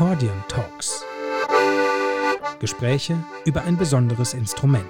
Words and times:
Accordion 0.00 0.44
Talks. 0.46 1.04
Gespräche 2.60 3.18
über 3.44 3.62
ein 3.62 3.76
besonderes 3.76 4.32
Instrument. 4.32 4.84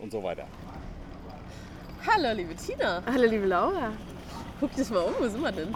Und 0.00 0.10
so 0.10 0.20
weiter. 0.24 0.48
Hallo, 2.04 2.32
liebe 2.34 2.56
Tina. 2.56 3.00
Hallo 3.06 3.26
liebe 3.28 3.46
Laura. 3.46 3.92
Guck 4.58 4.74
dich 4.74 4.90
mal 4.90 5.04
um, 5.04 5.14
wo 5.20 5.28
sind 5.28 5.40
wir 5.40 5.52
denn? 5.52 5.72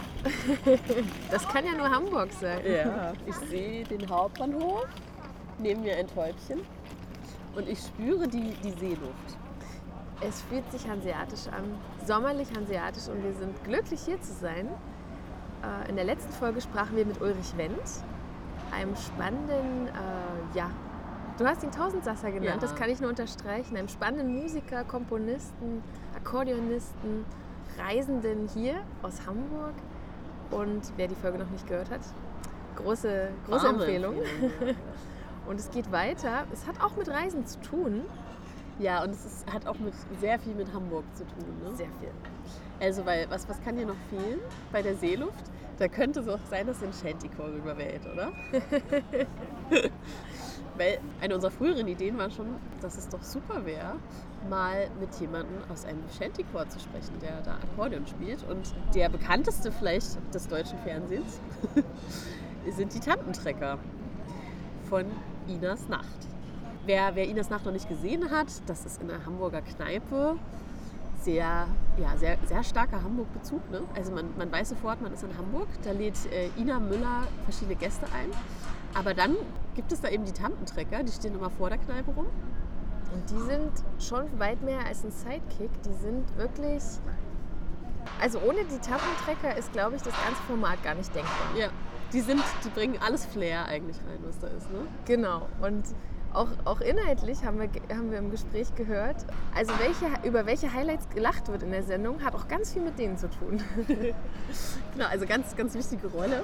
Das 1.31 1.47
kann 1.47 1.65
ja 1.65 1.71
nur 1.71 1.89
Hamburg 1.89 2.33
sein. 2.33 2.59
Ja, 2.69 3.13
ich 3.25 3.35
sehe 3.49 3.85
den 3.85 4.09
Hauptbahnhof, 4.09 4.87
neben 5.57 5.83
mir 5.83 5.95
ein 5.95 6.07
Täubchen 6.07 6.59
und 7.55 7.67
ich 7.67 7.79
spüre 7.79 8.27
die, 8.27 8.51
die 8.63 8.71
Seeluft. 8.71 9.37
Es 10.21 10.41
fühlt 10.43 10.69
sich 10.71 10.87
hanseatisch 10.87 11.47
an, 11.47 11.63
sommerlich 12.05 12.47
hanseatisch 12.55 13.07
und 13.09 13.23
wir 13.23 13.33
sind 13.33 13.61
glücklich 13.63 14.01
hier 14.01 14.21
zu 14.21 14.31
sein. 14.33 14.67
Äh, 15.63 15.89
In 15.89 15.95
der 15.95 16.05
letzten 16.05 16.31
Folge 16.31 16.61
sprachen 16.61 16.95
wir 16.95 17.05
mit 17.05 17.19
Ulrich 17.21 17.55
Wendt, 17.57 17.81
einem 18.71 18.95
spannenden, 18.95 19.87
äh, 19.87 20.57
ja, 20.57 20.69
du 21.37 21.45
hast 21.45 21.63
ihn 21.63 21.71
Tausendsasser 21.71 22.27
genannt, 22.31 22.61
Ja. 22.61 22.67
das 22.67 22.75
kann 22.75 22.89
ich 22.89 23.01
nur 23.01 23.09
unterstreichen, 23.09 23.75
einem 23.75 23.89
spannenden 23.89 24.33
Musiker, 24.33 24.83
Komponisten, 24.85 25.83
Akkordeonisten, 26.15 27.25
Reisenden 27.77 28.47
hier 28.53 28.75
aus 29.01 29.19
Hamburg. 29.27 29.73
Und 30.51 30.81
wer 30.97 31.07
die 31.07 31.15
Folge 31.15 31.39
noch 31.39 31.49
nicht 31.49 31.67
gehört 31.67 31.89
hat, 31.89 32.01
große, 32.75 33.29
große 33.47 33.65
Warme 33.65 33.79
Empfehlung. 33.79 34.15
Empfehlung, 34.17 34.75
Und 35.47 35.59
es 35.59 35.69
geht 35.71 35.91
weiter. 35.91 36.45
Es 36.51 36.67
hat 36.67 36.81
auch 36.81 36.95
mit 36.95 37.09
Reisen 37.09 37.45
zu 37.45 37.59
tun. 37.61 38.01
Ja, 38.79 39.03
und 39.03 39.11
es 39.11 39.25
ist, 39.25 39.53
hat 39.53 39.67
auch 39.67 39.77
mit, 39.79 39.93
sehr 40.19 40.39
viel 40.39 40.55
mit 40.55 40.73
Hamburg 40.73 41.03
zu 41.15 41.23
tun. 41.25 41.45
Ne? 41.63 41.75
Sehr 41.75 41.89
viel. 41.99 42.11
Also, 42.79 43.05
weil, 43.05 43.29
was, 43.29 43.47
was 43.47 43.61
kann 43.63 43.75
dir 43.75 43.85
noch 43.85 43.95
fehlen 44.09 44.39
bei 44.71 44.81
der 44.81 44.95
Seeluft? 44.95 45.45
Da 45.77 45.87
könnte 45.87 46.21
es 46.21 46.27
auch 46.27 46.39
sein, 46.49 46.67
dass 46.67 46.81
ein 46.83 46.93
Shantycore 46.93 47.53
rüberweht, 47.53 48.01
oder? 48.11 48.31
weil 50.77 50.99
eine 51.21 51.35
unserer 51.35 51.51
früheren 51.51 51.87
Ideen 51.87 52.17
war 52.17 52.29
schon, 52.29 52.47
dass 52.81 52.97
es 52.97 53.09
doch 53.09 53.21
super 53.23 53.65
wäre, 53.65 53.95
mal 54.49 54.89
mit 54.99 55.13
jemandem 55.15 55.57
aus 55.71 55.85
einem 55.85 56.03
Shantycore 56.17 56.67
zu 56.69 56.79
sprechen, 56.79 57.17
der 57.21 57.41
da 57.41 57.55
Akkordeon 57.55 58.05
spielt. 58.07 58.43
Und 58.49 58.73
der 58.93 59.09
bekannteste 59.09 59.71
vielleicht 59.71 60.17
des 60.33 60.47
deutschen 60.47 60.77
Fernsehens 60.79 61.39
sind 62.75 62.93
die 62.93 62.99
Tantentrecker 62.99 63.79
von 64.89 65.05
Inas 65.47 65.87
Nacht. 65.89 66.27
Wer, 66.85 67.15
wer 67.15 67.27
Inas 67.27 67.49
Nacht 67.49 67.65
noch 67.65 67.71
nicht 67.71 67.87
gesehen 67.87 68.29
hat, 68.31 68.47
das 68.67 68.85
ist 68.85 69.01
in 69.01 69.07
der 69.07 69.25
Hamburger 69.25 69.61
Kneipe 69.61 70.37
sehr, 71.23 71.67
ja, 71.97 72.17
sehr, 72.17 72.37
sehr 72.45 72.63
starker 72.63 73.01
Hamburg-Bezug. 73.01 73.69
Ne? 73.71 73.81
Also 73.95 74.11
man, 74.11 74.25
man 74.37 74.51
weiß 74.51 74.69
sofort, 74.69 75.01
man 75.01 75.13
ist 75.13 75.23
in 75.23 75.37
Hamburg. 75.37 75.67
Da 75.83 75.91
lädt 75.91 76.17
äh, 76.31 76.49
Ina 76.57 76.79
Müller 76.79 77.27
verschiedene 77.45 77.75
Gäste 77.75 78.05
ein. 78.07 78.29
Aber 78.93 79.13
dann 79.13 79.35
gibt 79.75 79.91
es 79.91 80.01
da 80.01 80.09
eben 80.09 80.25
die 80.25 80.33
Tantentrecker, 80.33 81.03
die 81.03 81.11
stehen 81.11 81.33
immer 81.33 81.49
vor 81.49 81.69
der 81.69 81.79
Kneipe 81.79 82.11
rum. 82.11 82.27
Und 83.13 83.29
die 83.29 83.39
sind 83.39 83.71
schon 83.99 84.39
weit 84.39 84.61
mehr 84.63 84.85
als 84.85 85.03
ein 85.03 85.11
Sidekick. 85.11 85.69
Die 85.83 85.93
sind 85.93 86.35
wirklich. 86.37 86.83
Also 88.19 88.39
ohne 88.39 88.65
die 88.65 88.79
Tappentrecker 88.79 89.55
ist, 89.57 89.71
glaube 89.71 89.95
ich, 89.95 90.01
das 90.01 90.13
ganze 90.23 90.41
Format 90.43 90.83
gar 90.83 90.95
nicht 90.95 91.13
denkbar. 91.15 91.55
Ja, 91.57 91.67
die, 92.13 92.21
sind, 92.21 92.41
die 92.63 92.69
bringen 92.69 92.97
alles 93.05 93.25
Flair 93.25 93.65
eigentlich 93.65 93.97
rein, 93.97 94.19
was 94.25 94.39
da 94.39 94.47
ist. 94.47 94.71
Ne? 94.71 94.79
Genau. 95.05 95.47
Und 95.61 95.83
auch, 96.33 96.47
auch 96.65 96.81
inhaltlich 96.81 97.43
haben 97.43 97.59
wir, 97.59 97.69
haben 97.95 98.11
wir 98.11 98.17
im 98.17 98.31
Gespräch 98.31 98.73
gehört, 98.75 99.17
also 99.55 99.71
welche, 99.77 100.27
über 100.27 100.45
welche 100.45 100.73
Highlights 100.73 101.07
gelacht 101.09 101.47
wird 101.47 101.63
in 101.63 101.71
der 101.71 101.83
Sendung, 101.83 102.23
hat 102.23 102.33
auch 102.33 102.47
ganz 102.47 102.73
viel 102.73 102.81
mit 102.81 102.97
denen 102.97 103.17
zu 103.17 103.29
tun. 103.29 103.61
Genau, 104.93 105.07
also 105.07 105.25
ganz, 105.25 105.55
ganz 105.55 105.73
wichtige 105.73 106.07
Rolle. 106.07 106.43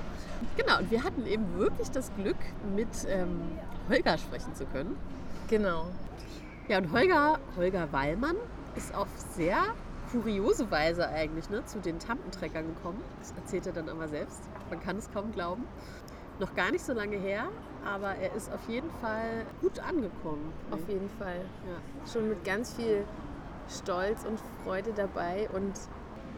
Genau, 0.57 0.79
und 0.79 0.89
wir 0.89 1.03
hatten 1.03 1.27
eben 1.27 1.45
wirklich 1.59 1.91
das 1.91 2.11
Glück, 2.15 2.37
mit 2.75 2.87
ähm, 3.07 3.41
Holger 3.87 4.17
sprechen 4.17 4.55
zu 4.55 4.65
können. 4.65 4.97
genau. 5.47 5.85
Ja, 6.67 6.79
und 6.79 6.91
Holger, 6.91 7.39
Holger 7.55 7.91
Wallmann 7.91 8.35
ist 8.75 8.93
auf 8.95 9.07
sehr 9.35 9.57
kuriose 10.11 10.69
Weise 10.71 11.07
eigentlich 11.07 11.49
ne, 11.49 11.63
zu 11.65 11.79
den 11.79 11.99
Tampentreckern 11.99 12.67
gekommen. 12.75 13.01
Das 13.19 13.33
erzählt 13.35 13.67
er 13.67 13.73
dann 13.73 13.89
aber 13.89 14.07
selbst. 14.07 14.39
Man 14.69 14.79
kann 14.79 14.97
es 14.97 15.11
kaum 15.11 15.31
glauben. 15.31 15.65
Noch 16.39 16.55
gar 16.55 16.71
nicht 16.71 16.85
so 16.85 16.93
lange 16.93 17.17
her, 17.17 17.49
aber 17.85 18.15
er 18.15 18.33
ist 18.33 18.51
auf 18.51 18.67
jeden 18.69 18.89
Fall 19.01 19.45
gut 19.61 19.79
angekommen. 19.79 20.53
Auf 20.71 20.87
jeden 20.87 21.09
Fall. 21.09 21.41
Ja. 21.67 22.11
Schon 22.11 22.29
mit 22.29 22.43
ganz 22.45 22.73
viel 22.73 23.03
Stolz 23.69 24.23
und 24.25 24.39
Freude 24.63 24.93
dabei. 24.95 25.49
Und 25.53 25.73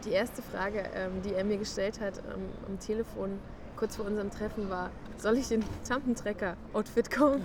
die 0.04 0.10
erste 0.10 0.42
Frage, 0.42 0.84
ähm, 0.94 1.22
die 1.22 1.34
er 1.34 1.44
mir 1.44 1.56
gestellt 1.56 2.00
hat 2.00 2.18
ähm, 2.18 2.48
am 2.66 2.78
Telefon 2.80 3.38
kurz 3.76 3.96
vor 3.96 4.06
unserem 4.06 4.30
Treffen 4.30 4.68
war, 4.70 4.90
soll 5.16 5.38
ich 5.38 5.50
in 5.52 5.64
Tampentrecker-Outfit 5.88 7.10
kommen? 7.10 7.42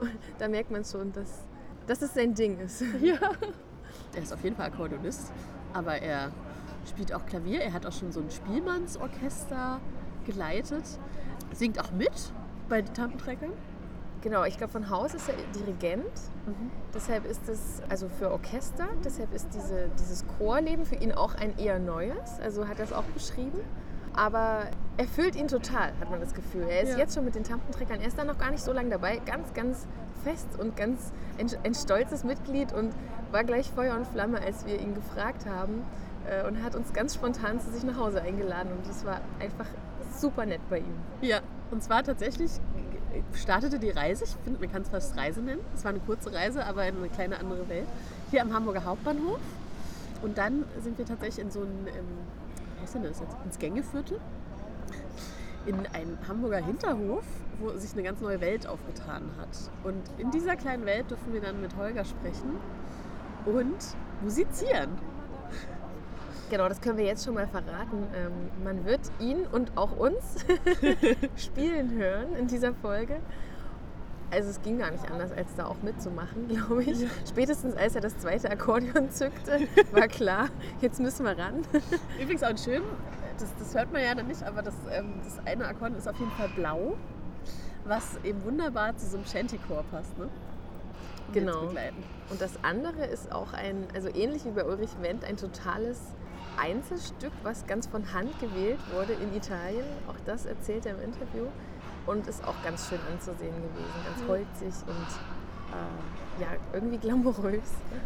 und 0.00 0.10
da 0.38 0.48
merkt 0.48 0.70
man 0.70 0.84
schon, 0.84 1.12
dass, 1.12 1.44
dass 1.86 2.02
es 2.02 2.14
sein 2.14 2.34
Ding 2.34 2.58
ist. 2.60 2.82
Er 4.14 4.22
ist 4.22 4.32
auf 4.32 4.42
jeden 4.44 4.56
Fall 4.56 4.66
Akkordeonist, 4.66 5.32
aber 5.72 5.96
er 6.00 6.30
spielt 6.88 7.12
auch 7.14 7.24
Klavier. 7.26 7.60
Er 7.62 7.72
hat 7.72 7.86
auch 7.86 7.92
schon 7.92 8.12
so 8.12 8.20
ein 8.20 8.30
Spielmannsorchester 8.30 9.80
geleitet. 10.26 10.84
Singt 11.52 11.80
auch 11.80 11.90
mit 11.92 12.12
bei 12.68 12.82
den 12.82 12.94
Tampentreckern. 12.94 13.50
Genau, 14.22 14.44
ich 14.44 14.56
glaube, 14.56 14.72
von 14.72 14.88
Haus 14.88 15.12
ist 15.12 15.28
er 15.28 15.34
Dirigent. 15.54 16.06
Deshalb 16.94 17.26
ist 17.26 17.46
es, 17.48 17.82
also 17.90 18.08
für 18.08 18.30
Orchester, 18.30 18.86
deshalb 19.04 19.34
ist 19.34 19.48
diese, 19.54 19.90
dieses 20.00 20.24
Chorleben 20.38 20.86
für 20.86 20.94
ihn 20.94 21.12
auch 21.12 21.34
ein 21.34 21.58
eher 21.58 21.78
neues. 21.78 22.40
Also 22.42 22.66
hat 22.66 22.78
er 22.78 22.86
es 22.86 22.92
auch 22.94 23.04
beschrieben. 23.04 23.60
Aber 24.16 24.62
er 24.96 25.06
füllt 25.08 25.36
ihn 25.36 25.48
total, 25.48 25.92
hat 26.00 26.10
man 26.10 26.20
das 26.20 26.32
Gefühl. 26.32 26.62
Er 26.68 26.82
ist 26.82 26.92
Ja. 26.92 26.98
jetzt 26.98 27.14
schon 27.16 27.24
mit 27.24 27.34
den 27.34 27.42
Tampentreckern, 27.44 28.00
er 28.00 28.06
ist 28.06 28.16
da 28.16 28.24
noch 28.24 28.38
gar 28.38 28.50
nicht 28.50 28.62
so 28.62 28.72
lange 28.72 28.88
dabei. 28.90 29.20
Ganz, 29.26 29.52
ganz 29.52 29.86
fest 30.22 30.46
und 30.58 30.76
ganz 30.76 31.12
ein, 31.38 31.48
ein 31.64 31.74
stolzes 31.74 32.24
Mitglied 32.24 32.72
und 32.72 32.94
war 33.34 33.42
gleich 33.42 33.68
Feuer 33.68 33.96
und 33.96 34.06
Flamme, 34.06 34.40
als 34.40 34.64
wir 34.64 34.80
ihn 34.80 34.94
gefragt 34.94 35.44
haben. 35.44 35.82
äh, 36.26 36.46
Und 36.46 36.62
hat 36.62 36.74
uns 36.76 36.92
ganz 36.92 37.14
spontan 37.14 37.60
zu 37.60 37.70
sich 37.70 37.82
nach 37.82 37.98
Hause 37.98 38.22
eingeladen. 38.22 38.70
Und 38.72 38.88
das 38.88 39.04
war 39.04 39.20
einfach 39.40 39.66
super 40.16 40.46
nett 40.46 40.60
bei 40.70 40.78
ihm. 40.78 40.94
Ja, 41.20 41.40
und 41.70 41.82
zwar 41.82 42.04
tatsächlich 42.04 42.52
startete 43.34 43.78
die 43.78 43.90
Reise, 43.90 44.24
ich 44.24 44.30
finde, 44.44 44.60
man 44.60 44.72
kann 44.72 44.82
es 44.82 44.88
fast 44.88 45.16
Reise 45.16 45.40
nennen. 45.40 45.60
Es 45.74 45.84
war 45.84 45.90
eine 45.90 46.00
kurze 46.00 46.32
Reise, 46.32 46.64
aber 46.64 46.86
in 46.86 46.96
eine 46.96 47.08
kleine 47.08 47.38
andere 47.38 47.68
Welt. 47.68 47.86
Hier 48.30 48.40
am 48.40 48.52
Hamburger 48.52 48.84
Hauptbahnhof. 48.84 49.40
Und 50.22 50.38
dann 50.38 50.64
sind 50.82 50.96
wir 50.96 51.04
tatsächlich 51.04 51.44
in 51.44 51.50
so 51.50 51.60
ein, 51.60 51.86
ähm, 51.88 52.04
wie 52.76 52.82
heißt 52.82 52.94
denn 52.94 53.02
das 53.02 53.18
jetzt, 53.18 53.36
ins 53.44 53.58
Gängeviertel. 53.58 54.20
In 55.66 55.74
einen 55.92 56.18
Hamburger 56.28 56.58
Hinterhof, 56.58 57.24
wo 57.58 57.70
sich 57.78 57.92
eine 57.94 58.02
ganz 58.04 58.20
neue 58.20 58.40
Welt 58.40 58.66
aufgetan 58.66 59.30
hat. 59.40 59.70
Und 59.82 60.02
in 60.18 60.30
dieser 60.30 60.56
kleinen 60.56 60.86
Welt 60.86 61.10
dürfen 61.10 61.32
wir 61.32 61.40
dann 61.40 61.60
mit 61.60 61.76
Holger 61.76 62.04
sprechen 62.04 62.60
und 63.46 63.76
musizieren. 64.22 64.90
Genau, 66.50 66.68
das 66.68 66.80
können 66.80 66.98
wir 66.98 67.04
jetzt 67.04 67.24
schon 67.24 67.34
mal 67.34 67.46
verraten. 67.46 68.06
Ähm, 68.14 68.32
man 68.62 68.84
wird 68.84 69.00
ihn 69.18 69.46
und 69.50 69.76
auch 69.76 69.96
uns 69.96 70.44
spielen 71.36 71.92
hören 71.92 72.36
in 72.36 72.46
dieser 72.46 72.74
Folge. 72.74 73.16
Also 74.30 74.50
es 74.50 74.62
ging 74.62 74.78
gar 74.78 74.90
nicht 74.90 75.10
anders, 75.10 75.32
als 75.32 75.54
da 75.56 75.66
auch 75.66 75.80
mitzumachen, 75.82 76.48
glaube 76.54 76.82
ich. 76.84 77.06
Spätestens 77.28 77.76
als 77.76 77.94
er 77.94 78.00
das 78.00 78.18
zweite 78.18 78.50
Akkordeon 78.50 79.10
zückte, 79.10 79.60
war 79.92 80.08
klar, 80.08 80.48
jetzt 80.80 81.00
müssen 81.00 81.24
wir 81.24 81.38
ran. 81.38 81.62
Übrigens 82.20 82.42
auch 82.42 82.56
schön, 82.58 82.82
das, 83.38 83.48
das 83.58 83.74
hört 83.74 83.92
man 83.92 84.02
ja 84.02 84.14
dann 84.14 84.26
nicht, 84.26 84.42
aber 84.42 84.62
das, 84.62 84.74
ähm, 84.92 85.14
das 85.22 85.38
eine 85.46 85.66
Akkordeon 85.66 85.98
ist 85.98 86.08
auf 86.08 86.18
jeden 86.18 86.32
Fall 86.32 86.50
blau, 86.54 86.96
was 87.84 88.18
eben 88.24 88.42
wunderbar 88.44 88.96
zu 88.96 89.06
so 89.06 89.16
einem 89.16 89.26
Shantycore 89.26 89.84
passt. 89.90 90.16
Ne? 90.18 90.28
Genau. 91.32 91.66
begleiten. 91.66 92.02
Und 92.30 92.40
das 92.40 92.52
andere 92.62 93.04
ist 93.06 93.32
auch 93.32 93.52
ein, 93.52 93.86
also 93.94 94.08
ähnlich 94.08 94.44
wie 94.44 94.50
bei 94.50 94.64
Ulrich 94.64 94.90
Wendt, 95.00 95.24
ein 95.24 95.36
totales 95.36 96.00
Einzelstück, 96.56 97.32
was 97.42 97.66
ganz 97.66 97.86
von 97.86 98.12
Hand 98.12 98.38
gewählt 98.40 98.78
wurde 98.92 99.12
in 99.14 99.34
Italien. 99.34 99.84
Auch 100.08 100.16
das 100.26 100.46
erzählt 100.46 100.86
er 100.86 100.92
im 100.94 101.02
Interview. 101.02 101.46
Und 102.06 102.26
ist 102.26 102.46
auch 102.46 102.54
ganz 102.62 102.86
schön 102.88 102.98
anzusehen 103.10 103.54
gewesen, 103.56 103.94
ganz 104.04 104.28
holzig 104.28 104.74
und 104.86 105.06
äh, 105.72 106.42
ja, 106.42 106.48
irgendwie 106.74 106.98
glamourös. 106.98 107.62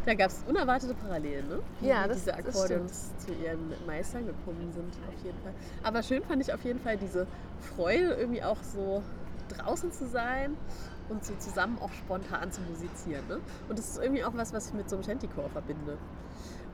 Da 0.06 0.14
gab 0.14 0.30
es 0.30 0.44
unerwartete 0.46 0.94
Parallelen, 0.94 1.48
ne? 1.48 1.58
Wie 1.80 1.88
Ja, 1.88 2.06
das- 2.06 2.18
diese 2.18 2.32
Akkordeons 2.34 3.10
zu 3.18 3.32
ihren 3.32 3.72
Meistern 3.86 4.24
gekommen 4.24 4.70
sind, 4.72 4.94
auf 5.08 5.24
jeden 5.24 5.36
Fall. 5.42 5.52
Aber 5.82 6.02
schön 6.04 6.22
fand 6.22 6.40
ich 6.42 6.52
auf 6.54 6.62
jeden 6.62 6.78
Fall 6.78 6.96
diese 6.96 7.26
Freude, 7.74 8.14
irgendwie 8.14 8.42
auch 8.44 8.58
so 8.62 9.02
draußen 9.48 9.90
zu 9.90 10.06
sein 10.06 10.56
und 11.08 11.24
so 11.24 11.34
zusammen 11.36 11.78
auch 11.80 11.92
spontan 11.92 12.52
zu 12.52 12.60
musizieren. 12.62 13.26
Ne? 13.28 13.40
Und 13.68 13.78
das 13.78 13.90
ist 13.90 13.98
irgendwie 14.02 14.24
auch 14.24 14.34
was, 14.34 14.52
was 14.52 14.68
ich 14.68 14.74
mit 14.74 14.88
so 14.88 14.96
einem 14.96 15.04
Shantycore 15.04 15.48
verbinde. 15.48 15.98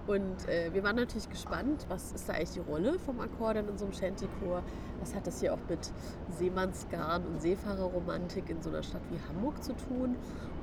Und 0.06 0.48
äh, 0.48 0.72
wir 0.74 0.84
waren 0.84 0.96
natürlich 0.96 1.30
gespannt, 1.30 1.86
was 1.88 2.12
ist 2.12 2.28
da 2.28 2.34
eigentlich 2.34 2.50
die 2.50 2.60
Rolle 2.60 2.98
vom 2.98 3.20
Akkordeon 3.20 3.68
in 3.68 3.78
so 3.78 3.86
einem 3.86 3.94
Shantychor? 3.94 4.62
Was 5.00 5.14
hat 5.14 5.26
das 5.26 5.40
hier 5.40 5.54
auch 5.54 5.58
mit 5.68 5.90
Seemannsgarn 6.38 7.24
und 7.24 7.40
Seefahrerromantik 7.40 8.50
in 8.50 8.60
so 8.60 8.68
einer 8.68 8.82
Stadt 8.82 9.00
wie 9.10 9.18
Hamburg 9.28 9.62
zu 9.62 9.72
tun? 9.72 10.16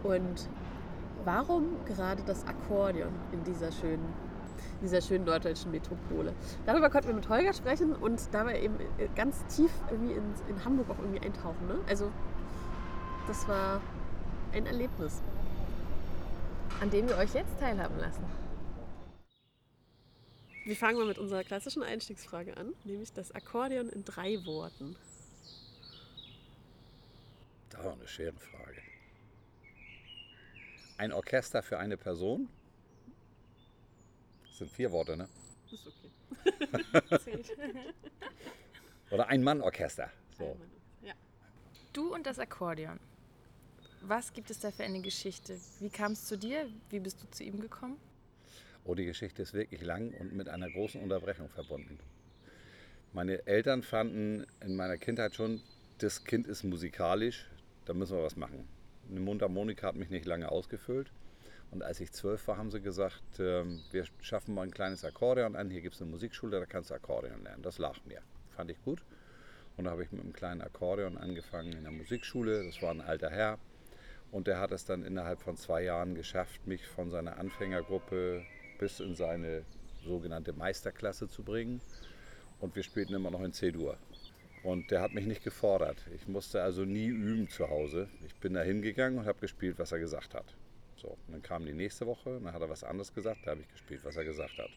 Und 0.04 0.48
warum 1.26 1.84
gerade 1.86 2.22
das 2.24 2.46
Akkordeon 2.46 3.12
in 3.32 3.44
dieser 3.44 3.72
schönen, 3.72 4.06
dieser 4.84 5.02
schönen 5.02 5.26
norddeutschen 5.26 5.72
Metropole? 5.72 6.34
Darüber 6.68 6.92
konnten 6.92 7.08
wir 7.08 7.16
mit 7.16 7.28
Holger 7.28 7.54
sprechen 7.54 7.94
und 7.96 8.22
dabei 8.32 8.62
eben 8.62 8.76
äh, 9.00 9.08
ganz 9.16 9.44
tief 9.48 9.72
irgendwie 9.90 10.14
in, 10.14 10.24
in 10.50 10.64
Hamburg 10.64 10.92
auch 10.92 11.00
irgendwie 11.00 11.22
eintauchen. 11.26 11.68
Ne? 11.68 11.80
Also 11.90 12.12
das 13.28 13.48
war 13.48 13.82
ein 14.54 14.66
Erlebnis. 14.66 15.22
An 16.80 16.90
dem 16.90 17.08
wir 17.08 17.18
euch 17.18 17.34
jetzt 17.34 17.60
teilhaben 17.60 17.98
lassen. 18.00 18.24
Wir 20.64 20.76
fangen 20.76 20.98
mal 20.98 21.08
mit 21.08 21.18
unserer 21.18 21.44
klassischen 21.44 21.84
Einstiegsfrage 21.84 22.56
an, 22.58 22.74
nämlich 22.84 23.12
das 23.14 23.32
Akkordeon 23.32 23.90
in 23.90 24.06
drei 24.06 24.46
Worten. 24.46 24.96
Das 27.70 27.84
war 27.84 27.94
eine 27.94 28.08
schwere 28.08 28.40
Frage. 28.40 28.82
Ein 30.98 31.12
Orchester 31.14 31.64
für 31.64 31.80
eine 31.80 31.98
Person? 31.98 32.48
Das 34.46 34.60
sind 34.60 34.72
vier 34.72 34.92
Worte, 34.92 35.18
ne? 35.18 35.28
Ist 35.72 35.88
okay. 35.88 37.44
Oder 39.10 39.28
ein 39.28 39.44
Mann-Orchester. 39.44 40.12
So. 40.38 40.56
Ja. 41.02 41.14
Du 41.94 42.14
und 42.14 42.28
das 42.28 42.38
Akkordeon. 42.38 43.00
Was 44.04 44.34
gibt 44.34 44.50
es 44.50 44.60
da 44.60 44.72
für 44.72 44.84
eine 44.84 45.00
Geschichte? 45.02 45.56
Wie 45.80 45.90
kam 45.90 46.14
es 46.14 46.26
zu 46.26 46.36
dir? 46.36 46.68
Wie 46.90 47.00
bist 47.00 47.22
du 47.22 47.30
zu 47.30 47.44
ihm 47.44 47.60
gekommen? 47.60 47.98
Oh, 48.84 48.96
die 48.96 49.06
Geschichte 49.06 49.44
ist 49.44 49.54
wirklich 49.54 49.82
lang 49.84 50.12
und 50.20 50.34
mit 50.34 50.50
einer 50.50 50.72
großen 50.72 51.00
Unterbrechung 51.00 51.50
verbunden. 51.50 52.00
Meine 53.14 53.46
Eltern 53.46 53.84
fanden 53.84 54.48
in 54.60 54.76
meiner 54.76 54.98
Kindheit 54.98 55.36
schon, 55.36 55.62
das 56.00 56.24
Kind 56.24 56.48
ist 56.48 56.64
musikalisch, 56.64 57.48
da 57.86 57.94
müssen 57.94 58.18
wir 58.18 58.24
was 58.24 58.36
machen. 58.36 58.68
Eine 59.08 59.20
Mundharmonika 59.20 59.88
hat 59.88 59.96
mich 59.96 60.10
nicht 60.10 60.26
lange 60.26 60.52
ausgefüllt. 60.52 61.12
Und 61.70 61.84
als 61.84 62.00
ich 62.00 62.12
zwölf 62.12 62.48
war, 62.48 62.58
haben 62.58 62.72
sie 62.72 62.82
gesagt, 62.82 63.22
ähm, 63.40 63.82
wir 63.92 64.06
schaffen 64.20 64.56
mal 64.56 64.64
ein 64.64 64.72
kleines 64.72 65.06
Akkordeon 65.06 65.56
an. 65.56 65.70
Hier 65.70 65.82
gibt 65.82 65.96
es 65.96 66.02
eine 66.02 66.10
Musikschule, 66.10 66.60
da 66.60 66.66
kannst 66.66 66.90
du 66.90 66.96
Akkordeon 66.96 67.44
lernen. 67.44 67.62
Das 67.62 67.78
lag 67.78 68.04
mir. 68.06 68.22
Fand 68.50 68.72
ich 68.72 68.82
gut. 68.84 69.04
Und 69.78 69.86
da 69.86 69.92
habe 69.92 70.04
ich 70.04 70.12
mit 70.12 70.22
einem 70.22 70.34
kleinen 70.34 70.62
Akkordeon 70.62 71.18
angefangen 71.18 71.74
in 71.74 71.84
der 71.84 71.94
Musikschule. 71.94 72.66
Das 72.66 72.82
war 72.82 72.92
ein 72.92 73.02
alter 73.02 73.30
Herr. 73.30 73.60
Und 74.32 74.48
der 74.48 74.60
hat 74.60 74.72
es 74.72 74.86
dann 74.86 75.04
innerhalb 75.04 75.42
von 75.42 75.58
zwei 75.58 75.84
Jahren 75.84 76.16
geschafft, 76.16 76.66
mich 76.66 76.88
von 76.88 77.10
seiner 77.10 77.38
Anfängergruppe 77.38 78.44
bis 78.80 79.00
in 79.00 79.16
seine 79.16 79.64
sogenannte 80.04 80.54
Meisterklasse 80.54 81.28
zu 81.28 81.44
bringen. 81.44 81.82
Und 82.60 82.76
wir 82.76 82.84
spielten 82.84 83.14
immer 83.14 83.32
noch 83.32 83.42
in 83.42 83.52
C-Dur. 83.52 83.98
Und 84.64 84.92
der 84.92 85.02
hat 85.02 85.14
mich 85.14 85.26
nicht 85.26 85.44
gefordert. 85.44 85.98
Ich 86.16 86.28
musste 86.28 86.62
also 86.62 86.86
nie 86.86 87.08
üben 87.08 87.50
zu 87.50 87.70
Hause. 87.70 88.08
Ich 88.26 88.36
bin 88.36 88.54
da 88.54 88.62
hingegangen 88.62 89.20
und 89.20 89.26
habe 89.26 89.40
gespielt, 89.40 89.80
was 89.80 89.92
er 89.92 90.00
gesagt 90.00 90.34
hat. 90.34 90.46
So, 90.96 91.10
und 91.10 91.34
dann 91.34 91.42
kam 91.42 91.66
die 91.66 91.74
nächste 91.74 92.06
Woche, 92.06 92.40
dann 92.44 92.54
hat 92.54 92.62
er 92.62 92.70
was 92.70 92.84
anderes 92.84 93.14
gesagt, 93.14 93.40
da 93.44 93.52
habe 93.52 93.62
ich 93.62 93.70
gespielt, 93.70 94.02
was 94.04 94.18
er 94.18 94.24
gesagt 94.24 94.58
hat. 94.60 94.70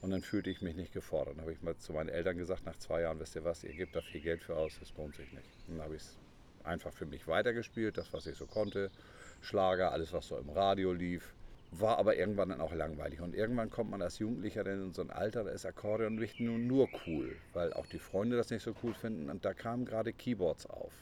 Und 0.00 0.10
dann 0.10 0.22
fühlte 0.22 0.48
ich 0.50 0.62
mich 0.62 0.76
nicht 0.76 0.92
gefordert. 0.94 1.34
Dann 1.34 1.42
habe 1.42 1.52
ich 1.52 1.62
mal 1.62 1.76
zu 1.76 1.92
meinen 1.92 2.08
Eltern 2.08 2.38
gesagt, 2.38 2.64
nach 2.64 2.76
zwei 2.78 3.02
Jahren, 3.02 3.20
wisst 3.20 3.36
ihr 3.36 3.44
was, 3.44 3.62
ihr 3.64 3.74
gebt 3.74 3.94
da 3.94 4.00
viel 4.00 4.22
Geld 4.22 4.42
für 4.42 4.56
aus, 4.56 4.78
das 4.80 4.94
lohnt 4.96 5.14
sich 5.14 5.30
nicht. 5.32 5.48
Dann 5.68 5.82
habe 5.82 5.96
ich 5.96 6.02
es 6.02 6.18
einfach 6.66 6.92
für 6.92 7.06
mich 7.06 7.26
weitergespielt, 7.26 7.98
das, 7.98 8.12
was 8.12 8.26
ich 8.26 8.36
so 8.36 8.46
konnte. 8.46 8.90
Schlager, 9.40 9.92
alles, 9.92 10.12
was 10.12 10.28
so 10.28 10.36
im 10.36 10.50
Radio 10.50 10.92
lief. 10.92 11.34
War 11.72 11.98
aber 11.98 12.16
irgendwann 12.16 12.48
dann 12.48 12.60
auch 12.60 12.72
langweilig. 12.72 13.20
Und 13.20 13.34
irgendwann 13.34 13.70
kommt 13.70 13.90
man 13.90 14.00
als 14.00 14.18
Jugendlicher 14.18 14.64
dann 14.64 14.84
in 14.84 14.92
so 14.92 15.02
ein 15.02 15.10
Alter, 15.10 15.44
da 15.44 15.50
ist 15.50 15.66
Akkordeon 15.66 16.14
nicht 16.14 16.40
nur, 16.40 16.58
nur 16.58 16.88
cool, 17.06 17.36
weil 17.52 17.72
auch 17.72 17.86
die 17.86 17.98
Freunde 17.98 18.36
das 18.36 18.50
nicht 18.50 18.62
so 18.62 18.74
cool 18.82 18.94
finden. 18.94 19.30
Und 19.30 19.44
da 19.44 19.52
kamen 19.52 19.84
gerade 19.84 20.12
Keyboards 20.12 20.66
auf. 20.66 20.92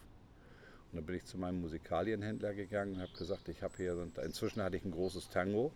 Und 0.91 0.99
dann 0.99 1.07
bin 1.07 1.17
ich 1.17 1.25
zu 1.25 1.39
meinem 1.39 1.61
Musikalienhändler 1.61 2.55
gegangen 2.55 2.95
und 2.95 3.03
habe 3.03 3.13
gesagt, 3.19 3.49
ich 3.49 3.63
habe 3.63 3.75
hier, 3.77 3.97
inzwischen 4.23 4.63
hatte 4.63 4.77
ich 4.77 4.85
ein 4.85 4.93
großes 4.93 5.29
Tango, 5.29 5.73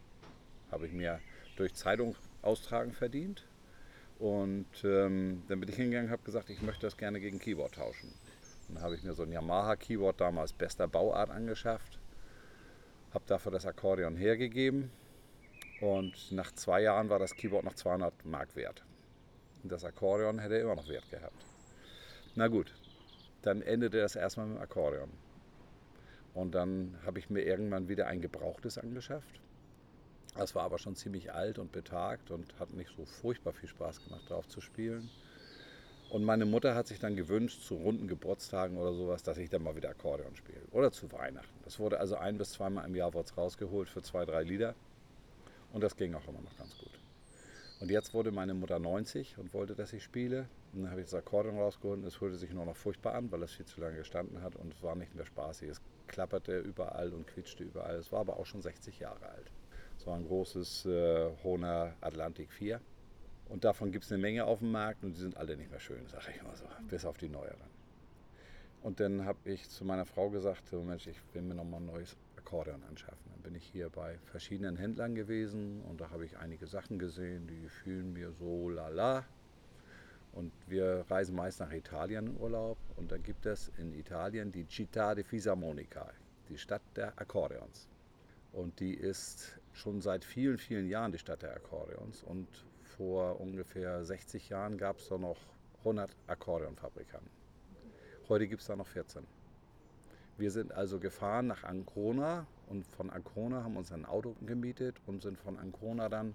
habe 0.71 0.87
ich 0.87 0.93
mir 0.93 1.21
durch 1.57 1.75
Zeitung 1.75 2.15
austragen 2.43 2.93
verdient. 2.93 3.45
Und 4.19 4.67
ähm, 4.85 5.43
dann 5.49 5.61
bin 5.61 5.69
ich 5.69 5.77
hingegangen 5.77 6.07
und 6.07 6.13
habe 6.13 6.25
gesagt, 6.25 6.51
ich 6.51 6.63
möchte 6.63 6.83
das 6.83 6.97
gerne 6.97 7.21
gegen 7.21 7.39
Keyboard 7.39 7.75
tauschen. 7.75 8.13
Dann 8.69 8.83
habe 8.83 8.95
ich 8.95 9.03
mir 9.03 9.15
so 9.15 9.23
ein 9.23 9.33
Yamaha 9.33 9.77
Keyboard 9.77 10.21
damals 10.21 10.53
bester 10.53 10.87
Bauart 10.89 11.31
angeschafft 11.31 11.99
habe 13.13 13.25
dafür 13.27 13.53
das 13.53 13.67
Akkordeon 13.67 14.17
hergegeben 14.17 14.91
und 15.81 16.33
nach 16.33 16.53
zwei 16.53 16.83
Jahren 16.83 17.09
war 17.09 17.19
das 17.19 17.35
Keyboard 17.35 17.65
noch 17.65 17.75
200 17.75 18.25
Mark 18.25 18.55
wert. 18.57 18.85
Und 19.63 19.73
das 19.73 19.85
Akkordeon 19.85 20.39
hätte 20.39 20.57
immer 20.57 20.77
noch 20.77 20.89
Wert 20.89 21.09
gehabt. 21.11 21.45
Na 22.35 22.49
gut, 22.49 22.75
dann 23.43 23.63
endete 23.63 24.01
das 24.01 24.17
erstmal 24.17 24.47
mit 24.47 24.59
dem 24.59 24.63
Akkordeon. 24.63 25.11
Und 26.35 26.55
dann 26.55 26.97
habe 27.05 27.19
ich 27.19 27.31
mir 27.31 27.43
irgendwann 27.43 27.89
wieder 27.89 28.07
ein 28.07 28.21
gebrauchtes 28.21 28.79
angeschafft. 28.79 29.41
Das 30.37 30.55
war 30.55 30.63
aber 30.63 30.79
schon 30.79 30.95
ziemlich 30.95 31.33
alt 31.33 31.59
und 31.59 31.73
betagt 31.73 32.31
und 32.31 32.59
hat 32.61 32.73
nicht 32.73 32.91
so 32.97 33.05
furchtbar 33.05 33.53
viel 33.53 33.69
Spaß 33.69 34.05
gemacht, 34.05 34.29
drauf 34.29 34.47
zu 34.47 34.61
spielen. 34.61 35.11
Und 36.11 36.25
meine 36.25 36.47
Mutter 36.47 36.75
hat 36.75 36.87
sich 36.87 36.99
dann 36.99 37.17
gewünscht, 37.17 37.63
zu 37.63 37.75
runden 37.75 38.09
Geburtstagen 38.09 38.79
oder 38.79 38.95
sowas, 38.95 39.23
dass 39.23 39.37
ich 39.37 39.51
dann 39.51 39.63
mal 39.63 39.77
wieder 39.77 39.91
Akkordeon 39.91 40.35
spiele. 40.37 40.61
Oder 40.73 40.91
zu 40.91 41.13
Weihnachten. 41.13 41.53
Das 41.65 41.79
wurde 41.79 42.01
also 42.01 42.17
ein 42.17 42.39
bis 42.39 42.53
zweimal 42.53 42.87
im 42.87 42.95
Jahr 42.95 43.13
rausgeholt 43.13 43.91
für 43.91 44.01
zwei, 44.01 44.25
drei 44.25 44.43
Lieder. 44.43 44.75
Und 45.73 45.83
das 45.83 45.97
ging 45.97 46.15
auch 46.15 46.27
immer 46.27 46.41
noch 46.41 46.57
ganz 46.57 46.79
gut. 46.79 46.99
Und 47.81 47.91
jetzt 47.91 48.15
wurde 48.15 48.33
meine 48.33 48.55
Mutter 48.55 48.79
90 48.79 49.37
und 49.37 49.53
wollte, 49.53 49.75
dass 49.75 49.93
ich 49.93 50.03
spiele. 50.03 50.49
Und 50.73 50.83
dann 50.83 50.91
habe 50.91 51.01
ich 51.01 51.07
das 51.07 51.15
Akkordeon 51.15 51.59
rausgeholt 51.59 52.01
und 52.01 52.07
es 52.07 52.21
hörte 52.21 52.37
sich 52.37 52.53
nur 52.53 52.65
noch 52.65 52.77
furchtbar 52.77 53.15
an, 53.15 53.31
weil 53.31 53.43
es 53.43 53.53
viel 53.53 53.67
zu 53.67 53.81
lange 53.81 53.99
gestanden 53.99 54.43
hat 54.43 54.57
und 54.57 54.73
es 54.73 54.83
war 54.83 54.97
nicht 54.97 55.15
mehr 55.15 55.27
spaßig. 55.27 55.69
Es 55.69 55.81
klapperte 56.07 56.59
überall 56.59 57.13
und 57.13 57.27
quietschte 57.27 57.65
überall. 57.65 57.97
Es 57.97 58.11
war 58.13 58.21
aber 58.21 58.39
auch 58.39 58.47
schon 58.47 58.63
60 58.63 58.99
Jahre 58.99 59.29
alt. 59.29 59.51
Es 59.99 60.07
war 60.07 60.17
ein 60.17 60.27
großes 60.27 60.87
äh, 60.87 61.31
Hohner 61.45 61.95
Atlantik 62.01 62.51
4 62.51 62.81
und 63.49 63.65
davon 63.65 63.93
gibt 63.93 64.05
es 64.05 64.13
eine 64.13 64.21
Menge 64.21 64.45
auf 64.45 64.59
dem 64.59 64.71
Markt 64.71 65.05
und 65.05 65.15
die 65.15 65.21
sind 65.21 65.37
alle 65.37 65.57
nicht 65.57 65.71
mehr 65.71 65.81
schön, 65.81 66.07
sage 66.09 66.33
ich 66.35 66.43
mal 66.43 66.55
so, 66.57 66.65
bis 66.89 67.05
auf 67.05 67.17
die 67.17 67.29
neueren. 67.29 67.79
Und 68.83 69.01
dann 69.01 69.25
habe 69.25 69.39
ich 69.45 69.69
zu 69.69 69.85
meiner 69.85 70.05
Frau 70.05 70.31
gesagt, 70.31 70.69
so 70.69 70.83
Mensch, 70.83 71.07
ich 71.07 71.19
will 71.33 71.43
mir 71.43 71.55
nochmal 71.55 71.81
ein 71.81 71.87
neues 71.87 72.17
Akkordeon 72.37 72.83
anschaffen. 72.85 73.31
Dann 73.33 73.43
bin 73.43 73.55
ich 73.55 73.65
hier 73.65 73.91
bei 73.91 74.19
verschiedenen 74.25 74.77
Händlern 74.77 75.15
gewesen 75.15 75.83
und 75.83 76.01
da 76.01 76.11
habe 76.11 76.25
ich 76.25 76.39
einige 76.39 76.67
Sachen 76.67 76.99
gesehen, 76.99 77.47
die 77.47 77.61
gefühlen 77.61 78.13
mir 78.13 78.33
so 78.33 78.69
lala. 78.69 79.25
Und 80.33 80.53
wir 80.69 81.05
reisen 81.09 81.35
meist 81.35 81.59
nach 81.59 81.73
Italien 81.73 82.29
in 82.29 82.41
Urlaub 82.41 82.79
und 82.97 83.11
da 83.11 83.17
gibt 83.17 83.47
es 83.47 83.73
in 83.79 83.93
Italien 83.93 84.53
die 84.53 84.67
Città 84.67 85.15
di 85.15 85.25
Fisarmonica, 85.25 86.13
die 86.49 86.59
Stadt 86.59 86.83
der 86.95 87.19
Akkordeons. 87.19 87.89
Und 88.53 88.79
die 88.79 88.95
ist 88.95 89.59
schon 89.73 90.01
seit 90.01 90.25
vielen, 90.25 90.59
vielen 90.59 90.87
Jahren 90.89 91.13
die 91.13 91.19
Stadt 91.19 91.43
der 91.43 91.55
Akkordeons 91.55 92.23
und 92.23 92.47
vor 92.99 93.41
ungefähr 93.41 94.05
60 94.05 94.49
Jahren 94.49 94.77
gab 94.77 94.99
es 94.99 95.09
da 95.09 95.17
noch 95.17 95.39
100 95.79 96.11
Akkordeonfabrikanten. 96.27 97.31
Heute 98.29 98.49
gibt 98.49 98.61
es 98.61 98.67
da 98.67 98.75
noch 98.77 98.89
14. 98.89 99.23
Wir 100.37 100.51
sind 100.51 100.73
also 100.73 100.99
gefahren 100.99 101.47
nach 101.47 101.63
Ancona 101.63 102.47
und 102.69 102.85
von 102.89 103.11
Ancona 103.11 103.63
haben 103.63 103.77
uns 103.77 103.93
ein 103.93 104.05
Auto 104.05 104.35
gemietet 104.45 104.97
und 105.07 105.23
sind 105.23 105.39
von 105.39 105.59
Ancona 105.59 106.09
dann 106.09 106.35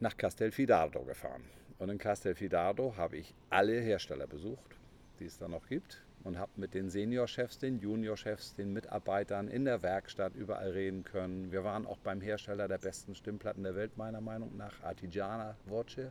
nach 0.00 0.16
Castelfidardo 0.16 1.04
gefahren. 1.04 1.44
Und 1.78 1.90
in 1.90 1.98
Castelfidardo 1.98 2.96
habe 2.96 3.18
ich 3.18 3.34
alle 3.50 3.78
Hersteller 3.78 4.26
besucht, 4.26 4.76
die 5.20 5.26
es 5.26 5.38
da 5.38 5.48
noch 5.48 5.68
gibt 5.68 6.02
und 6.24 6.38
habe 6.38 6.52
mit 6.56 6.72
den 6.74 6.88
Seniorchefs, 6.88 7.58
den 7.58 7.78
Juniorchefs, 7.78 8.54
den 8.54 8.72
Mitarbeitern 8.72 9.46
in 9.46 9.66
der 9.66 9.82
Werkstatt 9.82 10.34
überall 10.34 10.70
reden 10.70 11.04
können. 11.04 11.52
Wir 11.52 11.64
waren 11.64 11.86
auch 11.86 11.98
beim 11.98 12.22
Hersteller 12.22 12.66
der 12.66 12.78
besten 12.78 13.14
Stimmplatten 13.14 13.62
der 13.62 13.76
Welt, 13.76 13.96
meiner 13.98 14.22
Meinung 14.22 14.56
nach, 14.56 14.82
Artigiana 14.82 15.56
Voce. 15.66 16.10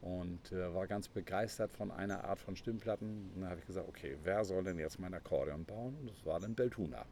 Und 0.00 0.50
äh, 0.50 0.74
war 0.74 0.88
ganz 0.88 1.08
begeistert 1.08 1.70
von 1.70 1.92
einer 1.92 2.24
Art 2.24 2.40
von 2.40 2.56
Stimmplatten. 2.56 3.30
Und 3.34 3.42
dann 3.42 3.50
habe 3.50 3.60
ich 3.60 3.66
gesagt, 3.66 3.86
okay, 3.86 4.16
wer 4.24 4.44
soll 4.44 4.64
denn 4.64 4.78
jetzt 4.78 4.98
mein 4.98 5.14
Akkordeon 5.14 5.64
bauen? 5.64 5.94
Und 6.00 6.10
das 6.10 6.26
war 6.26 6.40
dann 6.40 6.54
Beltuna, 6.54 7.04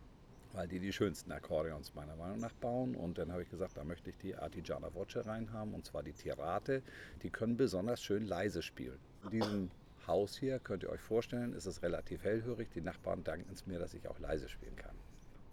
weil 0.55 0.67
die 0.67 0.81
die 0.81 0.93
schönsten 0.93 1.31
Akkordeons 1.31 1.95
meiner 1.95 2.17
Meinung 2.17 2.41
nach 2.41 2.55
bauen. 2.55 2.97
Und 2.97 3.19
dann 3.19 3.31
habe 3.31 3.43
ich 3.43 3.51
gesagt, 3.51 3.77
da 3.77 3.85
möchte 3.85 4.11
ich 4.11 4.17
die 4.17 4.35
Artigiana 4.35 4.93
Voce 4.93 5.25
reinhaben, 5.25 5.75
und 5.75 5.85
zwar 5.85 6.03
die 6.03 6.13
Tirate. 6.13 6.83
Die 7.23 7.31
können 7.31 7.57
besonders 7.57 8.03
schön 8.03 8.27
leise 8.27 8.63
spielen. 8.63 8.99
In 9.25 9.31
diesem 9.31 9.71
Haus 10.07 10.37
hier, 10.37 10.59
könnt 10.59 10.83
ihr 10.83 10.91
euch 10.91 11.01
vorstellen, 11.01 11.53
ist 11.53 11.67
es 11.67 11.83
relativ 11.83 12.25
hellhörig. 12.25 12.71
Die 12.75 12.81
Nachbarn 12.81 13.25
danken 13.25 13.53
es 13.53 13.67
mir, 13.67 13.79
dass 13.79 13.95
ich 13.95 14.09
auch 14.09 14.19
leise 14.19 14.49
spielen 14.49 14.77
kann. 14.77 14.97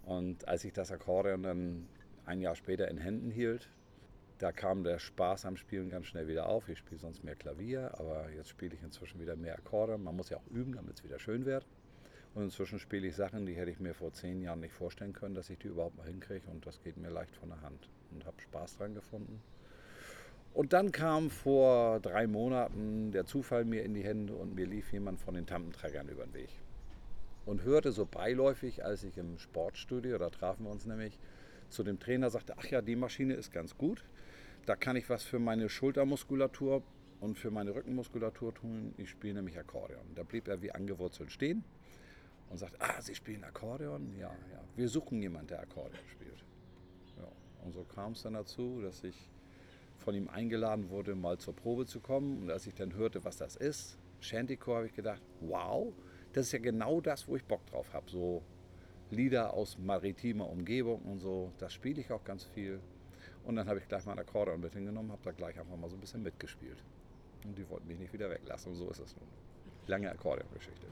Und 0.04 0.48
als 0.48 0.64
ich 0.64 0.74
das 0.74 0.92
Akkordeon 0.92 1.44
dann 1.44 1.88
ein 2.26 2.42
Jahr 2.42 2.56
später 2.56 2.88
in 2.88 2.98
Händen 2.98 3.30
hielt, 3.30 3.70
da 4.38 4.52
kam 4.52 4.84
der 4.84 5.00
Spaß 5.00 5.46
am 5.46 5.58
Spielen 5.58 5.90
ganz 5.90 6.06
schnell 6.06 6.28
wieder 6.28 6.48
auf. 6.48 6.70
Ich 6.70 6.78
spiele 6.78 7.00
sonst 7.00 7.24
mehr 7.24 7.36
Klavier, 7.36 7.98
aber 8.00 8.30
jetzt 8.32 8.50
spiele 8.50 8.76
ich 8.76 8.84
inzwischen 8.84 9.20
wieder 9.20 9.36
mehr 9.36 9.58
Akkorde. 9.58 9.98
Man 9.98 10.16
muss 10.16 10.30
ja 10.30 10.38
auch 10.38 10.48
üben, 10.48 10.74
damit 10.74 10.98
es 10.98 11.04
wieder 11.04 11.20
schön 11.20 11.46
wird. 11.46 11.66
Und 12.36 12.44
inzwischen 12.44 12.78
spiele 12.78 13.08
ich 13.08 13.16
Sachen, 13.16 13.48
die 13.48 13.56
hätte 13.56 13.72
ich 13.72 13.80
mir 13.80 13.96
vor 13.96 14.14
zehn 14.14 14.42
Jahren 14.42 14.60
nicht 14.60 14.74
vorstellen 14.74 15.14
können, 15.14 15.34
dass 15.34 15.50
ich 15.50 15.58
die 15.58 15.70
überhaupt 15.70 15.98
mal 15.98 16.06
hinkriege. 16.06 16.48
Und 16.52 16.68
das 16.68 16.80
geht 16.84 16.98
mir 16.98 17.10
leicht 17.10 17.36
von 17.36 17.50
der 17.50 17.62
Hand. 17.62 17.90
Und 18.12 18.26
habe 18.26 18.40
Spaß 18.40 18.78
dran 18.78 18.94
gefunden. 18.94 19.42
Und 20.58 20.74
dann 20.74 20.92
kam 20.92 21.30
vor 21.30 22.00
drei 22.00 22.26
Monaten 22.26 23.12
der 23.12 23.28
Zufall 23.28 23.64
mir 23.64 23.84
in 23.84 23.94
die 23.94 24.04
Hände 24.04 24.34
und 24.34 24.56
mir 24.56 24.66
lief 24.66 24.92
jemand 24.92 25.20
von 25.22 25.36
den 25.36 25.46
Tampenträgern 25.46 26.10
über 26.10 26.26
den 26.26 26.34
Weg. 26.34 26.50
Und 27.46 27.62
hörte 27.62 27.92
so 27.92 28.08
beiläufig, 28.08 28.84
als 28.84 29.04
ich 29.04 29.20
im 29.20 29.38
Sportstudio, 29.38 30.18
da 30.18 30.32
trafen 30.32 30.66
wir 30.66 30.72
uns 30.72 30.88
nämlich, 30.88 31.20
zu 31.70 31.84
dem 31.84 32.00
Trainer 32.00 32.32
sagte, 32.32 32.56
ach 32.58 32.66
ja, 32.66 32.82
die 32.82 32.96
Maschine 32.96 33.36
ist 33.36 33.52
ganz 33.54 33.78
gut. 33.78 34.04
Da 34.66 34.76
kann 34.76 34.96
ich 34.96 35.08
was 35.12 35.22
für 35.22 35.38
meine 35.38 35.70
Schultermuskulatur 35.70 36.82
und 37.20 37.38
für 37.38 37.52
meine 37.52 37.76
Rückenmuskulatur 37.76 38.56
tun. 38.56 38.96
Ich 38.98 39.12
spiele 39.12 39.36
nämlich 39.36 39.60
Akkordeon. 39.60 40.16
Da 40.16 40.24
blieb 40.24 40.48
er 40.48 40.60
wie 40.64 40.72
angewurzelt 40.72 41.32
stehen 41.32 41.64
und 42.50 42.58
sagte, 42.58 42.78
ah, 42.82 43.00
Sie 43.00 43.14
spielen 43.14 43.44
Akkordeon? 43.44 44.12
Ja, 44.18 44.32
ja. 44.52 44.64
Wir 44.76 44.90
suchen 44.90 45.22
jemanden, 45.22 45.50
der 45.50 45.60
Akkordeon 45.60 46.08
spielt. 46.08 46.44
Ja. 47.16 47.28
Und 47.64 47.74
so 47.74 47.84
kam 47.84 48.14
es 48.14 48.24
dann 48.24 48.34
dazu, 48.34 48.82
dass 48.82 49.04
ich 49.04 49.30
von 50.08 50.16
ihm 50.16 50.30
eingeladen 50.30 50.90
wurde, 50.90 51.16
mal 51.16 51.38
zur 51.38 51.54
Probe 51.54 51.86
zu 51.86 52.00
kommen. 52.00 52.42
Und 52.42 52.50
als 52.50 52.66
ich 52.66 52.74
dann 52.74 52.94
hörte, 52.94 53.26
was 53.26 53.36
das 53.36 53.58
ist, 53.58 53.98
Shantycore, 54.22 54.78
habe 54.78 54.88
ich 54.88 54.94
gedacht, 54.94 55.22
wow, 55.42 55.92
das 56.32 56.46
ist 56.46 56.54
ja 56.54 56.60
genau 56.60 57.02
das, 57.02 57.28
wo 57.28 57.36
ich 57.36 57.44
Bock 57.44 57.66
drauf 57.66 57.92
habe. 57.92 58.10
So 58.10 58.42
Lieder 59.12 59.54
aus 59.54 59.78
maritimer 59.78 60.50
Umgebung 60.50 61.02
und 61.02 61.20
so, 61.20 61.52
das 61.58 61.74
spiele 61.74 62.00
ich 62.00 62.10
auch 62.14 62.24
ganz 62.24 62.46
viel. 62.46 62.80
Und 63.44 63.58
dann 63.58 63.68
habe 63.68 63.80
ich 63.80 63.88
gleich 63.90 64.06
mein 64.06 64.18
Akkordeon 64.18 64.62
mit 64.62 64.72
hingenommen, 64.72 65.12
habe 65.12 65.24
da 65.26 65.32
gleich 65.32 65.60
einfach 65.60 65.76
mal 65.76 65.90
so 65.90 65.98
ein 65.98 66.00
bisschen 66.00 66.24
mitgespielt. 66.24 66.82
Und 67.44 67.58
die 67.58 67.70
wollten 67.70 67.90
mich 67.90 68.00
nicht 68.00 68.14
wieder 68.14 68.30
weglassen. 68.30 68.72
Und 68.72 68.78
so 68.78 68.90
ist 68.90 69.00
es 69.00 69.14
nun. 69.14 69.28
Lange 69.88 70.10
Akkordeongeschichte. 70.10 70.88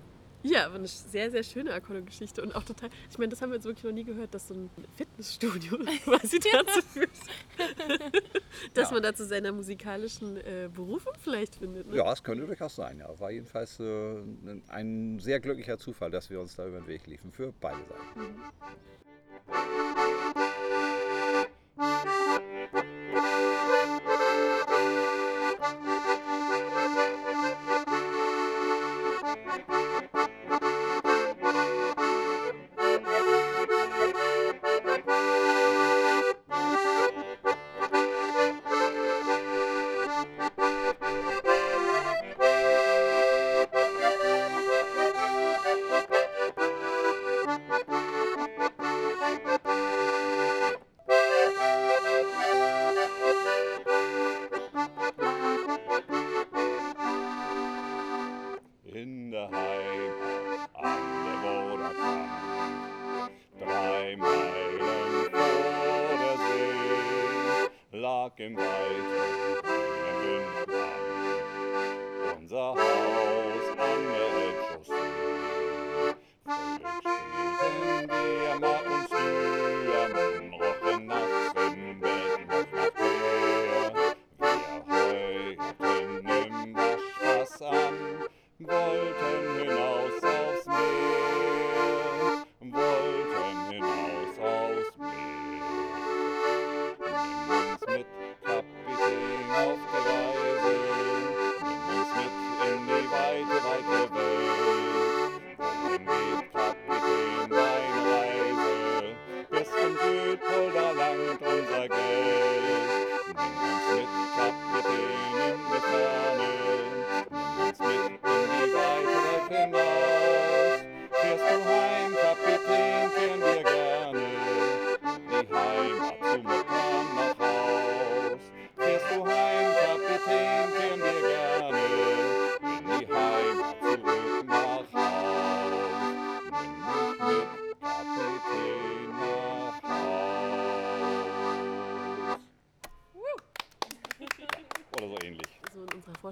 Ja, 0.48 0.68
aber 0.68 0.76
eine 0.76 0.88
sehr, 0.88 1.32
sehr 1.32 1.42
schöne 1.44 1.74
Akkordeongeschichte 1.74 2.42
und 2.44 2.56
auch 2.56 2.64
total. 2.64 2.90
Ich 3.10 3.18
meine, 3.18 3.30
das 3.30 3.42
haben 3.42 3.50
wir 3.50 3.56
jetzt 3.56 3.66
wirklich 3.66 3.84
noch 3.84 3.92
nie 3.92 4.04
gehört, 4.04 4.32
dass 4.34 4.48
so 4.48 4.54
ein 4.54 4.70
Fitnessstudio 4.96 5.78
quasi 6.04 6.40
dazu 6.40 6.82
führt, 6.82 7.10
dass 8.76 8.90
Ja. 8.90 8.94
man 8.94 9.02
da 9.04 9.16
zu 9.16 9.26
seiner 9.26 9.52
musikalischen 9.52 10.38
äh, 10.38 10.70
Berufung 10.72 11.14
vielleicht 11.20 11.56
findet. 11.56 11.88
Ne? 11.88 11.98
Ja, 11.98 12.12
es 12.14 12.22
könnte 12.22 12.46
durchaus 12.46 12.76
sein. 12.76 13.00
Ja. 13.00 13.20
War 13.20 13.32
jedenfalls 13.32 13.80
äh, 13.80 14.18
ein 14.68 15.18
sehr 15.20 15.40
glücklicher 15.40 15.80
Zufall, 15.80 16.12
dass 16.12 16.30
wir 16.30 16.40
uns 16.40 16.56
da 16.56 16.68
über 16.68 16.78
den 16.80 16.88
Weg 16.88 17.08
liefen. 17.08 17.32
Für 17.32 17.52
beide 17.60 17.80
Seiten. 17.80 18.36
In 21.78 22.15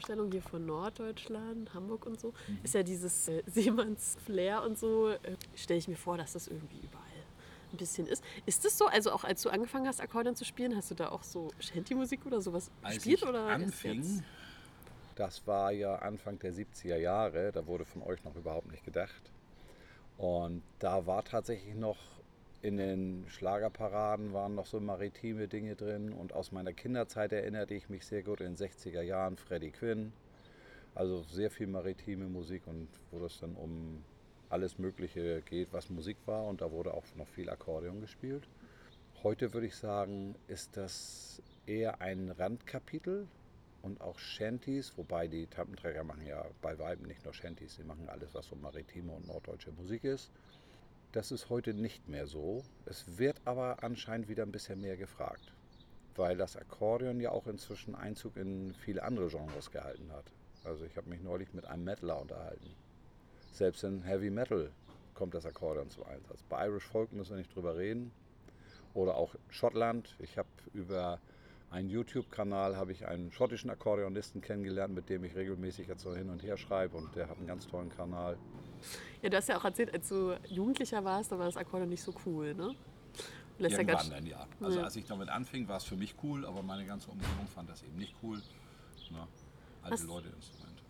Vorstellung 0.04 0.32
hier 0.34 0.42
von 0.42 0.66
Norddeutschland, 0.66 1.74
Hamburg 1.74 2.06
und 2.06 2.20
so, 2.20 2.34
ist 2.62 2.74
ja 2.74 2.84
dieses 2.84 3.30
äh, 3.30 3.42
Seemanns-Flair 3.48 4.62
und 4.64 4.78
so, 4.78 5.12
äh, 5.12 5.18
stelle 5.56 5.78
ich 5.78 5.88
mir 5.88 5.96
vor, 5.96 6.18
dass 6.18 6.34
das 6.34 6.48
irgendwie 6.48 6.80
überall 6.80 7.04
ein 7.72 7.78
bisschen 7.78 8.06
ist. 8.08 8.22
Ist 8.46 8.66
das 8.66 8.78
so? 8.78 8.86
Also 8.88 9.14
auch 9.14 9.24
als 9.24 9.42
du 9.44 9.50
angefangen 9.50 9.88
hast, 9.88 10.02
Akkordeon 10.02 10.36
zu 10.36 10.44
spielen, 10.44 10.76
hast 10.76 10.92
du 10.92 10.96
da 10.96 11.08
auch 11.10 11.24
so 11.24 11.52
Shanty-Musik 11.60 12.26
oder 12.26 12.42
sowas 12.42 12.70
Als 12.82 12.96
gespielt? 12.96 13.24
oder 13.24 13.46
anfing, 13.48 14.22
das 15.16 15.48
war 15.48 15.72
ja 15.72 15.96
Anfang 15.96 16.38
der 16.40 16.54
70er 16.54 16.98
Jahre, 16.98 17.54
da 17.54 17.66
wurde 17.66 17.86
von 17.86 18.04
euch 18.04 18.22
noch 18.26 18.36
überhaupt 18.36 18.70
nicht 18.72 18.84
gedacht. 18.84 19.32
Und 20.18 20.64
da 20.80 21.08
war 21.08 21.24
tatsächlich 21.24 21.76
noch 21.76 21.98
in 22.64 22.78
den 22.78 23.26
Schlagerparaden 23.28 24.32
waren 24.32 24.56
noch 24.56 24.66
so 24.66 24.80
maritime 24.80 25.50
Dinge 25.50 25.76
drin. 25.76 26.14
Und 26.14 26.34
aus 26.34 26.54
meiner 26.54 26.72
Kinderzeit 26.72 27.34
erinnerte 27.34 27.74
ich 27.74 27.90
mich 27.90 28.06
sehr 28.06 28.24
gut 28.24 28.40
in 28.40 28.56
den 28.56 28.58
60er 28.58 29.02
Jahren 29.02 29.36
Freddie 29.36 29.72
Quinn. 29.72 30.14
Also 30.96 31.24
sehr 31.24 31.52
viel 31.52 31.68
maritime 31.68 32.30
Musik 32.30 32.66
und 32.66 32.88
wo 33.12 33.20
das 33.20 33.38
dann 33.40 33.56
um 33.56 34.04
alles 34.50 34.80
Mögliche 34.80 35.42
geht, 35.42 35.74
was 35.74 35.90
Musik 35.90 36.16
war. 36.26 36.46
Und 36.46 36.62
da 36.62 36.72
wurde 36.72 36.94
auch 36.94 37.04
noch 37.18 37.28
viel 37.28 37.50
Akkordeon 37.50 38.00
gespielt. 38.00 38.48
Heute 39.24 39.54
würde 39.54 39.68
ich 39.68 39.76
sagen, 39.76 40.36
ist 40.48 40.78
das 40.78 41.42
eher 41.66 42.00
ein 42.00 42.30
Randkapitel 42.32 43.28
und 43.82 44.00
auch 44.00 44.18
Shanties, 44.18 44.98
wobei 44.98 45.28
die 45.28 45.48
Tampenträger 45.48 46.06
machen 46.06 46.26
ja 46.26 46.46
bei 46.62 46.80
Weiben 46.80 47.08
nicht 47.08 47.26
nur 47.26 47.34
Shanties, 47.34 47.76
sie 47.76 47.84
machen 47.84 48.08
alles, 48.08 48.34
was 48.34 48.48
so 48.48 48.56
maritime 48.56 49.12
und 49.12 49.28
norddeutsche 49.28 49.72
Musik 49.74 50.06
ist. 50.06 50.32
Das 51.14 51.32
ist 51.32 51.52
heute 51.52 51.76
nicht 51.76 52.10
mehr 52.10 52.26
so. 52.26 52.64
Es 52.88 53.20
wird 53.20 53.40
aber 53.46 53.84
anscheinend 53.84 54.30
wieder 54.30 54.42
ein 54.42 54.52
bisschen 54.52 54.82
mehr 54.82 54.98
gefragt, 54.98 55.54
weil 56.16 56.36
das 56.36 56.58
Akkordeon 56.58 57.20
ja 57.20 57.30
auch 57.30 57.46
inzwischen 57.46 57.94
Einzug 57.94 58.36
in 58.36 58.74
viele 58.74 59.04
andere 59.04 59.28
Genres 59.28 59.70
gehalten 59.70 60.12
hat. 60.12 60.26
Also 60.64 60.86
ich 60.86 60.98
habe 60.98 61.12
mich 61.12 61.22
neulich 61.22 61.54
mit 61.54 61.66
einem 61.66 61.84
Metaler 61.84 62.20
unterhalten. 62.20 62.76
Selbst 63.52 63.84
in 63.84 64.02
Heavy 64.02 64.32
Metal 64.32 64.72
kommt 65.14 65.36
das 65.36 65.46
Akkordeon 65.46 65.92
zum 65.92 66.04
Einsatz. 66.06 66.42
Bei 66.50 66.66
Irish 66.66 66.88
Folk 66.88 67.14
müssen 67.14 67.34
wir 67.34 67.38
nicht 67.38 67.56
drüber 67.56 67.78
reden. 67.78 68.12
Oder 68.96 69.16
auch 69.16 69.36
Schottland. 69.50 70.16
Ich 70.18 70.40
habe 70.40 70.50
über 70.74 71.20
einen 71.70 71.92
YouTube-Kanal 71.92 72.76
habe 72.76 72.92
ich 72.92 73.06
einen 73.06 73.32
schottischen 73.32 73.70
Akkordeonisten 73.70 74.42
kennengelernt, 74.42 74.96
mit 74.96 75.10
dem 75.10 75.24
ich 75.24 75.36
regelmäßig 75.36 75.88
jetzt 75.90 76.02
so 76.02 76.16
hin 76.16 76.32
und 76.32 76.42
her 76.42 76.58
schreibe 76.58 76.98
und 76.98 77.16
der 77.16 77.30
hat 77.30 77.38
einen 77.38 77.46
ganz 77.46 77.68
tollen 77.68 77.90
Kanal. 77.90 78.36
Ja, 79.22 79.30
du 79.30 79.38
hast 79.38 79.50
ja 79.50 79.58
auch 79.58 79.64
erzählt, 79.66 79.94
als 79.94 80.10
du 80.10 80.38
Jugendlicher 80.50 81.04
warst, 81.04 81.32
da 81.32 81.38
war 81.40 81.46
das 81.46 81.58
Akkordeon 81.58 81.90
nicht 81.90 82.04
so 82.04 82.14
cool, 82.26 82.54
ne? 82.54 82.76
Lässt 83.60 83.74
ja 83.74 83.80
Irgendwann 83.82 84.10
dann, 84.10 84.26
ja. 84.26 84.48
Also 84.62 84.80
Ja. 84.80 84.86
als 84.86 84.96
ich 84.96 85.06
damit 85.06 85.30
anfing, 85.30 85.68
war 85.68 85.78
es 85.78 85.84
für 85.84 85.96
mich 85.96 86.16
cool, 86.24 86.46
aber 86.46 86.64
meine 86.64 86.86
ganze 86.86 87.10
Umgebung 87.12 87.48
fand 87.54 87.70
das 87.70 87.84
eben 87.84 87.96
nicht 87.98 88.16
cool. 88.24 88.42
Na, 89.12 89.28
alte 89.84 89.94
Was- 89.94 90.04
Leute 90.06 90.30
Instrument. 90.30 90.82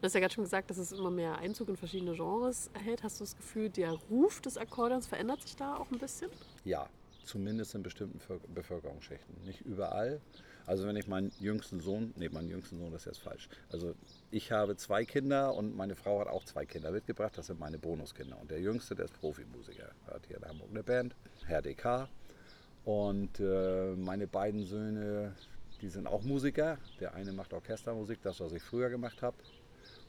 du 0.00 0.04
hast 0.04 0.12
ja 0.14 0.20
gerade 0.20 0.34
schon 0.34 0.44
gesagt, 0.44 0.68
dass 0.70 0.76
es 0.78 0.92
immer 0.92 1.10
mehr 1.10 1.38
Einzug 1.38 1.68
in 1.70 1.76
verschiedene 1.76 2.12
Genres 2.14 2.68
erhält. 2.74 3.02
Hast 3.02 3.20
du 3.20 3.24
das 3.24 3.36
Gefühl, 3.36 3.70
der 3.70 3.92
Ruf 3.92 4.40
des 4.42 4.58
Akkordeons 4.58 5.06
verändert 5.06 5.40
sich 5.42 5.56
da 5.56 5.76
auch 5.76 5.90
ein 5.90 5.98
bisschen? 5.98 6.30
Ja, 6.64 6.88
zumindest 7.24 7.74
in 7.74 7.82
bestimmten 7.82 8.18
Völk- 8.20 8.42
Bevölkerungsschichten. 8.54 9.34
Nicht 9.44 9.62
überall. 9.62 10.20
Also 10.66 10.86
wenn 10.86 10.96
ich 10.96 11.06
meinen 11.06 11.32
jüngsten 11.40 11.80
Sohn, 11.80 12.12
nee, 12.16 12.28
meinen 12.28 12.48
jüngsten 12.48 12.78
Sohn 12.78 12.92
ist 12.92 13.06
jetzt 13.06 13.20
falsch. 13.20 13.48
Also 13.70 13.94
ich 14.30 14.52
habe 14.52 14.76
zwei 14.76 15.04
Kinder 15.04 15.54
und 15.54 15.76
meine 15.76 15.94
Frau 15.94 16.20
hat 16.20 16.28
auch 16.28 16.44
zwei 16.44 16.66
Kinder 16.66 16.90
mitgebracht. 16.90 17.36
Das 17.36 17.46
sind 17.46 17.58
meine 17.58 17.78
Bonuskinder. 17.78 18.38
Und 18.40 18.50
der 18.50 18.60
jüngste, 18.60 18.94
der 18.94 19.06
ist 19.06 19.14
Profimusiker. 19.14 19.90
Er 20.06 20.14
hat 20.14 20.26
hier 20.26 20.36
in 20.36 20.44
Hamburg 20.44 20.70
eine 20.70 20.82
Band, 20.82 21.16
Herr 21.46 21.62
DK. 21.62 22.08
Und 22.84 23.40
äh, 23.40 23.94
meine 23.96 24.26
beiden 24.26 24.64
Söhne, 24.64 25.34
die 25.80 25.88
sind 25.88 26.06
auch 26.06 26.22
Musiker. 26.22 26.78
Der 27.00 27.14
eine 27.14 27.32
macht 27.32 27.52
Orchestermusik, 27.52 28.22
das 28.22 28.40
was 28.40 28.52
ich 28.52 28.62
früher 28.62 28.90
gemacht 28.90 29.22
habe. 29.22 29.36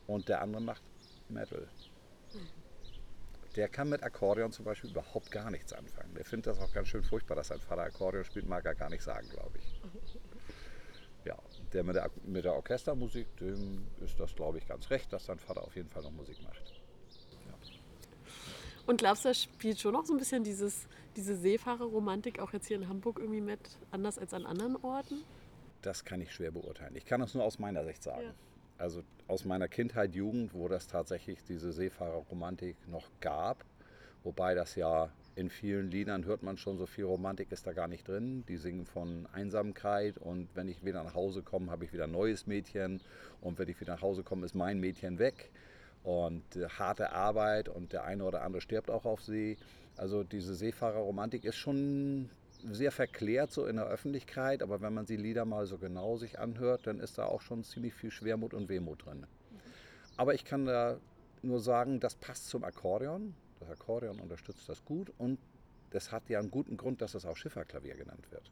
Und 0.08 0.30
der 0.30 0.42
andere 0.42 0.62
macht 0.62 0.84
Metal. 1.30 1.68
Der 3.56 3.68
kann 3.68 3.90
mit 3.90 4.02
Akkordeon 4.02 4.52
zum 4.52 4.64
Beispiel 4.64 4.92
überhaupt 4.92 5.30
gar 5.30 5.52
nichts 5.52 5.74
anfangen. 5.74 6.14
Der 6.16 6.24
findet 6.24 6.48
das 6.48 6.60
auch 6.60 6.72
ganz 6.72 6.88
schön 6.88 7.04
furchtbar, 7.04 7.36
dass 7.36 7.50
sein 7.50 7.60
Vater 7.60 7.82
Akkordeon 7.82 8.24
spielt, 8.24 8.48
mag 8.48 8.66
er 8.66 8.76
gar 8.76 8.90
nicht 8.90 9.04
sagen, 9.04 9.28
glaube 9.30 9.58
ich. 9.58 9.82
Ja, 11.72 11.74
der 11.74 11.84
mit 11.84 11.96
der, 11.96 12.12
mit 12.26 12.46
der 12.46 12.54
Orchestermusik, 12.54 13.36
dem 13.38 13.88
ist 14.04 14.20
das, 14.20 14.36
glaube 14.36 14.58
ich, 14.58 14.68
ganz 14.68 14.90
recht, 14.90 15.12
dass 15.14 15.26
sein 15.26 15.40
Vater 15.40 15.64
auf 15.64 15.76
jeden 15.76 15.90
Fall 15.90 16.04
noch 16.04 16.12
Musik 16.12 16.42
macht. 16.44 16.82
Und 18.88 18.98
glaubst 18.98 19.24
du, 19.24 19.30
da 19.30 19.34
spielt 19.34 19.80
schon 19.80 19.94
noch 19.94 20.06
so 20.06 20.14
ein 20.14 20.20
bisschen 20.20 20.44
dieses, 20.44 20.88
diese 21.16 21.36
Seefahrerromantik 21.36 22.40
auch 22.40 22.52
jetzt 22.52 22.68
hier 22.68 22.78
in 22.78 22.90
Hamburg 22.90 23.20
irgendwie 23.20 23.42
mit, 23.42 23.78
anders 23.92 24.18
als 24.18 24.34
an 24.34 24.46
anderen 24.46 24.76
Orten? 24.78 25.24
Das 25.82 26.04
kann 26.04 26.20
ich 26.22 26.34
schwer 26.34 26.52
beurteilen. 26.52 26.96
Ich 26.96 27.06
kann 27.06 27.22
das 27.22 27.34
nur 27.34 27.44
aus 27.44 27.60
meiner 27.60 27.86
Sicht 27.86 28.04
sagen. 28.04 28.24
Ja. 28.24 28.34
Also 28.78 29.04
aus 29.28 29.46
meiner 29.46 29.68
Kindheit, 29.68 30.16
Jugend, 30.16 30.54
wo 30.54 30.68
das 30.68 30.88
tatsächlich 30.88 31.44
diese 31.44 31.72
Seefahrerromantik 31.72 32.76
noch 32.88 33.08
gab. 33.20 33.64
Wobei 34.24 34.56
das 34.56 34.76
ja 34.76 35.12
in 35.36 35.50
vielen 35.50 35.90
Liedern 35.90 36.26
hört 36.26 36.44
man 36.44 36.58
schon, 36.58 36.78
so 36.78 36.86
viel 36.86 37.06
Romantik 37.06 37.52
ist 37.52 37.66
da 37.66 37.74
gar 37.74 37.88
nicht 37.88 38.08
drin. 38.08 38.44
Die 38.48 38.58
singen 38.58 38.86
von 38.86 39.28
Einsamkeit 39.32 40.18
und 40.18 40.50
wenn 40.56 40.68
ich 40.68 40.84
wieder 40.84 41.04
nach 41.04 41.16
Hause 41.16 41.42
komme, 41.42 41.72
habe 41.72 41.86
ich 41.86 41.94
wieder 41.94 42.04
ein 42.06 42.12
neues 42.12 42.48
Mädchen 42.48 43.02
und 43.40 43.58
wenn 43.58 43.70
ich 43.70 43.80
wieder 43.80 43.94
nach 43.94 44.02
Hause 44.02 44.24
komme, 44.24 44.46
ist 44.46 44.56
mein 44.56 44.80
Mädchen 44.80 45.20
weg. 45.20 45.52
Und 46.04 46.56
äh, 46.56 46.68
harte 46.68 47.12
Arbeit 47.12 47.70
und 47.70 47.94
der 47.94 48.04
eine 48.04 48.24
oder 48.24 48.42
andere 48.42 48.62
stirbt 48.62 48.90
auch 48.90 49.06
auf 49.06 49.22
See. 49.22 49.58
Also 49.98 50.24
diese 50.24 50.56
Seefahrerromantik 50.56 51.46
ist 51.46 51.58
schon 51.58 52.30
sehr 52.70 52.92
verklärt 52.92 53.52
so 53.52 53.66
in 53.66 53.78
der 53.78 53.86
Öffentlichkeit, 53.86 54.62
aber 54.62 54.82
wenn 54.82 54.94
man 54.94 55.06
die 55.06 55.18
Lieder 55.18 55.46
mal 55.46 55.66
so 55.66 55.78
genau 55.78 56.18
sich 56.18 56.40
anhört, 56.40 56.88
dann 56.88 57.00
ist 57.00 57.18
da 57.18 57.26
auch 57.26 57.42
schon 57.42 57.64
ziemlich 57.64 57.94
viel 57.94 58.12
Schwermut 58.12 58.54
und 58.54 58.70
Wehmut 58.70 59.06
drin. 59.06 59.26
Aber 60.18 60.34
ich 60.34 60.46
kann 60.46 60.66
da 60.66 60.98
nur 61.42 61.60
sagen, 61.60 62.00
das 62.00 62.16
passt 62.16 62.50
zum 62.50 62.64
Akkordeon. 62.64 63.34
Das 63.62 63.70
Akkordeon 63.70 64.20
unterstützt 64.20 64.68
das 64.68 64.84
gut 64.84 65.14
und 65.18 65.40
das 65.92 66.12
hat 66.12 66.30
ja 66.30 66.40
einen 66.40 66.52
guten 66.52 66.78
Grund, 66.78 67.02
dass 67.02 67.14
es 67.14 67.26
auch 67.26 67.38
Schifferklavier 67.38 67.96
genannt 67.96 68.32
wird. 68.32 68.52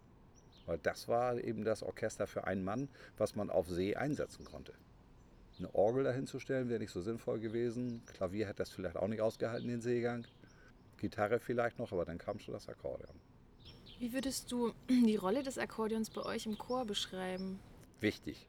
Weil 0.65 0.77
das 0.77 1.07
war 1.07 1.37
eben 1.37 1.63
das 1.63 1.81
Orchester 1.81 2.27
für 2.27 2.45
einen 2.45 2.63
Mann, 2.63 2.89
was 3.17 3.35
man 3.35 3.49
auf 3.49 3.67
See 3.67 3.95
einsetzen 3.95 4.45
konnte. 4.45 4.73
Eine 5.57 5.73
Orgel 5.73 6.03
dahinzustellen 6.03 6.69
wäre 6.69 6.79
nicht 6.79 6.91
so 6.91 7.01
sinnvoll 7.01 7.39
gewesen. 7.39 8.03
Klavier 8.05 8.45
hätte 8.45 8.59
das 8.59 8.69
vielleicht 8.69 8.95
auch 8.95 9.07
nicht 9.07 9.21
ausgehalten, 9.21 9.67
den 9.67 9.81
Seegang. 9.81 10.25
Gitarre 10.97 11.39
vielleicht 11.39 11.79
noch, 11.79 11.91
aber 11.91 12.05
dann 12.05 12.17
kam 12.17 12.39
schon 12.39 12.53
das 12.53 12.69
Akkordeon. 12.69 13.15
Wie 13.99 14.13
würdest 14.13 14.51
du 14.51 14.73
die 14.89 15.15
Rolle 15.15 15.43
des 15.43 15.57
Akkordeons 15.57 16.11
bei 16.11 16.21
euch 16.21 16.45
im 16.45 16.57
Chor 16.57 16.85
beschreiben? 16.85 17.59
Wichtig. 17.99 18.47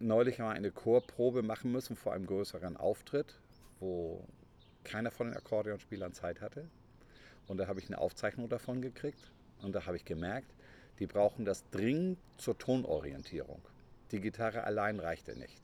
Neulich 0.00 0.40
haben 0.40 0.48
wir 0.48 0.54
eine 0.54 0.70
Chorprobe 0.70 1.42
machen 1.42 1.70
müssen 1.70 1.94
vor 1.94 2.12
einem 2.12 2.26
größeren 2.26 2.76
Auftritt, 2.76 3.38
wo 3.78 4.26
keiner 4.84 5.10
von 5.10 5.28
den 5.28 5.36
Akkordeonspielern 5.36 6.12
Zeit 6.12 6.40
hatte. 6.40 6.68
Und 7.46 7.58
da 7.58 7.66
habe 7.66 7.80
ich 7.80 7.86
eine 7.86 7.98
Aufzeichnung 7.98 8.48
davon 8.48 8.80
gekriegt. 8.80 9.30
Und 9.62 9.74
da 9.74 9.86
habe 9.86 9.96
ich 9.96 10.04
gemerkt, 10.04 10.52
die 10.98 11.06
brauchen 11.06 11.44
das 11.44 11.68
dringend 11.70 12.18
zur 12.36 12.56
Tonorientierung. 12.58 13.60
Die 14.10 14.20
Gitarre 14.20 14.64
allein 14.64 15.00
reichte 15.00 15.36
nicht. 15.36 15.60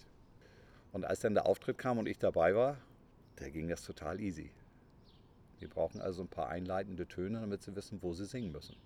Und 0.92 1.04
als 1.04 1.20
dann 1.20 1.34
der 1.34 1.46
Auftritt 1.46 1.78
kam 1.78 1.98
und 1.98 2.06
ich 2.06 2.18
dabei 2.18 2.54
war, 2.54 2.78
da 3.36 3.48
ging 3.48 3.68
das 3.68 3.82
total 3.82 4.20
easy. 4.20 4.50
Die 5.60 5.66
brauchen 5.66 6.00
also 6.00 6.22
ein 6.22 6.28
paar 6.28 6.48
einleitende 6.48 7.06
Töne, 7.06 7.40
damit 7.40 7.62
sie 7.62 7.74
wissen, 7.74 8.02
wo 8.02 8.14
sie 8.14 8.26
singen 8.26 8.52
müssen. 8.52 8.76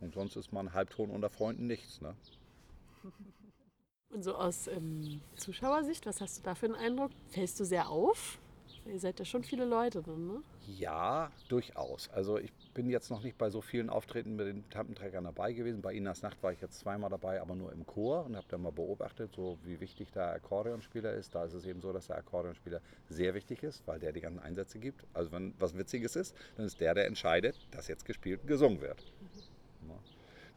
Und 0.00 0.14
sonst 0.14 0.36
ist 0.36 0.52
man 0.52 0.72
Halbton 0.72 1.10
unter 1.10 1.30
Freunden 1.30 1.66
nichts. 1.66 2.00
Ne? 2.00 2.14
Und 4.10 4.22
so 4.22 4.34
aus 4.34 4.68
ähm, 4.68 5.20
Zuschauersicht, 5.36 6.06
was 6.06 6.20
hast 6.20 6.38
du 6.38 6.42
da 6.42 6.54
für 6.54 6.66
einen 6.66 6.76
Eindruck? 6.76 7.10
Fällst 7.28 7.60
du 7.60 7.64
sehr 7.64 7.90
auf? 7.90 8.38
Ihr 8.88 9.00
seid 9.00 9.18
ja 9.18 9.24
schon 9.24 9.42
viele 9.42 9.64
Leute 9.64 10.02
drin, 10.02 10.26
ne? 10.26 10.42
Ja, 10.66 11.30
durchaus. 11.48 12.08
Also 12.10 12.38
ich 12.38 12.52
bin 12.74 12.88
jetzt 12.88 13.10
noch 13.10 13.22
nicht 13.22 13.36
bei 13.36 13.50
so 13.50 13.60
vielen 13.60 13.90
Auftritten 13.90 14.36
mit 14.36 14.46
den 14.46 14.68
Tampenträgern 14.70 15.24
dabei 15.24 15.52
gewesen. 15.52 15.82
Bei 15.82 15.92
Inas 15.92 16.22
Nacht 16.22 16.42
war 16.42 16.52
ich 16.52 16.60
jetzt 16.60 16.78
zweimal 16.78 17.10
dabei, 17.10 17.40
aber 17.40 17.54
nur 17.54 17.72
im 17.72 17.86
Chor 17.86 18.24
und 18.24 18.36
habe 18.36 18.46
dann 18.48 18.62
mal 18.62 18.72
beobachtet, 18.72 19.32
so 19.34 19.58
wie 19.64 19.80
wichtig 19.80 20.10
der 20.12 20.32
Akkordeonspieler 20.32 21.12
ist. 21.12 21.34
Da 21.34 21.44
ist 21.44 21.54
es 21.54 21.66
eben 21.66 21.80
so, 21.80 21.92
dass 21.92 22.06
der 22.06 22.16
Akkordeonspieler 22.16 22.80
sehr 23.08 23.34
wichtig 23.34 23.62
ist, 23.62 23.86
weil 23.86 23.98
der 23.98 24.12
die 24.12 24.20
ganzen 24.20 24.40
Einsätze 24.40 24.78
gibt. 24.78 25.04
Also 25.12 25.32
wenn 25.32 25.54
was 25.58 25.76
Witziges 25.76 26.16
ist, 26.16 26.34
dann 26.56 26.66
ist 26.66 26.80
der, 26.80 26.94
der 26.94 27.06
entscheidet, 27.06 27.56
dass 27.70 27.88
jetzt 27.88 28.04
gespielt 28.04 28.42
und 28.42 28.46
gesungen 28.46 28.80
wird. 28.80 29.00
Ja. 29.00 29.27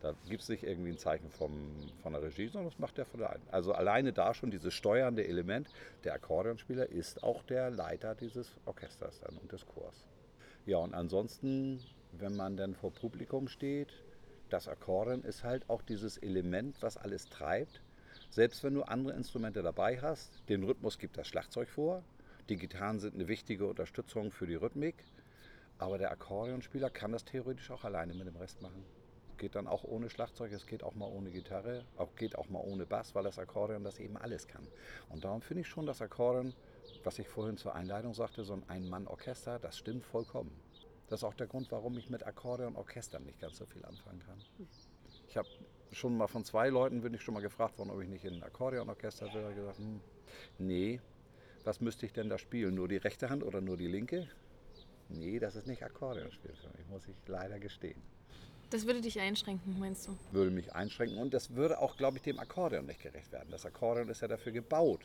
Da 0.02 0.16
gibt 0.28 0.42
es 0.42 0.50
nicht 0.50 0.64
irgendwie 0.64 0.90
ein 0.90 0.98
Zeichen 0.98 1.30
vom, 1.30 1.92
von 2.02 2.14
der 2.14 2.24
Regie, 2.24 2.48
sondern 2.48 2.72
das 2.72 2.80
macht 2.80 2.98
der 2.98 3.06
von 3.06 3.20
der 3.20 3.30
einen. 3.30 3.48
Also 3.52 3.74
alleine 3.74 4.12
da 4.12 4.34
schon 4.34 4.50
dieses 4.50 4.74
steuernde 4.74 5.28
Element, 5.28 5.70
der 6.04 6.14
Akkordeonspieler 6.14 6.90
ist 6.90 7.22
auch 7.22 7.44
der 7.44 7.70
Leiter 7.70 8.16
dieses 8.16 8.58
Orchesters 8.66 9.20
dann 9.20 9.38
und 9.38 9.52
des 9.52 9.66
Chors. 9.66 10.08
Ja, 10.66 10.78
und 10.78 10.96
ansonsten, 10.96 11.80
wenn 12.14 12.36
man 12.36 12.58
dann 12.58 12.74
vor 12.74 12.92
Publikum 12.92 13.48
steht, 13.48 13.94
das 14.50 14.68
Akkordeon 14.68 15.24
ist 15.24 15.44
halt 15.44 15.70
auch 15.70 15.84
dieses 15.84 16.18
Element, 16.18 16.82
was 16.82 16.98
alles 16.98 17.30
treibt. 17.30 17.82
Selbst 18.32 18.64
wenn 18.64 18.74
du 18.74 18.82
andere 18.82 19.16
Instrumente 19.16 19.62
dabei 19.62 20.02
hast, 20.02 20.32
den 20.50 20.64
Rhythmus 20.64 20.98
gibt 20.98 21.18
das 21.18 21.28
Schlagzeug 21.28 21.70
vor, 21.70 22.04
die 22.50 22.58
Gitarren 22.58 23.00
sind 23.00 23.14
eine 23.14 23.28
wichtige 23.28 23.68
Unterstützung 23.68 24.32
für 24.32 24.48
die 24.48 24.56
Rhythmik, 24.56 24.96
aber 25.78 26.00
der 26.00 26.12
Akkordeonspieler 26.12 26.90
kann 26.90 27.12
das 27.12 27.24
theoretisch 27.24 27.70
auch 27.70 27.84
alleine 27.84 28.16
mit 28.16 28.28
dem 28.28 28.36
Rest 28.36 28.62
machen 28.62 28.84
geht 29.42 29.56
dann 29.56 29.68
auch 29.68 29.84
ohne 29.84 30.12
Schlagzeug, 30.12 30.52
es 30.52 30.68
geht 30.68 30.84
auch 30.84 30.94
mal 30.94 31.08
ohne 31.08 31.32
Gitarre, 31.32 31.84
auch 31.98 32.16
geht 32.16 32.38
auch 32.38 32.48
mal 32.50 32.60
ohne 32.60 32.86
Bass, 32.86 33.16
weil 33.16 33.24
das 33.24 33.40
Akkordeon 33.40 33.84
das 33.84 33.98
eben 33.98 34.16
alles 34.16 34.48
kann. 34.48 34.68
Und 35.10 35.24
darum 35.24 35.42
finde 35.42 35.62
ich 35.62 35.68
schon 35.68 35.88
das 35.88 36.00
Akkordeon, 36.00 36.54
was 37.04 37.18
ich 37.18 37.28
vorhin 37.28 37.58
zur 37.58 37.74
Einleitung 37.74 38.14
sagte, 38.14 38.44
so 38.44 38.54
ein 38.54 38.64
Ein-Mann-Orchester, 38.68 39.58
das 39.58 39.80
stimmt 39.80 40.06
vollkommen. 40.06 40.52
Das 41.08 41.22
ist 41.22 41.24
auch 41.24 41.34
der 41.34 41.48
Grund, 41.48 41.72
warum 41.72 41.98
ich 41.98 42.12
mit 42.12 42.24
Akkordeon-Orchestern 42.24 43.24
nicht 43.24 43.42
ganz 43.42 43.58
so 43.58 43.66
viel 43.66 43.84
anfangen 43.84 44.20
kann. 44.20 44.38
Ich 45.28 45.36
habe 45.36 45.50
schon 45.92 46.16
mal 46.16 46.28
von 46.28 46.46
zwei 46.46 46.70
Leuten 46.70 47.02
bin 47.02 47.16
ich 47.16 47.24
schon 47.24 47.34
mal 47.34 47.42
gefragt 47.42 47.80
worden, 47.80 47.90
ob 47.90 48.00
ich 48.00 48.10
nicht 48.10 48.24
in 48.24 48.36
ein 48.36 48.44
Akkordeonorchester 48.44 49.34
will. 49.34 49.50
Ich 49.50 49.56
gesagt, 49.56 49.80
hm, 49.80 50.02
nee, 50.60 51.02
was 51.64 51.82
müsste 51.82 52.06
ich 52.06 52.14
denn 52.14 52.30
da 52.30 52.38
spielen? 52.38 52.76
Nur 52.76 52.88
die 52.88 52.98
rechte 52.98 53.32
Hand 53.32 53.44
oder 53.44 53.60
nur 53.60 53.76
die 53.76 53.88
linke? 53.88 54.28
Nee, 55.10 55.40
das 55.40 55.56
ist 55.56 55.66
nicht 55.66 55.84
Akkordeonspiel 55.84 56.54
für 56.54 56.78
mich, 56.78 56.88
muss 56.90 57.08
ich 57.08 57.16
leider 57.26 57.60
gestehen. 57.60 58.02
Das 58.72 58.86
würde 58.88 59.02
dich 59.02 59.20
einschränken, 59.20 59.78
meinst 59.80 60.08
du? 60.08 60.18
Würde 60.32 60.50
mich 60.50 60.74
einschränken 60.74 61.18
und 61.18 61.34
das 61.34 61.56
würde 61.56 61.80
auch, 61.80 61.98
glaube 61.98 62.18
ich, 62.18 62.24
dem 62.24 62.40
Akkordeon 62.40 62.86
nicht 62.86 63.02
gerecht 63.02 63.30
werden. 63.34 63.50
Das 63.52 63.66
Akkordeon 63.66 64.08
ist 64.08 64.22
ja 64.22 64.30
dafür 64.30 64.54
gebaut, 64.54 65.02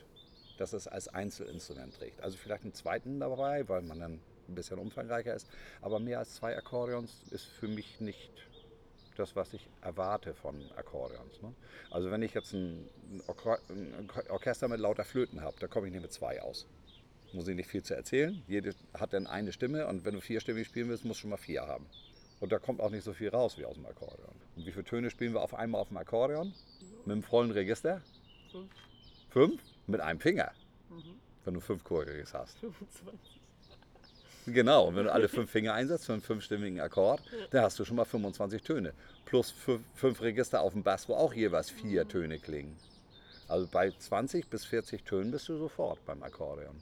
dass 0.57 0.73
es 0.73 0.87
als 0.87 1.09
Einzelinstrument 1.09 1.95
trägt. 1.95 2.21
Also 2.21 2.39
vielleicht 2.39 2.63
einen 2.63 2.75
zweiten 2.75 3.19
dabei, 3.19 3.69
weil 3.69 3.83
man 3.83 3.99
dann 3.99 4.21
ein 4.49 4.55
bisschen 4.55 4.79
umfangreicher 4.79 5.35
ist. 5.35 5.49
Aber 5.83 5.99
mehr 5.99 6.21
als 6.21 6.37
zwei 6.37 6.57
Akkordeons 6.57 7.25
ist 7.33 7.45
für 7.45 7.67
mich 7.67 8.01
nicht 8.01 8.31
das, 9.17 9.35
was 9.35 9.53
ich 9.53 9.69
erwarte 9.83 10.33
von 10.35 10.63
Akkordeons. 10.77 11.43
Ne? 11.43 11.53
Also 11.91 12.13
wenn 12.13 12.23
ich 12.23 12.35
jetzt 12.35 12.53
ein, 12.53 12.89
Ork 13.27 13.61
ein 13.69 14.09
Orchester 14.29 14.69
mit 14.69 14.79
lauter 14.79 15.05
Flöten 15.05 15.41
habe, 15.41 15.57
da 15.59 15.67
komme 15.67 15.89
ich 15.89 15.93
nicht 15.93 16.03
mit 16.03 16.13
zwei 16.13 16.41
aus. 16.41 16.69
Muss 17.33 17.49
ich 17.49 17.57
nicht 17.57 17.69
viel 17.69 17.83
zu 17.83 17.97
erzählen. 17.97 18.41
Jede 18.47 18.77
hat 18.95 19.13
dann 19.13 19.27
eine 19.27 19.53
Stimme 19.53 19.89
und 19.89 20.05
wenn 20.05 20.15
du 20.15 20.21
vierstimmig 20.21 20.69
spielen 20.69 20.89
willst, 20.89 21.05
musst 21.05 21.19
du 21.19 21.23
schon 21.23 21.31
mal 21.31 21.37
vier 21.37 21.63
haben. 21.63 21.87
Und 22.41 22.53
da 22.53 22.59
kommt 22.59 22.81
auch 22.81 22.91
nicht 22.91 23.05
so 23.05 23.13
viel 23.13 23.31
raus 23.31 23.57
wie 23.59 23.65
aus 23.65 23.75
dem 23.75 23.87
Akkordeon. 23.87 24.35
Und 24.57 24.67
wie 24.67 24.73
viele 24.73 24.85
Töne 24.85 25.11
spielen 25.11 25.33
wir 25.33 25.41
auf 25.41 25.55
einmal 25.55 25.81
auf 25.81 25.89
dem 25.89 25.97
Akkordeon? 25.97 26.53
Mit 27.05 27.13
einem 27.13 27.23
vollen 27.23 27.51
Register? 27.51 28.03
Fünf. 28.51 28.71
Fünf? 29.31 29.63
Mit 29.87 30.01
einem 30.01 30.21
Finger. 30.21 30.53
Wenn 31.45 31.55
du 31.55 31.61
fünf 31.61 31.85
Chorregis 31.85 32.35
hast. 32.35 32.59
25. 32.59 33.41
Genau, 34.47 34.87
und 34.87 34.97
wenn 34.97 35.05
du 35.05 35.13
alle 35.13 35.29
fünf 35.29 35.51
Finger 35.51 35.75
einsetzt 35.75 36.07
für 36.07 36.13
einen 36.13 36.23
fünfstimmigen 36.23 36.81
Akkord, 36.81 37.21
dann 37.51 37.63
hast 37.63 37.79
du 37.79 37.85
schon 37.85 37.97
mal 37.97 38.05
25 38.05 38.63
Töne. 38.63 38.95
Plus 39.25 39.51
fünf, 39.51 39.83
fünf 39.95 40.21
Register 40.23 40.61
auf 40.61 40.73
dem 40.73 40.85
Bass, 40.85 41.09
wo 41.09 41.15
auch 41.15 41.35
jeweils 41.35 41.71
vier 41.71 42.07
Töne 42.07 42.39
klingen. 42.39 42.77
Also 43.49 43.67
bei 43.67 43.91
20 43.91 44.49
bis 44.49 44.65
40 44.65 45.05
Tönen 45.05 45.33
bist 45.33 45.49
du 45.49 45.57
sofort 45.57 46.05
beim 46.05 46.23
Akkordeon. 46.23 46.77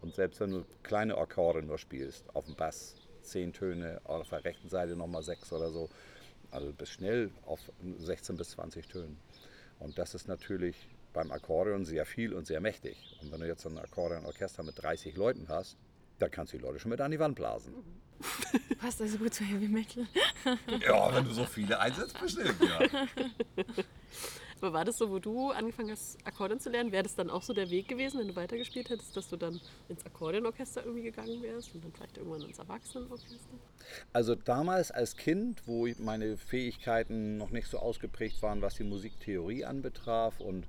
Und 0.00 0.14
selbst 0.14 0.40
wenn 0.40 0.50
du 0.50 0.64
kleine 0.82 1.16
Akkorde 1.16 1.62
nur 1.62 1.78
spielst, 1.78 2.24
auf 2.34 2.46
dem 2.46 2.54
Bass, 2.54 2.94
zehn 3.28 3.52
Töne, 3.52 4.00
auf 4.04 4.28
der 4.28 4.44
rechten 4.44 4.68
Seite 4.68 4.96
nochmal 4.96 5.22
sechs 5.22 5.52
oder 5.52 5.70
so. 5.70 5.88
Also 6.50 6.72
bis 6.72 6.90
schnell 6.90 7.30
auf 7.44 7.60
16 7.98 8.36
bis 8.36 8.50
20 8.50 8.88
Tönen. 8.88 9.18
Und 9.78 9.98
das 9.98 10.14
ist 10.14 10.28
natürlich 10.28 10.88
beim 11.12 11.30
Akkordeon 11.30 11.84
sehr 11.84 12.06
viel 12.06 12.32
und 12.32 12.46
sehr 12.46 12.60
mächtig. 12.60 13.18
Und 13.22 13.32
wenn 13.32 13.40
du 13.40 13.46
jetzt 13.46 13.62
so 13.62 13.68
ein 13.68 13.78
Akkordeonorchester 13.78 14.62
mit 14.62 14.80
30 14.80 15.16
Leuten 15.16 15.46
hast, 15.48 15.76
da 16.18 16.28
kannst 16.28 16.52
du 16.52 16.58
die 16.58 16.62
Leute 16.64 16.78
schon 16.78 16.90
mit 16.90 17.00
an 17.00 17.10
die 17.10 17.18
Wand 17.18 17.36
blasen. 17.36 17.74
Passt 18.80 19.00
also 19.00 19.18
gut 19.18 19.34
zu 19.34 19.44
Heavy 19.44 19.68
Metal. 19.68 20.06
Ja, 20.80 21.14
wenn 21.14 21.24
du 21.24 21.32
so 21.32 21.44
viele 21.44 21.78
einsetzt, 21.78 22.20
bestimmt, 22.20 22.56
ja. 22.60 22.80
Aber 24.60 24.72
war 24.72 24.84
das 24.84 24.98
so, 24.98 25.10
wo 25.10 25.18
du 25.18 25.50
angefangen 25.50 25.90
hast, 25.90 26.18
Akkordeon 26.24 26.60
zu 26.60 26.70
lernen? 26.70 26.92
Wäre 26.92 27.04
das 27.04 27.14
dann 27.14 27.30
auch 27.30 27.42
so 27.42 27.52
der 27.52 27.70
Weg 27.70 27.88
gewesen, 27.88 28.18
wenn 28.20 28.28
du 28.28 28.36
weitergespielt 28.36 28.90
hättest, 28.90 29.16
dass 29.16 29.28
du 29.28 29.36
dann 29.36 29.60
ins 29.88 30.04
Akkordeonorchester 30.04 30.84
irgendwie 30.84 31.04
gegangen 31.04 31.42
wärst 31.42 31.74
und 31.74 31.84
dann 31.84 31.92
vielleicht 31.92 32.16
irgendwann 32.16 32.42
ins 32.42 32.58
Erwachsenenorchester? 32.58 33.38
Also 34.12 34.34
damals 34.34 34.90
als 34.90 35.16
Kind, 35.16 35.62
wo 35.66 35.88
meine 35.98 36.36
Fähigkeiten 36.36 37.36
noch 37.36 37.50
nicht 37.50 37.68
so 37.68 37.78
ausgeprägt 37.78 38.42
waren, 38.42 38.62
was 38.62 38.74
die 38.74 38.84
Musiktheorie 38.84 39.64
anbetraf 39.64 40.40
und 40.40 40.66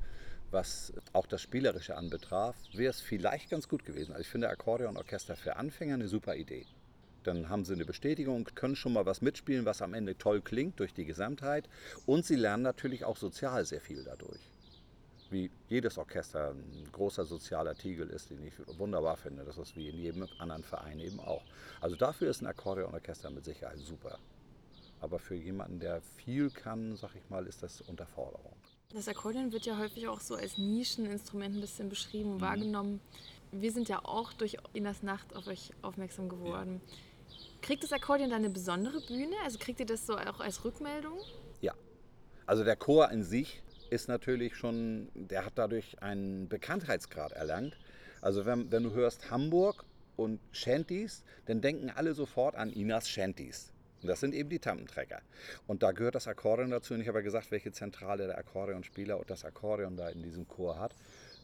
was 0.51 0.93
auch 1.13 1.27
das 1.27 1.41
Spielerische 1.41 1.95
anbetraf, 1.95 2.55
wäre 2.73 2.89
es 2.89 3.01
vielleicht 3.01 3.49
ganz 3.49 3.67
gut 3.67 3.85
gewesen. 3.85 4.11
Also 4.11 4.21
ich 4.21 4.29
finde 4.29 4.49
Akkordeonorchester 4.49 5.35
für 5.35 5.55
Anfänger 5.55 5.95
eine 5.95 6.07
super 6.07 6.35
Idee. 6.35 6.65
Dann 7.23 7.49
haben 7.49 7.65
sie 7.65 7.73
eine 7.73 7.85
Bestätigung, 7.85 8.45
können 8.55 8.75
schon 8.75 8.93
mal 8.93 9.05
was 9.05 9.21
mitspielen, 9.21 9.65
was 9.65 9.81
am 9.81 9.93
Ende 9.93 10.17
toll 10.17 10.41
klingt 10.41 10.79
durch 10.79 10.93
die 10.93 11.05
Gesamtheit. 11.05 11.67
Und 12.05 12.25
sie 12.25 12.35
lernen 12.35 12.63
natürlich 12.63 13.03
auch 13.05 13.17
sozial 13.17 13.65
sehr 13.65 13.81
viel 13.81 14.03
dadurch. 14.03 14.39
Wie 15.29 15.51
jedes 15.67 15.97
Orchester 15.97 16.51
ein 16.51 16.87
großer 16.91 17.25
sozialer 17.25 17.75
Tiegel 17.75 18.09
ist, 18.09 18.31
den 18.31 18.43
ich 18.47 18.53
wunderbar 18.79 19.15
finde. 19.17 19.43
Das 19.43 19.57
ist 19.57 19.75
wie 19.75 19.89
in 19.89 19.97
jedem 19.97 20.27
anderen 20.39 20.63
Verein 20.63 20.99
eben 20.99 21.19
auch. 21.19 21.43
Also 21.81 21.95
dafür 21.95 22.29
ist 22.29 22.41
ein 22.41 22.47
Akkordeonorchester 22.47 23.29
mit 23.29 23.45
Sicherheit 23.45 23.77
super. 23.77 24.17
Aber 25.01 25.19
für 25.19 25.35
jemanden, 25.35 25.79
der 25.79 26.01
viel 26.01 26.49
kann, 26.49 26.95
sag 26.97 27.15
ich 27.15 27.29
mal, 27.29 27.45
ist 27.45 27.61
das 27.61 27.81
Unterforderung. 27.81 28.53
Das 28.91 29.07
Akkordeon 29.07 29.51
wird 29.51 29.65
ja 29.67 29.77
häufig 29.77 30.07
auch 30.07 30.19
so 30.19 30.33
als 30.35 30.57
Nischeninstrument 30.57 31.55
ein 31.55 31.61
bisschen 31.61 31.89
beschrieben 31.89 32.31
und 32.31 32.37
Mhm. 32.37 32.41
wahrgenommen. 32.41 33.01
Wir 33.51 33.71
sind 33.71 33.87
ja 33.87 34.03
auch 34.03 34.33
durch 34.33 34.57
Inas 34.73 35.03
Nacht 35.03 35.35
auf 35.35 35.47
euch 35.47 35.71
aufmerksam 35.83 36.27
geworden. 36.27 36.81
Kriegt 37.61 37.83
das 37.83 37.91
Akkordeon 37.91 38.29
da 38.29 38.35
eine 38.35 38.49
besondere 38.49 39.01
Bühne? 39.01 39.35
Also 39.43 39.59
kriegt 39.59 39.79
ihr 39.79 39.85
das 39.85 40.05
so 40.05 40.17
auch 40.17 40.39
als 40.39 40.63
Rückmeldung? 40.63 41.17
Ja. 41.61 41.73
Also 42.45 42.63
der 42.63 42.75
Chor 42.75 43.11
in 43.11 43.23
sich 43.23 43.61
ist 43.89 44.07
natürlich 44.07 44.55
schon, 44.55 45.09
der 45.13 45.45
hat 45.45 45.53
dadurch 45.55 46.01
einen 46.01 46.47
Bekanntheitsgrad 46.47 47.31
erlangt. 47.31 47.77
Also 48.21 48.45
wenn, 48.45 48.71
wenn 48.71 48.83
du 48.83 48.91
hörst 48.91 49.31
Hamburg 49.31 49.85
und 50.15 50.39
Shanties, 50.51 51.23
dann 51.45 51.61
denken 51.61 51.89
alle 51.89 52.13
sofort 52.13 52.55
an 52.55 52.71
Inas 52.71 53.09
Shanties. 53.09 53.71
Und 54.01 54.07
das 54.07 54.19
sind 54.19 54.33
eben 54.33 54.49
die 54.49 54.59
Tampentrecker. 54.59 55.21
Und 55.67 55.83
da 55.83 55.91
gehört 55.91 56.15
das 56.15 56.27
Akkordeon 56.27 56.71
dazu. 56.71 56.93
Und 56.93 57.01
ich 57.01 57.07
habe 57.07 57.19
ja 57.19 57.23
gesagt, 57.23 57.51
welche 57.51 57.71
Zentrale 57.71 58.27
der 58.27 58.37
Akkordeonspieler 58.37 59.19
und 59.19 59.29
das 59.29 59.43
Akkordeon 59.43 59.97
da 59.97 60.09
in 60.09 60.23
diesem 60.23 60.47
Chor 60.47 60.79
hat. 60.79 60.95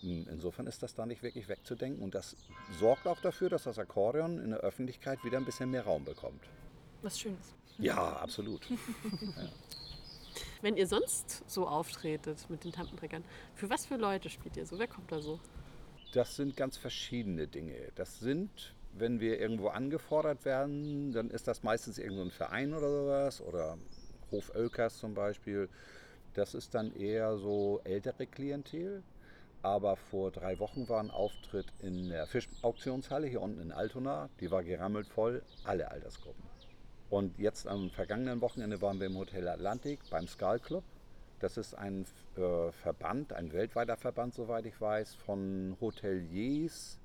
Insofern 0.06 0.68
ist 0.68 0.84
das 0.84 0.96
da 0.96 1.06
nicht 1.06 1.24
wirklich 1.24 1.48
wegzudenken. 1.48 2.04
Und 2.04 2.16
das 2.16 2.36
sorgt 2.80 3.08
auch 3.08 3.20
dafür, 3.22 3.50
dass 3.50 3.64
das 3.64 3.80
Akkordeon 3.80 4.40
in 4.40 4.52
der 4.52 4.60
Öffentlichkeit 4.60 5.24
wieder 5.24 5.38
ein 5.38 5.46
bisschen 5.46 5.72
mehr 5.72 5.84
Raum 5.84 6.06
bekommt. 6.06 6.44
Was 7.02 7.20
Schönes. 7.20 7.54
Ja, 7.78 8.18
absolut. 8.18 8.62
Wenn 10.62 10.78
ihr 10.78 10.88
sonst 10.88 11.44
so 11.50 11.68
auftretet 11.68 12.50
mit 12.50 12.64
den 12.64 12.72
Tampenträgern, 12.72 13.24
für 13.56 13.70
was 13.70 13.86
für 13.86 13.98
Leute 13.98 14.30
spielt 14.30 14.58
ihr 14.58 14.66
so? 14.66 14.80
Wer 14.80 14.88
kommt 14.88 15.12
da 15.12 15.22
so? 15.22 15.40
Das 16.14 16.36
sind 16.36 16.56
ganz 16.56 16.78
verschiedene 16.78 17.48
Dinge. 17.48 17.76
Das 17.96 18.20
sind, 18.20 18.74
wenn 18.94 19.20
wir 19.20 19.40
irgendwo 19.40 19.68
angefordert 19.68 20.46
werden, 20.46 21.12
dann 21.12 21.30
ist 21.30 21.48
das 21.48 21.64
meistens 21.64 21.98
irgendein 21.98 22.32
Verein 22.32 22.74
oder 22.74 22.90
sowas 22.90 23.42
oder 23.42 23.78
Hof 24.32 24.56
Oelkers 24.56 24.98
zum 24.98 25.14
Beispiel. 25.14 25.70
Das 26.34 26.54
ist 26.54 26.74
dann 26.74 26.96
eher 26.96 27.38
so 27.38 27.82
ältere 27.84 28.28
Klientel. 28.28 29.04
Aber 29.66 29.96
vor 29.96 30.30
drei 30.30 30.60
Wochen 30.60 30.88
war 30.90 31.00
ein 31.00 31.10
Auftritt 31.10 31.66
in 31.82 32.10
der 32.10 32.28
Fischauktionshalle 32.28 33.26
hier 33.26 33.42
unten 33.42 33.60
in 33.60 33.72
Altona. 33.72 34.30
Die 34.40 34.52
war 34.52 34.64
gerammelt 34.64 35.08
voll, 35.08 35.42
alle 35.64 35.90
Altersgruppen. 35.90 36.44
Und 37.10 37.40
jetzt 37.40 37.68
am 37.68 37.90
vergangenen 37.90 38.42
Wochenende 38.42 38.80
waren 38.84 39.00
wir 39.00 39.08
im 39.08 39.18
Hotel 39.18 39.48
Atlantik 39.48 40.02
beim 40.12 40.28
Skal 40.28 40.60
Club. 40.60 40.84
Das 41.40 41.58
ist 41.58 41.74
ein 41.74 42.06
äh, 42.38 42.72
Verband, 42.74 43.34
ein 43.34 43.54
weltweiter 43.54 43.98
Verband, 43.98 44.36
soweit 44.36 44.68
ich 44.68 44.80
weiß, 44.80 45.16
von 45.16 45.76
Hoteliers, 45.82 47.00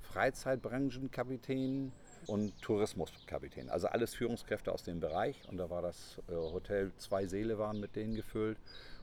Freizeitbranchenkapitänen 0.00 1.92
und 2.28 2.58
Tourismuskapitänen. 2.62 3.68
Also 3.68 3.88
alles 3.88 4.14
Führungskräfte 4.14 4.72
aus 4.72 4.84
dem 4.84 5.00
Bereich. 5.00 5.46
Und 5.50 5.58
da 5.58 5.68
war 5.68 5.82
das 5.82 6.18
äh, 6.30 6.32
Hotel, 6.32 6.92
zwei 6.96 7.26
Seele 7.26 7.58
waren 7.58 7.78
mit 7.78 7.94
denen 7.94 8.14
gefüllt. 8.14 8.56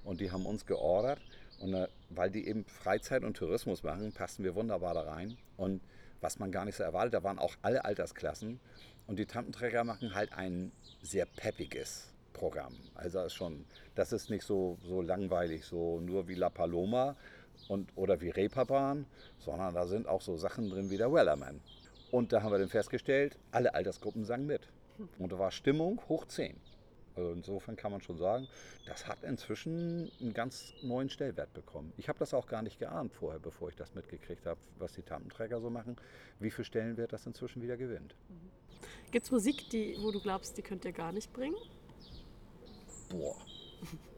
Und 0.03 0.19
die 0.19 0.31
haben 0.31 0.47
uns 0.47 0.65
geordert. 0.65 1.21
Und 1.59 1.73
äh, 1.73 1.87
weil 2.09 2.29
die 2.29 2.47
eben 2.47 2.65
Freizeit 2.65 3.23
und 3.23 3.37
Tourismus 3.37 3.83
machen, 3.83 4.11
passten 4.11 4.43
wir 4.43 4.55
wunderbar 4.55 4.93
da 4.93 5.01
rein. 5.01 5.37
Und 5.57 5.81
was 6.21 6.39
man 6.39 6.51
gar 6.51 6.65
nicht 6.65 6.75
so 6.75 6.83
erwartet, 6.83 7.13
da 7.13 7.23
waren 7.23 7.39
auch 7.39 7.55
alle 7.61 7.85
Altersklassen. 7.85 8.59
Und 9.07 9.19
die 9.19 9.25
Tampenträger 9.25 9.83
machen 9.83 10.15
halt 10.15 10.33
ein 10.33 10.71
sehr 11.01 11.25
peppiges 11.25 12.13
Programm. 12.31 12.73
Also 12.95 13.21
ist 13.21 13.33
schon, 13.33 13.65
das 13.95 14.11
ist 14.13 14.29
nicht 14.29 14.45
so, 14.45 14.77
so 14.83 15.01
langweilig, 15.01 15.65
so 15.65 15.99
nur 15.99 16.27
wie 16.27 16.35
La 16.35 16.49
Paloma 16.49 17.15
und, 17.67 17.89
oder 17.95 18.21
wie 18.21 18.29
Reeperbahn, 18.29 19.05
sondern 19.39 19.73
da 19.73 19.85
sind 19.85 20.07
auch 20.07 20.21
so 20.21 20.37
Sachen 20.37 20.69
drin 20.69 20.89
wie 20.89 20.97
der 20.97 21.11
Wellerman. 21.13 21.61
Und 22.11 22.31
da 22.31 22.41
haben 22.43 22.51
wir 22.51 22.59
dann 22.59 22.69
festgestellt, 22.69 23.37
alle 23.51 23.73
Altersgruppen 23.73 24.25
sangen 24.25 24.45
mit. 24.45 24.61
Und 25.19 25.31
da 25.31 25.39
war 25.39 25.51
Stimmung 25.51 26.01
hoch 26.07 26.25
10. 26.25 26.55
Also 27.15 27.31
insofern 27.31 27.75
kann 27.75 27.91
man 27.91 28.01
schon 28.01 28.17
sagen, 28.17 28.47
das 28.85 29.07
hat 29.07 29.23
inzwischen 29.23 30.11
einen 30.19 30.33
ganz 30.33 30.73
neuen 30.81 31.09
Stellwert 31.09 31.53
bekommen. 31.53 31.93
Ich 31.97 32.09
habe 32.09 32.19
das 32.19 32.33
auch 32.33 32.47
gar 32.47 32.61
nicht 32.61 32.79
geahnt 32.79 33.13
vorher, 33.13 33.39
bevor 33.39 33.69
ich 33.69 33.75
das 33.75 33.93
mitgekriegt 33.93 34.45
habe, 34.45 34.59
was 34.79 34.93
die 34.93 35.03
Tampenträger 35.03 35.61
so 35.61 35.69
machen, 35.69 35.95
wie 36.39 36.51
viel 36.51 36.65
Stellenwert 36.65 37.13
das 37.13 37.25
inzwischen 37.25 37.61
wieder 37.61 37.77
gewinnt. 37.77 38.15
Gibt 39.11 39.25
es 39.25 39.31
Musik, 39.31 39.69
die, 39.69 39.95
wo 39.99 40.11
du 40.11 40.19
glaubst, 40.19 40.57
die 40.57 40.61
könnt 40.63 40.85
ihr 40.85 40.91
gar 40.91 41.11
nicht 41.11 41.31
bringen? 41.33 41.57
Boah. 43.09 43.37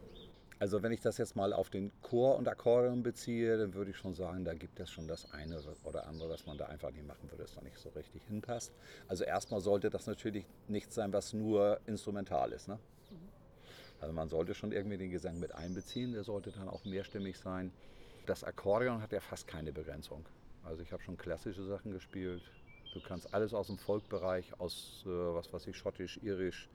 Also 0.58 0.82
wenn 0.82 0.94
ich 0.94 1.02
das 1.02 1.18
jetzt 1.18 1.36
mal 1.36 1.52
auf 1.52 1.70
den 1.70 1.91
Chor 2.02 2.38
und 2.38 2.48
Akkordeon 2.48 3.04
beziehe, 3.04 3.58
dann 3.58 3.74
würde 3.74 3.91
ich 3.91 3.98
schon 3.98 4.13
sagen, 4.13 4.46
da 4.46 4.54
gibt 4.54 4.80
es 4.80 4.89
schon 4.89 5.08
das 5.08 5.32
eine 5.34 5.62
oder 5.84 6.08
andere, 6.08 6.30
was 6.30 6.46
man 6.46 6.58
da 6.58 6.68
einfach 6.68 6.91
nicht 6.91 7.06
machen 7.06 7.30
würde, 7.30 7.44
das 7.44 7.56
da 7.56 7.62
nicht 7.62 7.78
so 7.78 7.89
richtig 7.89 8.24
hinpasst. 8.28 8.74
Also 9.08 9.26
erstmal 9.26 9.60
sollte 9.60 9.89
das 9.89 10.08
natürlich 10.08 10.46
nichts 10.68 10.96
sein, 10.96 11.12
was 11.12 11.34
nur 11.34 11.82
instrumental 11.88 12.54
ist. 12.54 12.70
Ne? 12.70 12.80
Also 14.00 14.13
man 14.13 14.30
sollte 14.30 14.54
schon 14.54 14.72
irgendwie 14.72 14.98
den 14.98 15.12
Gesang 15.12 15.39
mit 15.39 15.54
einbeziehen, 15.54 16.13
der 16.13 16.24
sollte 16.24 16.52
dann 16.52 16.70
auch 16.70 16.86
mehrstimmig 16.86 17.38
sein. 17.38 17.72
Das 18.26 18.44
Akkordeon 18.44 19.02
hat 19.02 19.12
ja 19.12 19.20
fast 19.20 19.48
keine 19.48 19.74
Begrenzung. 19.74 20.26
Also 20.63 20.82
ich 20.82 20.91
habe 20.94 21.04
schon 21.04 21.18
klassische 21.18 21.65
Sachen 21.65 21.91
gespielt. 21.91 22.41
Du 22.94 23.02
kannst 23.02 23.34
alles 23.34 23.54
aus 23.54 23.68
dem 23.68 23.78
Folkbereich, 23.78 24.58
aus 24.60 25.04
äh, 25.06 25.10
was 25.10 25.52
weiß 25.52 25.68
ich, 25.68 25.78
schottisch, 25.78 26.18
irisch, 26.24 26.70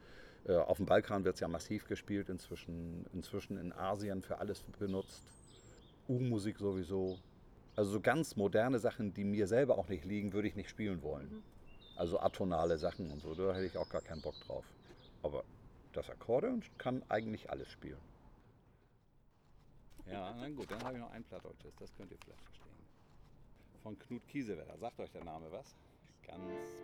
auf 0.48 0.78
dem 0.78 0.86
Balkan 0.86 1.24
wird 1.24 1.34
es 1.34 1.40
ja 1.40 1.48
massiv 1.48 1.86
gespielt, 1.86 2.28
inzwischen, 2.28 3.06
inzwischen 3.12 3.58
in 3.58 3.72
Asien 3.72 4.22
für 4.22 4.38
alles 4.38 4.62
benutzt. 4.78 5.22
U-Musik 6.08 6.58
sowieso. 6.58 7.18
Also 7.76 7.92
so 7.92 8.00
ganz 8.00 8.36
moderne 8.36 8.78
Sachen, 8.78 9.14
die 9.14 9.24
mir 9.24 9.46
selber 9.46 9.78
auch 9.78 9.88
nicht 9.88 10.04
liegen, 10.04 10.32
würde 10.32 10.48
ich 10.48 10.56
nicht 10.56 10.68
spielen 10.68 11.02
wollen. 11.02 11.42
Also 11.96 12.18
atonale 12.18 12.78
Sachen 12.78 13.10
und 13.10 13.20
so, 13.20 13.34
da 13.34 13.54
hätte 13.54 13.66
ich 13.66 13.76
auch 13.76 13.88
gar 13.88 14.00
keinen 14.00 14.22
Bock 14.22 14.34
drauf. 14.46 14.64
Aber 15.22 15.44
das 15.92 16.08
Akkordeon 16.08 16.62
kann 16.78 17.02
eigentlich 17.08 17.50
alles 17.50 17.68
spielen. 17.68 18.00
Ja, 20.06 20.34
na 20.36 20.48
gut, 20.48 20.70
dann 20.70 20.82
habe 20.82 20.94
ich 20.94 21.00
noch 21.00 21.10
ein 21.12 21.22
Plattdeutsches, 21.22 21.76
das 21.76 21.94
könnt 21.94 22.10
ihr 22.10 22.18
vielleicht 22.24 22.42
verstehen. 22.42 22.70
Von 23.82 23.98
Knut 23.98 24.26
Kiesewetter. 24.28 24.76
Sagt 24.78 24.98
euch 24.98 25.10
der 25.12 25.24
Name 25.24 25.52
was? 25.52 25.76
Ganz 26.26 26.42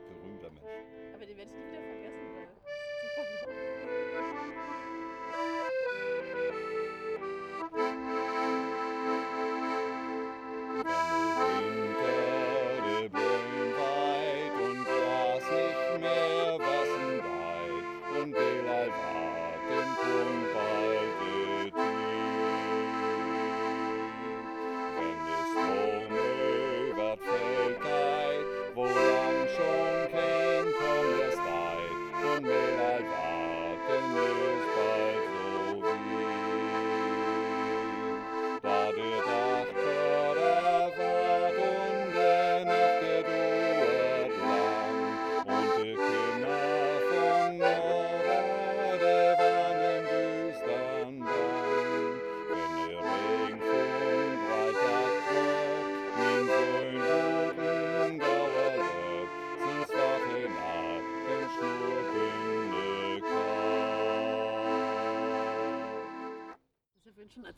berühmter 0.09 0.51
Mensch. 0.51 1.15
Aber 1.15 1.27
den 1.27 1.37
werde 1.37 1.51
ich 1.51 1.57
nie 1.57 1.67
wieder 1.71 1.83
vergessen, 1.83 2.26
Oh, 3.19 3.25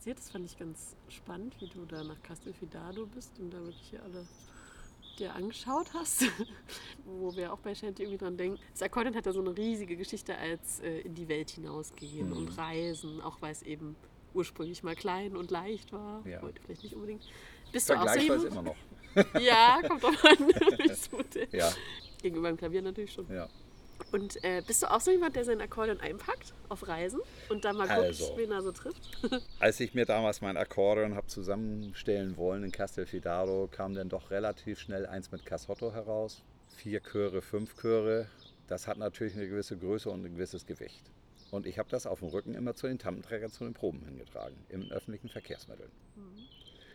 erzählt, 0.08 0.18
das 0.18 0.30
fand 0.30 0.44
ich 0.46 0.58
ganz 0.58 0.96
spannend, 1.08 1.54
wie 1.60 1.68
du 1.68 1.84
da 1.84 2.02
nach 2.04 2.20
Castelfidardo 2.22 3.06
bist 3.06 3.38
und 3.38 3.52
da 3.52 3.58
wirklich 3.58 3.88
hier 3.90 4.02
alle 4.02 4.26
dir 5.18 5.34
angeschaut 5.34 5.88
hast. 5.94 6.24
Wo 7.04 7.34
wir 7.34 7.52
auch 7.52 7.58
bei 7.58 7.74
Shanty 7.74 8.02
irgendwie 8.02 8.18
dran 8.18 8.36
denken. 8.36 8.58
Das 8.72 8.82
Akkordeon 8.82 9.14
hat 9.14 9.26
ja 9.26 9.32
so 9.32 9.40
eine 9.40 9.56
riesige 9.56 9.96
Geschichte 9.96 10.36
als 10.36 10.80
äh, 10.80 11.00
in 11.00 11.14
die 11.14 11.28
Welt 11.28 11.50
hinausgehen 11.50 12.32
und 12.32 12.56
reisen, 12.56 13.20
auch 13.20 13.40
weil 13.42 13.52
es 13.52 13.62
eben 13.62 13.96
ursprünglich 14.34 14.82
mal 14.82 14.94
klein 14.94 15.36
und 15.36 15.50
leicht 15.50 15.92
war. 15.92 16.24
Ja. 16.26 16.40
Heute 16.42 16.60
vielleicht 16.62 16.84
nicht 16.84 16.94
unbedingt. 16.94 17.24
Bist 17.72 17.90
du 17.90 17.94
auch 17.94 18.08
so 18.08 18.18
jemand? 18.20 18.44
immer 18.44 18.62
noch. 18.62 18.76
Ja, 19.40 19.80
kommt 19.86 20.02
drauf 20.02 20.24
an. 20.24 20.38
wie 20.78 20.90
es. 20.90 21.10
Ja, 21.50 21.72
Gegenüber 22.22 22.48
dem 22.48 22.56
Klavier 22.56 22.82
natürlich 22.82 23.12
schon. 23.12 23.26
ja. 23.32 23.48
Und 24.12 24.42
äh, 24.42 24.62
bist 24.66 24.82
du 24.82 24.90
auch 24.90 25.00
so 25.00 25.10
jemand, 25.10 25.36
der 25.36 25.44
sein 25.44 25.60
Akkordeon 25.60 26.00
einpackt 26.00 26.54
auf 26.68 26.86
Reisen 26.88 27.20
und 27.50 27.64
dann 27.64 27.76
mal 27.76 27.86
guckt, 27.88 28.00
Also. 28.00 28.36
wen 28.36 28.50
er 28.50 28.62
so 28.62 28.72
trifft? 28.72 29.02
Als 29.60 29.80
ich 29.80 29.94
mir 29.94 30.06
damals 30.06 30.40
mein 30.40 30.56
Akkordeon 30.56 31.14
habe 31.14 31.26
zusammenstellen 31.26 32.36
wollen 32.36 32.64
in 32.64 32.72
Castelfidardo, 32.72 33.68
kam 33.70 33.94
dann 33.94 34.08
doch 34.08 34.30
relativ 34.30 34.78
schnell 34.80 35.06
eins 35.06 35.30
mit 35.30 35.44
Cassotto 35.44 35.92
heraus. 35.92 36.42
Vier 36.76 37.02
Chöre, 37.02 37.42
fünf 37.42 37.76
Chöre. 37.80 38.26
Das 38.66 38.86
hat 38.86 38.98
natürlich 38.98 39.34
eine 39.34 39.48
gewisse 39.48 39.76
Größe 39.76 40.10
und 40.10 40.24
ein 40.24 40.32
gewisses 40.34 40.64
Gewicht. 40.66 41.10
Und 41.50 41.66
ich 41.66 41.78
habe 41.78 41.88
das 41.90 42.06
auf 42.06 42.20
dem 42.20 42.28
Rücken 42.28 42.54
immer 42.54 42.74
zu 42.74 42.86
den 42.86 42.98
Tammenträgern, 42.98 43.50
zu 43.50 43.64
den 43.64 43.72
Proben 43.74 44.04
hingetragen, 44.04 44.56
in 44.68 44.90
öffentlichen 44.92 45.28
Verkehrsmitteln. 45.28 45.90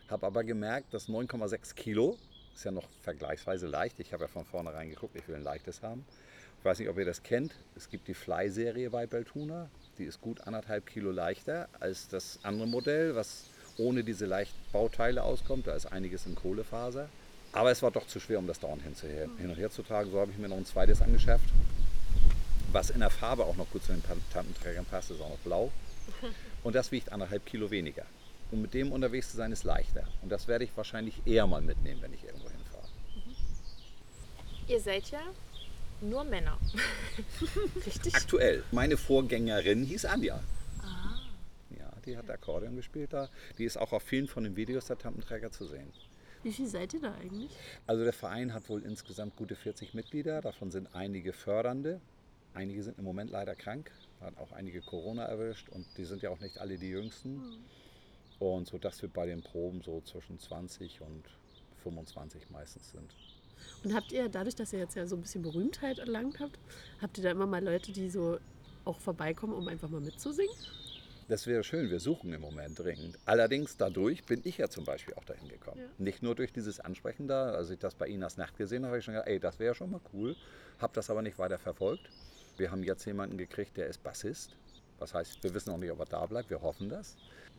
Habe 0.07 0.25
aber 0.27 0.43
gemerkt, 0.43 0.93
dass 0.93 1.09
9,6 1.09 1.73
Kilo 1.75 2.17
ist 2.53 2.65
ja 2.65 2.71
noch 2.71 2.87
vergleichsweise 3.01 3.67
leicht. 3.67 3.99
Ich 3.99 4.13
habe 4.13 4.25
ja 4.25 4.27
von 4.27 4.45
vornherein 4.45 4.89
geguckt, 4.89 5.15
ich 5.15 5.27
will 5.27 5.35
ein 5.35 5.41
leichtes 5.43 5.81
haben. 5.81 6.05
Ich 6.63 6.65
weiß 6.65 6.79
nicht, 6.79 6.87
ob 6.87 6.97
ihr 6.97 7.03
das 7.03 7.23
kennt. 7.23 7.53
Es 7.75 7.89
gibt 7.89 8.07
die 8.07 8.13
Fly-Serie 8.13 8.89
bei 8.89 9.05
Beltuna. 9.05 9.69
Die 9.97 10.05
ist 10.05 10.21
gut 10.21 10.39
anderthalb 10.47 10.85
Kilo 10.85 11.11
leichter 11.11 11.67
als 11.81 12.07
das 12.07 12.39
andere 12.43 12.69
Modell, 12.69 13.15
was 13.17 13.47
ohne 13.77 14.01
diese 14.01 14.25
Leichtbauteile 14.27 15.23
auskommt. 15.23 15.67
Da 15.67 15.75
ist 15.75 15.87
einiges 15.87 16.25
in 16.25 16.35
Kohlefaser. 16.35 17.09
Aber 17.51 17.69
es 17.69 17.83
war 17.83 17.91
doch 17.91 18.07
zu 18.07 18.21
schwer, 18.21 18.39
um 18.39 18.47
das 18.47 18.61
dauernd 18.61 18.81
hin, 18.81 18.95
hin 19.37 19.49
und 19.49 19.57
her 19.57 19.71
zu 19.71 19.83
tragen. 19.83 20.09
So 20.09 20.21
habe 20.21 20.31
ich 20.31 20.37
mir 20.37 20.47
noch 20.47 20.55
ein 20.55 20.65
zweites 20.65 21.01
angeschafft, 21.01 21.43
was 22.71 22.91
in 22.91 23.01
der 23.01 23.09
Farbe 23.09 23.43
auch 23.43 23.57
noch 23.57 23.69
gut 23.69 23.83
zu 23.83 23.91
den 23.91 24.01
Tampenträgern 24.31 24.85
passt. 24.85 25.11
Ist 25.11 25.19
auch 25.19 25.31
noch 25.31 25.39
blau. 25.39 25.69
Und 26.63 26.75
das 26.75 26.93
wiegt 26.93 27.11
anderthalb 27.11 27.45
Kilo 27.45 27.71
weniger. 27.71 28.05
Und 28.51 28.61
mit 28.61 28.73
dem 28.73 28.93
unterwegs 28.93 29.31
zu 29.31 29.35
sein 29.35 29.51
ist 29.51 29.65
leichter. 29.65 30.07
Und 30.21 30.29
das 30.29 30.47
werde 30.47 30.63
ich 30.63 30.71
wahrscheinlich 30.77 31.15
eher 31.25 31.45
mal 31.45 31.61
mitnehmen, 31.61 32.01
wenn 32.01 32.13
ich 32.13 32.23
irgendwo 32.23 32.47
hinfahre. 32.47 32.87
Ihr 34.69 34.79
seid 34.79 35.11
ja 35.11 35.23
nur 36.03 36.23
Männer. 36.23 36.59
Richtig? 37.85 38.15
Aktuell. 38.15 38.63
Meine 38.71 38.97
Vorgängerin 38.97 39.83
hieß 39.83 40.05
Anja. 40.05 40.39
Ja, 41.77 41.91
die 42.05 42.17
hat 42.17 42.29
Akkordeon 42.29 42.75
gespielt 42.75 43.13
da. 43.13 43.29
Die 43.57 43.65
ist 43.65 43.77
auch 43.77 43.93
auf 43.93 44.03
vielen 44.03 44.27
von 44.27 44.43
den 44.43 44.55
Videos 44.55 44.85
der 44.85 44.97
Tampenträger 44.97 45.51
zu 45.51 45.65
sehen. 45.65 45.91
Wie 46.43 46.51
viel 46.51 46.67
seid 46.67 46.93
ihr 46.93 47.01
da 47.01 47.13
eigentlich? 47.13 47.51
Also 47.87 48.03
der 48.03 48.11
Verein 48.11 48.53
hat 48.53 48.67
wohl 48.67 48.83
insgesamt 48.83 49.37
gute 49.37 49.55
40 49.55 49.93
Mitglieder. 49.93 50.41
Davon 50.41 50.71
sind 50.71 50.93
einige 50.93 51.31
Fördernde. 51.31 52.01
Einige 52.53 52.83
sind 52.83 52.99
im 52.99 53.05
Moment 53.05 53.31
leider 53.31 53.55
krank. 53.55 53.91
Hat 54.19 54.37
auch 54.37 54.51
einige 54.51 54.81
Corona 54.81 55.23
erwischt. 55.23 55.69
Und 55.69 55.85
die 55.97 56.03
sind 56.03 56.21
ja 56.21 56.29
auch 56.29 56.39
nicht 56.39 56.57
alle 56.59 56.77
die 56.77 56.89
Jüngsten. 56.89 57.41
Und 58.39 58.67
so 58.67 58.77
dass 58.77 59.01
wir 59.01 59.09
bei 59.09 59.25
den 59.25 59.41
Proben 59.41 59.81
so 59.81 60.01
zwischen 60.01 60.37
20 60.37 60.99
und 61.01 61.23
25 61.83 62.49
meistens 62.49 62.91
sind. 62.91 63.13
Und 63.83 63.93
habt 63.93 64.11
ihr, 64.11 64.29
dadurch, 64.29 64.55
dass 64.55 64.73
ihr 64.73 64.79
jetzt 64.79 64.95
ja 64.95 65.05
so 65.07 65.15
ein 65.15 65.21
bisschen 65.21 65.41
Berühmtheit 65.41 65.99
erlangt 65.99 66.39
habt, 66.39 66.57
habt 67.01 67.17
ihr 67.17 67.23
da 67.23 67.31
immer 67.31 67.47
mal 67.47 67.63
Leute, 67.63 67.91
die 67.91 68.09
so 68.09 68.39
auch 68.85 68.99
vorbeikommen, 68.99 69.53
um 69.53 69.67
einfach 69.67 69.89
mal 69.89 70.01
mitzusingen? 70.01 70.53
Das 71.29 71.47
wäre 71.47 71.63
schön, 71.63 71.89
wir 71.89 71.99
suchen 71.99 72.33
im 72.33 72.41
Moment 72.41 72.79
dringend. 72.79 73.17
Allerdings 73.25 73.77
dadurch 73.77 74.25
bin 74.25 74.41
ich 74.43 74.57
ja 74.57 74.67
zum 74.67 74.83
Beispiel 74.83 75.13
auch 75.13 75.23
dahin 75.23 75.47
gekommen. 75.47 75.79
Ja. 75.79 75.87
Nicht 75.97 76.21
nur 76.21 76.35
durch 76.35 76.51
dieses 76.51 76.81
Ansprechen 76.81 77.27
da, 77.27 77.51
als 77.51 77.69
ich 77.69 77.79
das 77.79 77.95
bei 77.95 78.07
Inas 78.07 78.37
Nacht 78.37 78.57
gesehen 78.57 78.83
habe, 78.83 78.89
habe 78.89 78.99
ich 78.99 79.05
schon 79.05 79.13
gedacht, 79.13 79.29
ey, 79.29 79.39
das 79.39 79.57
wäre 79.57 79.73
schon 79.73 79.91
mal 79.91 80.01
cool. 80.13 80.35
Habe 80.79 80.93
das 80.93 81.09
aber 81.09 81.21
nicht 81.21 81.39
weiter 81.39 81.57
verfolgt. 81.57 82.09
Wir 82.57 82.71
haben 82.71 82.83
jetzt 82.83 83.05
jemanden 83.05 83.37
gekriegt, 83.37 83.77
der 83.77 83.87
ist 83.87 84.03
Bassist. 84.03 84.55
Das 84.99 85.13
heißt, 85.13 85.43
wir 85.43 85.53
wissen 85.53 85.71
noch 85.71 85.77
nicht, 85.77 85.91
ob 85.91 85.99
er 85.99 86.05
da 86.05 86.25
bleibt, 86.25 86.49
wir 86.49 86.61
hoffen 86.61 86.89
das. 86.89 87.15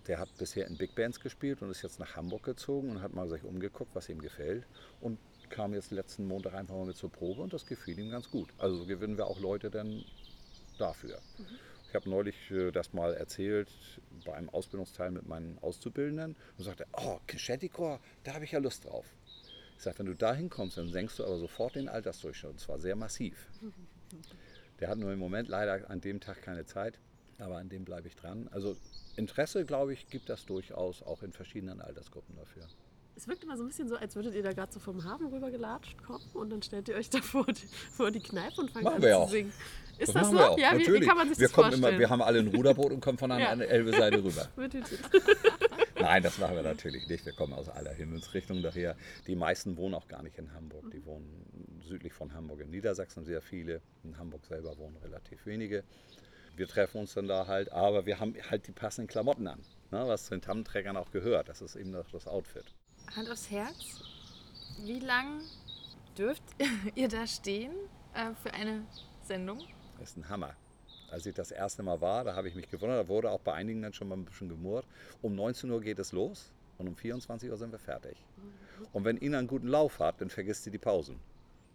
Der 0.06 0.18
hat 0.18 0.28
bisher 0.36 0.66
in 0.66 0.76
Big 0.76 0.94
Bands 0.94 1.18
gespielt 1.18 1.62
und 1.62 1.70
ist 1.70 1.82
jetzt 1.82 1.98
nach 1.98 2.16
Hamburg 2.16 2.42
gezogen 2.42 2.90
und 2.90 3.00
hat 3.00 3.14
mal 3.14 3.28
sich 3.28 3.42
umgeguckt, 3.44 3.94
was 3.94 4.08
ihm 4.08 4.20
gefällt. 4.20 4.64
Und 5.00 5.18
kam 5.54 5.72
jetzt 5.72 5.92
letzten 5.92 6.26
Montag 6.26 6.54
einfach 6.54 6.74
mal 6.74 6.86
mit 6.86 6.96
zur 6.96 7.12
Probe 7.12 7.40
und 7.40 7.52
das 7.52 7.64
gefiel 7.64 7.96
ihm 7.96 8.10
ganz 8.10 8.28
gut. 8.28 8.48
Also 8.58 8.76
so 8.76 8.86
gewinnen 8.86 9.16
wir 9.16 9.26
auch 9.26 9.38
Leute 9.38 9.70
dann 9.70 10.04
dafür. 10.78 11.20
Ich 11.88 11.94
habe 11.94 12.10
neulich 12.10 12.50
äh, 12.50 12.72
das 12.72 12.92
mal 12.92 13.14
erzählt 13.14 13.68
bei 14.24 14.34
einem 14.34 14.48
Ausbildungsteil 14.50 15.12
mit 15.12 15.28
meinen 15.28 15.58
Auszubildenden 15.60 16.34
und 16.58 16.64
sagte, 16.64 16.86
oh, 16.92 17.20
Shantycore, 17.36 18.00
da 18.24 18.34
habe 18.34 18.44
ich 18.44 18.50
ja 18.50 18.58
Lust 18.58 18.84
drauf. 18.84 19.06
Ich 19.76 19.84
sage, 19.84 20.00
wenn 20.00 20.06
du 20.06 20.16
da 20.16 20.34
hinkommst, 20.34 20.76
dann 20.76 20.88
senkst 20.88 21.20
du 21.20 21.24
aber 21.24 21.38
sofort 21.38 21.76
den 21.76 21.88
Altersdurchschnitt 21.88 22.50
und 22.50 22.58
zwar 22.58 22.80
sehr 22.80 22.96
massiv. 22.96 23.48
Der 24.80 24.88
hat 24.88 24.98
nur 24.98 25.12
im 25.12 25.20
Moment 25.20 25.48
leider 25.48 25.88
an 25.88 26.00
dem 26.00 26.18
Tag 26.18 26.42
keine 26.42 26.66
Zeit, 26.66 26.98
aber 27.38 27.58
an 27.58 27.68
dem 27.68 27.84
bleibe 27.84 28.08
ich 28.08 28.16
dran. 28.16 28.48
Also 28.50 28.76
Interesse, 29.14 29.64
glaube 29.64 29.92
ich, 29.92 30.08
gibt 30.08 30.28
das 30.28 30.46
durchaus 30.46 31.00
auch 31.00 31.22
in 31.22 31.32
verschiedenen 31.32 31.80
Altersgruppen 31.80 32.34
dafür. 32.34 32.66
Es 33.16 33.28
wirkt 33.28 33.44
immer 33.44 33.56
so 33.56 33.62
ein 33.62 33.68
bisschen 33.68 33.88
so, 33.88 33.96
als 33.96 34.16
würdet 34.16 34.34
ihr 34.34 34.42
da 34.42 34.52
gerade 34.52 34.72
so 34.72 34.80
vom 34.80 35.04
Hafen 35.04 35.26
rüber 35.28 35.50
gelatscht 35.50 36.02
kommen 36.02 36.24
und 36.32 36.50
dann 36.50 36.62
stellt 36.62 36.88
ihr 36.88 36.96
euch 36.96 37.10
da 37.10 37.18
vor 37.22 37.46
die, 37.46 37.66
vor 37.92 38.10
die 38.10 38.20
Kneipe 38.20 38.60
und 38.60 38.70
fangt 38.70 38.84
Machen 38.84 38.96
an 38.96 39.02
wir 39.02 39.10
zu 39.10 39.18
auch. 39.18 39.30
singen. 39.30 39.52
Ist 39.98 40.08
das, 40.08 40.14
machen 40.14 40.32
so? 40.32 40.38
wir 40.38 40.50
auch, 40.50 40.58
ja, 40.58 40.76
wie, 40.76 40.92
wie 40.92 41.00
kann 41.00 41.16
man 41.16 41.28
sich 41.28 41.38
wir 41.38 41.46
das 41.46 41.52
kommen 41.54 41.70
vorstellen? 41.70 41.92
Immer, 41.92 42.00
wir 42.00 42.10
haben 42.10 42.22
alle 42.22 42.40
ein 42.40 42.48
Ruderboot 42.48 42.92
und 42.92 43.00
kommen 43.00 43.16
von 43.18 43.30
einer 43.30 43.56
Ja. 43.56 43.64
Elbe-Seite 43.64 44.24
rüber. 44.24 44.48
Nein, 46.00 46.22
das 46.24 46.38
machen 46.38 46.56
wir 46.56 46.62
natürlich 46.62 47.08
nicht. 47.08 47.24
Wir 47.24 47.32
kommen 47.32 47.52
aus 47.52 47.68
aller 47.68 47.92
Himmelsrichtung 47.92 48.60
daher. 48.62 48.96
Die 49.28 49.36
meisten 49.36 49.76
wohnen 49.76 49.94
auch 49.94 50.08
gar 50.08 50.22
nicht 50.24 50.36
in 50.38 50.52
Hamburg. 50.52 50.90
Die 50.90 51.04
wohnen 51.06 51.80
südlich 51.86 52.12
von 52.12 52.34
Hamburg 52.34 52.60
in 52.60 52.70
Niedersachsen 52.70 53.24
sehr 53.24 53.40
viele. 53.40 53.80
In 54.02 54.18
Hamburg 54.18 54.44
selber 54.46 54.76
wohnen 54.78 54.96
relativ 54.96 55.46
wenige. 55.46 55.84
Wir 56.56 56.66
treffen 56.68 56.98
uns 57.00 57.14
dann 57.14 57.28
da 57.28 57.46
halt, 57.46 57.70
aber 57.72 58.06
wir 58.06 58.18
haben 58.20 58.34
halt 58.50 58.66
die 58.66 58.72
passenden 58.72 59.08
Klamotten 59.08 59.46
an, 59.46 59.60
ne, 59.90 60.04
was 60.06 60.24
zu 60.26 60.30
den 60.30 60.40
Tammenträgern 60.40 60.96
auch 60.96 61.10
gehört. 61.10 61.48
Das 61.48 61.62
ist 61.62 61.74
eben 61.76 61.92
das, 61.92 62.06
das 62.12 62.26
Outfit. 62.26 62.64
Hand 63.16 63.30
aufs 63.30 63.50
Herz. 63.50 64.00
Wie 64.78 65.00
lang 65.00 65.40
dürft 66.18 66.42
ihr 66.94 67.08
da 67.08 67.26
stehen 67.26 67.72
äh, 68.14 68.34
für 68.42 68.52
eine 68.52 68.84
Sendung? 69.26 69.60
Das 69.98 70.10
ist 70.10 70.16
ein 70.16 70.28
Hammer. 70.28 70.54
Als 71.10 71.26
ich 71.26 71.34
das 71.34 71.50
erste 71.50 71.82
Mal 71.82 72.00
war, 72.00 72.24
da 72.24 72.34
habe 72.34 72.48
ich 72.48 72.54
mich 72.54 72.68
gewundert, 72.68 73.04
da 73.04 73.08
wurde 73.08 73.30
auch 73.30 73.40
bei 73.40 73.52
einigen 73.52 73.82
dann 73.82 73.92
schon 73.92 74.08
mal 74.08 74.16
ein 74.16 74.24
bisschen 74.24 74.48
gemurrt. 74.48 74.86
Um 75.22 75.34
19 75.34 75.70
Uhr 75.70 75.80
geht 75.80 75.98
es 75.98 76.12
los 76.12 76.50
und 76.78 76.88
um 76.88 76.96
24 76.96 77.50
Uhr 77.50 77.56
sind 77.56 77.70
wir 77.70 77.78
fertig. 77.78 78.16
Und 78.92 79.04
wenn 79.04 79.20
Ina 79.20 79.38
einen 79.38 79.46
guten 79.46 79.68
Lauf 79.68 80.00
hat, 80.00 80.20
dann 80.20 80.30
vergisst 80.30 80.64
sie 80.64 80.70
die 80.70 80.78
Pausen. 80.78 81.20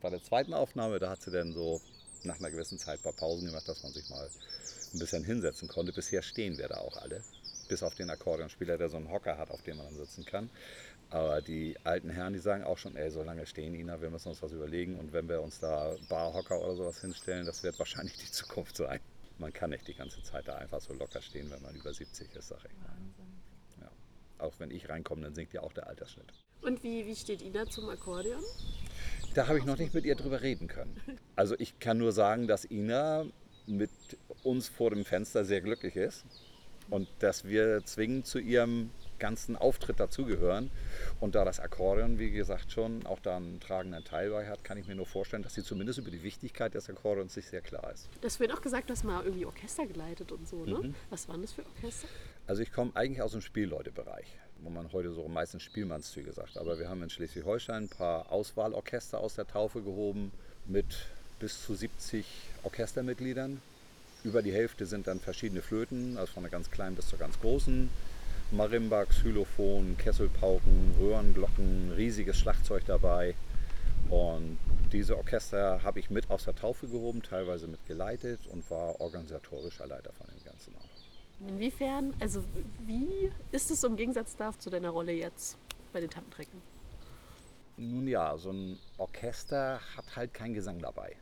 Bei 0.02 0.10
der 0.10 0.22
zweiten 0.22 0.54
Aufnahme, 0.54 1.00
da 1.00 1.10
hat 1.10 1.22
sie 1.22 1.32
dann 1.32 1.54
so 1.54 1.82
nach 2.24 2.40
einer 2.40 2.52
gewissen 2.52 2.78
Zeit 2.78 3.00
ein 3.00 3.04
paar 3.04 3.14
Pausen 3.14 3.46
gemacht, 3.48 3.68
dass 3.68 3.84
man 3.84 3.94
sich 3.94 4.10
mal 4.10 4.28
ein 4.94 5.00
bisschen 5.00 5.24
hinsetzen 5.24 5.68
konnte. 5.68 5.94
Bisher 5.94 6.22
stehen 6.22 6.58
wir 6.58 6.68
da 6.68 6.78
auch 6.78 6.98
alle. 6.98 7.24
Bis 7.68 7.84
auf 7.84 7.96
den 7.96 8.10
Akkordeonspieler, 8.10 8.78
der 8.78 8.90
so 8.90 8.98
einen 8.98 9.10
Hocker 9.12 9.38
hat, 9.38 9.52
auf 9.52 9.62
dem 9.62 9.78
man 9.78 9.86
dann 9.88 9.96
sitzen 9.96 10.26
kann. 10.26 10.50
Aber 11.12 11.42
die 11.42 11.76
alten 11.84 12.10
Herren, 12.10 12.34
die 12.34 12.40
sagen 12.40 12.64
auch 12.64 12.78
schon, 12.78 12.96
ey, 12.96 13.10
so 13.10 13.24
lange 13.24 13.46
stehen, 13.48 13.74
Ina, 13.74 14.00
wir 14.02 14.12
müssen 14.12 14.30
uns 14.30 14.44
was 14.44 14.52
überlegen. 14.52 15.00
Und 15.00 15.12
wenn 15.12 15.28
wir 15.28 15.42
uns 15.42 15.60
da 15.60 15.96
Barhocker 16.08 16.62
oder 16.62 16.76
sowas 16.76 17.02
hinstellen, 17.02 17.46
das 17.46 17.64
wird 17.64 17.80
wahrscheinlich 17.80 18.16
die 18.18 18.32
Zukunft 18.32 18.78
sein. 18.78 19.00
Man 19.40 19.52
kann 19.52 19.72
nicht 19.72 19.88
die 19.88 19.96
ganze 19.96 20.22
Zeit 20.22 20.48
da 20.48 20.56
einfach 20.56 20.82
so 20.82 20.94
locker 20.94 21.22
stehen, 21.22 21.50
wenn 21.50 21.62
man 21.62 21.74
über 21.76 21.94
70 21.94 22.36
ist, 22.36 22.50
sag 22.50 22.60
ich 22.66 22.78
mal. 22.78 22.94
Ja. 23.82 23.92
Auch 24.38 24.54
wenn 24.60 24.70
ich 24.70 24.88
reinkomme, 24.90 25.24
dann 25.24 25.34
sinkt 25.34 25.54
ja 25.54 25.62
auch 25.62 25.74
der 25.74 25.88
Altersschnitt. 25.88 26.32
Und 26.62 26.84
wie, 26.84 27.06
wie 27.06 27.16
steht 27.16 27.42
Ina 27.42 27.66
zum 27.68 27.90
Akkordeon? 27.90 28.44
Da 29.34 29.48
habe 29.48 29.58
ich 29.58 29.66
noch 29.66 29.78
nicht 29.78 29.94
mit 29.94 30.06
ihr 30.06 30.16
drüber 30.16 30.42
reden 30.42 30.68
können. 30.68 31.00
Also 31.36 31.56
ich 31.58 31.80
kann 31.80 31.98
nur 31.98 32.12
sagen, 32.12 32.48
dass 32.48 32.70
Ina 32.70 33.26
mit 33.66 33.92
uns 34.44 34.68
vor 34.68 34.90
dem 34.90 35.06
Fenster 35.06 35.46
sehr 35.46 35.62
glücklich 35.62 35.96
ist 35.96 36.26
und 36.90 37.08
dass 37.20 37.46
wir 37.46 37.84
zwingend 37.86 38.26
zu 38.26 38.40
ihrem 38.40 38.90
ganzen 39.20 39.56
Auftritt 39.56 40.00
dazugehören. 40.00 40.72
Und 41.20 41.36
da 41.36 41.46
das 41.46 41.60
Akkordeon, 41.60 42.20
wie 42.20 42.32
gesagt, 42.32 42.72
schon 42.72 43.06
auch 43.06 43.20
da 43.20 43.38
einen 43.38 43.60
tragenden 43.60 44.04
Teil 44.04 44.30
bei 44.32 44.48
hat, 44.48 44.64
kann 44.64 44.78
ich 44.78 44.88
mir 44.88 44.96
nur 44.96 45.06
vorstellen, 45.06 45.44
dass 45.44 45.54
sie 45.54 45.64
zumindest 45.64 46.00
über 46.00 46.12
die 46.12 46.24
Wichtigkeit 46.24 46.74
des 46.74 46.90
Akkordeons 46.90 47.34
sich 47.34 47.48
sehr 47.48 47.62
klar 47.62 47.92
ist. 47.94 48.10
Das 48.22 48.40
wird 48.40 48.52
auch 48.54 48.62
gesagt, 48.62 48.90
dass 48.90 49.04
man 49.04 49.24
irgendwie 49.24 49.46
Orchester 49.46 49.86
geleitet 49.86 50.32
und 50.32 50.48
so, 50.48 50.66
ne? 50.66 50.80
Mhm. 50.80 50.96
Was 51.10 51.28
waren 51.28 51.42
das 51.42 51.52
für 51.52 51.66
Orchester? 51.66 52.08
Also 52.48 52.62
ich 52.62 52.72
komme 52.72 52.92
eigentlich 52.96 53.22
aus 53.22 53.34
dem 53.34 53.42
Spielleutebereich, 53.42 54.26
wo 54.62 54.70
man 54.70 54.92
heute 54.92 55.12
so 55.12 55.28
meistens 55.28 55.64
Spielmannszüge 55.64 56.32
sagt. 56.32 56.58
Aber 56.58 56.80
wir 56.80 56.90
haben 56.90 57.04
in 57.04 57.10
Schleswig-Holstein 57.10 57.84
ein 57.84 57.90
paar 57.90 58.32
Auswahlorchester 58.32 59.20
aus 59.20 59.36
der 59.36 59.48
Taufe 59.48 59.82
gehoben 59.82 60.32
mit 60.66 60.86
bis 61.40 61.64
zu 61.64 61.76
70 61.76 62.26
Orchestermitgliedern. 62.64 63.62
Über 64.24 64.42
die 64.42 64.52
Hälfte 64.52 64.86
sind 64.86 65.08
dann 65.08 65.20
verschiedene 65.20 65.62
Flöten, 65.62 66.18
also 66.18 66.34
von 66.34 66.44
der 66.44 66.52
ganz 66.52 66.70
kleinen 66.70 66.96
bis 66.96 67.08
zur 67.08 67.20
ganz 67.20 67.40
großen. 67.40 67.90
Marimba, 68.52 69.06
Xylophon, 69.06 69.96
Kesselpauken, 69.98 70.96
Röhrenglocken, 71.00 71.92
riesiges 71.96 72.38
Schlagzeug 72.38 72.84
dabei. 72.86 73.36
Und 74.10 74.58
diese 74.92 75.18
Orchester 75.18 75.84
habe 75.84 76.00
ich 76.00 76.10
mit 76.10 76.30
aus 76.32 76.46
der 76.46 76.56
Taufe 76.56 76.88
gehoben, 76.88 77.22
teilweise 77.22 77.68
mit 77.68 77.86
geleitet 77.86 78.40
und 78.48 78.70
war 78.72 79.00
organisatorischer 79.00 79.86
Leiter 79.86 80.12
von 80.14 80.28
dem 80.28 80.44
Ganzen 80.44 80.74
auch. 80.76 81.48
Inwiefern, 81.48 82.14
also 82.20 82.44
wie 82.86 83.32
ist 83.52 83.72
es 83.72 83.84
im 83.84 83.96
Gegensatz 83.96 84.36
da 84.36 84.52
zu 84.58 84.70
deiner 84.70 84.90
Rolle 84.90 85.12
jetzt 85.12 85.58
bei 85.94 86.02
den 86.02 86.10
Tantentrecken? 86.10 86.62
Nun 87.78 88.08
ja, 88.08 88.36
so 88.38 88.52
ein 88.52 88.78
Orchester 88.98 89.80
hat 89.96 90.16
halt 90.16 90.34
keinen 90.34 90.54
Gesang 90.54 90.80
dabei. 90.80 91.16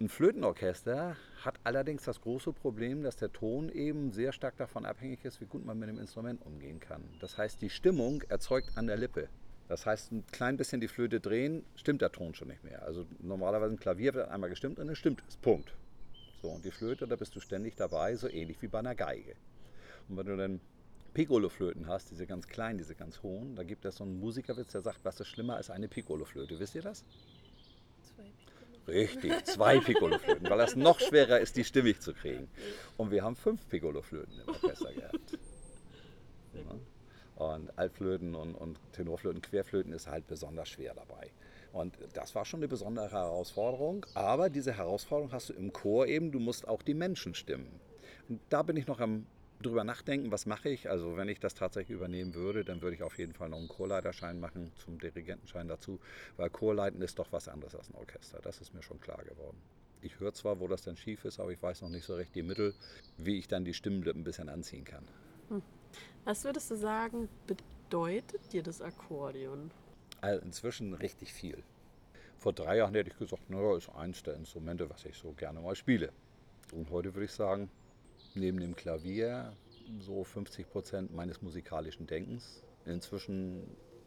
Ein 0.00 0.08
Flötenorchester 0.08 1.16
hat 1.44 1.58
allerdings 1.64 2.04
das 2.04 2.20
große 2.20 2.52
Problem, 2.52 3.02
dass 3.02 3.16
der 3.16 3.32
Ton 3.32 3.68
eben 3.68 4.12
sehr 4.12 4.32
stark 4.32 4.56
davon 4.56 4.86
abhängig 4.86 5.24
ist, 5.24 5.40
wie 5.40 5.46
gut 5.46 5.64
man 5.64 5.76
mit 5.76 5.88
dem 5.88 5.98
Instrument 5.98 6.40
umgehen 6.46 6.78
kann. 6.78 7.02
Das 7.18 7.36
heißt, 7.36 7.60
die 7.60 7.68
Stimmung 7.68 8.22
erzeugt 8.28 8.78
an 8.78 8.86
der 8.86 8.96
Lippe. 8.96 9.28
Das 9.66 9.86
heißt, 9.86 10.12
ein 10.12 10.24
klein 10.30 10.56
bisschen 10.56 10.80
die 10.80 10.86
Flöte 10.86 11.18
drehen, 11.18 11.64
stimmt 11.74 12.00
der 12.00 12.12
Ton 12.12 12.32
schon 12.32 12.46
nicht 12.46 12.62
mehr. 12.62 12.82
Also 12.82 13.06
normalerweise 13.18 13.74
ein 13.74 13.80
Klavier 13.80 14.14
wird 14.14 14.28
einmal 14.28 14.50
gestimmt 14.50 14.78
und 14.78 14.86
dann 14.86 14.94
stimmt 14.94 15.20
es. 15.26 15.36
Punkt. 15.36 15.74
So, 16.42 16.48
und 16.48 16.64
die 16.64 16.70
Flöte, 16.70 17.08
da 17.08 17.16
bist 17.16 17.34
du 17.34 17.40
ständig 17.40 17.74
dabei, 17.74 18.14
so 18.14 18.28
ähnlich 18.28 18.62
wie 18.62 18.68
bei 18.68 18.78
einer 18.78 18.94
Geige. 18.94 19.34
Und 20.08 20.16
wenn 20.16 20.26
du 20.26 20.36
dann 20.36 20.60
Piccolo-Flöten 21.12 21.88
hast, 21.88 22.12
diese 22.12 22.28
ganz 22.28 22.46
kleinen, 22.46 22.78
diese 22.78 22.94
ganz 22.94 23.24
hohen, 23.24 23.56
da 23.56 23.64
gibt 23.64 23.84
es 23.84 23.96
so 23.96 24.04
einen 24.04 24.20
Musikerwitz, 24.20 24.70
der 24.70 24.82
sagt, 24.82 25.04
was 25.04 25.18
ist 25.18 25.26
schlimmer 25.26 25.56
als 25.56 25.70
eine 25.70 25.88
Piccolo-Flöte. 25.88 26.60
Wisst 26.60 26.76
ihr 26.76 26.82
das? 26.82 27.04
Richtig, 28.88 29.44
zwei 29.44 29.78
Piccolo-Flöten, 29.78 30.48
weil 30.48 30.58
das 30.58 30.74
noch 30.74 30.98
schwerer 30.98 31.38
ist, 31.40 31.56
die 31.56 31.64
stimmig 31.64 32.00
zu 32.00 32.14
kriegen. 32.14 32.48
Und 32.96 33.10
wir 33.10 33.22
haben 33.22 33.36
fünf 33.36 33.68
Piccolo-Flöten 33.68 34.40
im 34.40 34.48
Orchester 34.48 34.92
gehabt. 34.92 35.38
Und 37.36 37.78
Altflöten 37.78 38.34
und, 38.34 38.54
und 38.54 38.80
Tenorflöten, 38.92 39.40
Querflöten 39.42 39.92
ist 39.92 40.08
halt 40.08 40.26
besonders 40.26 40.70
schwer 40.70 40.94
dabei. 40.94 41.30
Und 41.72 41.96
das 42.14 42.34
war 42.34 42.44
schon 42.44 42.60
eine 42.60 42.68
besondere 42.68 43.12
Herausforderung. 43.12 44.06
Aber 44.14 44.50
diese 44.50 44.72
Herausforderung 44.72 45.32
hast 45.32 45.50
du 45.50 45.52
im 45.52 45.72
Chor 45.72 46.06
eben, 46.06 46.32
du 46.32 46.40
musst 46.40 46.66
auch 46.66 46.82
die 46.82 46.94
Menschen 46.94 47.34
stimmen. 47.34 47.80
Und 48.28 48.40
da 48.48 48.62
bin 48.62 48.76
ich 48.76 48.86
noch 48.86 49.00
am 49.00 49.26
drüber 49.62 49.84
nachdenken, 49.84 50.30
was 50.30 50.46
mache 50.46 50.68
ich. 50.68 50.88
Also 50.88 51.16
wenn 51.16 51.28
ich 51.28 51.40
das 51.40 51.54
tatsächlich 51.54 51.96
übernehmen 51.96 52.34
würde, 52.34 52.64
dann 52.64 52.82
würde 52.82 52.96
ich 52.96 53.02
auf 53.02 53.18
jeden 53.18 53.34
Fall 53.34 53.48
noch 53.48 53.58
einen 53.58 53.68
Chorleiterschein 53.68 54.40
machen, 54.40 54.72
zum 54.76 54.98
Dirigentenschein 54.98 55.68
dazu, 55.68 55.98
weil 56.36 56.50
Chorleiten 56.50 57.02
ist 57.02 57.18
doch 57.18 57.32
was 57.32 57.48
anderes 57.48 57.74
als 57.74 57.90
ein 57.90 57.96
Orchester. 57.96 58.40
Das 58.42 58.60
ist 58.60 58.74
mir 58.74 58.82
schon 58.82 59.00
klar 59.00 59.22
geworden. 59.24 59.56
Ich 60.00 60.20
höre 60.20 60.32
zwar, 60.32 60.60
wo 60.60 60.68
das 60.68 60.82
dann 60.82 60.96
schief 60.96 61.24
ist, 61.24 61.40
aber 61.40 61.50
ich 61.50 61.60
weiß 61.60 61.82
noch 61.82 61.88
nicht 61.88 62.04
so 62.04 62.14
recht 62.14 62.34
die 62.34 62.42
Mittel, 62.42 62.74
wie 63.16 63.38
ich 63.38 63.48
dann 63.48 63.64
die 63.64 63.74
Stimmenlippen 63.74 64.20
ein 64.20 64.24
bisschen 64.24 64.48
anziehen 64.48 64.84
kann. 64.84 65.04
Was 66.24 66.44
würdest 66.44 66.70
du 66.70 66.76
sagen, 66.76 67.28
bedeutet 67.46 68.52
dir 68.52 68.62
das 68.62 68.80
Akkordeon? 68.80 69.70
Also 70.20 70.44
inzwischen 70.44 70.94
richtig 70.94 71.32
viel. 71.32 71.62
Vor 72.36 72.52
drei 72.52 72.76
Jahren 72.76 72.94
hätte 72.94 73.10
ich 73.10 73.18
gesagt, 73.18 73.50
naja, 73.50 73.76
ist 73.76 73.88
eins 73.88 74.22
der 74.22 74.34
Instrumente, 74.34 74.88
was 74.88 75.04
ich 75.04 75.16
so 75.16 75.32
gerne 75.32 75.60
mal 75.60 75.74
spiele. 75.74 76.12
Und 76.72 76.90
heute 76.90 77.14
würde 77.14 77.24
ich 77.24 77.32
sagen, 77.32 77.68
neben 78.34 78.60
dem 78.60 78.76
Klavier 78.76 79.52
so 80.00 80.24
50 80.24 80.70
Prozent 80.70 81.14
meines 81.14 81.42
musikalischen 81.42 82.06
Denkens. 82.06 82.62
Inzwischen 82.84 83.64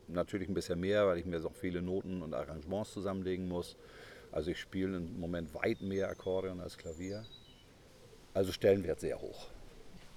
natürlich 0.07 0.49
ein 0.49 0.53
bisschen 0.53 0.79
mehr, 0.79 1.07
weil 1.07 1.17
ich 1.17 1.25
mir 1.25 1.39
so 1.39 1.49
viele 1.49 1.81
Noten 1.81 2.21
und 2.21 2.33
Arrangements 2.33 2.93
zusammenlegen 2.93 3.47
muss. 3.47 3.77
Also 4.31 4.51
ich 4.51 4.59
spiele 4.59 4.97
im 4.97 5.19
Moment 5.19 5.53
weit 5.53 5.81
mehr 5.81 6.09
Akkordeon 6.09 6.61
als 6.61 6.77
Klavier. 6.77 7.25
Also 8.33 8.51
Stellenwert 8.51 8.99
sehr 8.99 9.19
hoch. 9.19 9.47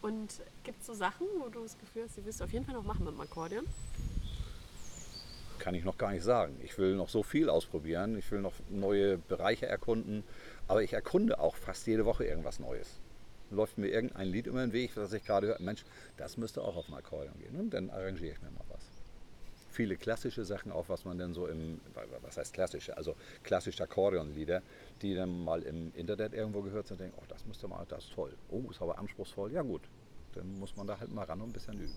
Und 0.02 0.42
gibt 0.62 0.80
es 0.80 0.86
so 0.86 0.94
Sachen, 0.94 1.26
wo 1.38 1.48
du 1.48 1.62
das 1.62 1.78
Gefühl 1.78 2.04
hast, 2.04 2.16
die 2.16 2.24
willst 2.24 2.40
du 2.40 2.44
auf 2.44 2.52
jeden 2.52 2.64
Fall 2.64 2.74
noch 2.74 2.84
machen 2.84 3.04
mit 3.04 3.14
dem 3.14 3.20
Akkordeon? 3.20 3.64
Kann 5.58 5.74
ich 5.74 5.84
noch 5.84 5.96
gar 5.96 6.12
nicht 6.12 6.22
sagen. 6.22 6.60
Ich 6.62 6.76
will 6.76 6.94
noch 6.94 7.08
so 7.08 7.22
viel 7.22 7.48
ausprobieren. 7.48 8.18
Ich 8.18 8.30
will 8.30 8.40
noch 8.40 8.52
neue 8.68 9.16
Bereiche 9.16 9.66
erkunden. 9.66 10.22
Aber 10.68 10.82
ich 10.82 10.92
erkunde 10.92 11.40
auch 11.40 11.56
fast 11.56 11.86
jede 11.86 12.04
Woche 12.04 12.24
irgendwas 12.26 12.60
Neues. 12.60 13.00
Läuft 13.54 13.78
mir 13.78 13.88
irgendein 13.88 14.28
Lied 14.28 14.46
über 14.46 14.60
den 14.60 14.72
Weg, 14.72 14.94
das 14.94 15.12
ich 15.12 15.24
gerade 15.24 15.46
höre. 15.46 15.60
Mensch, 15.60 15.84
das 16.16 16.36
müsste 16.36 16.62
auch 16.62 16.76
auf 16.76 16.86
dem 16.86 16.94
Akkordeon 16.94 17.38
gehen. 17.38 17.56
Und 17.56 17.70
dann 17.70 17.90
arrangiere 17.90 18.32
ich 18.34 18.42
mir 18.42 18.50
mal 18.50 18.64
was. 18.68 18.82
Viele 19.70 19.96
klassische 19.96 20.44
Sachen, 20.44 20.70
auch 20.70 20.88
was 20.88 21.04
man 21.04 21.18
denn 21.18 21.34
so 21.34 21.46
im, 21.46 21.80
was 22.22 22.36
heißt 22.36 22.52
klassische, 22.52 22.96
also 22.96 23.16
klassische 23.42 23.82
Akkordeonlieder, 23.82 24.62
die 25.02 25.14
dann 25.14 25.44
mal 25.44 25.62
im 25.62 25.92
Internet 25.94 26.32
irgendwo 26.32 26.62
gehört 26.62 26.86
sind, 26.86 27.00
denken, 27.00 27.16
oh, 27.20 27.24
das 27.28 27.44
müsste 27.44 27.66
mal, 27.66 27.84
das 27.88 28.04
ist 28.04 28.12
toll. 28.12 28.32
Oh, 28.50 28.62
ist 28.70 28.80
aber 28.80 28.98
anspruchsvoll. 28.98 29.52
Ja 29.52 29.62
gut, 29.62 29.82
dann 30.34 30.58
muss 30.58 30.76
man 30.76 30.86
da 30.86 30.98
halt 30.98 31.12
mal 31.12 31.24
ran 31.24 31.40
und 31.40 31.50
ein 31.50 31.52
bisschen 31.52 31.74
üben. 31.74 31.94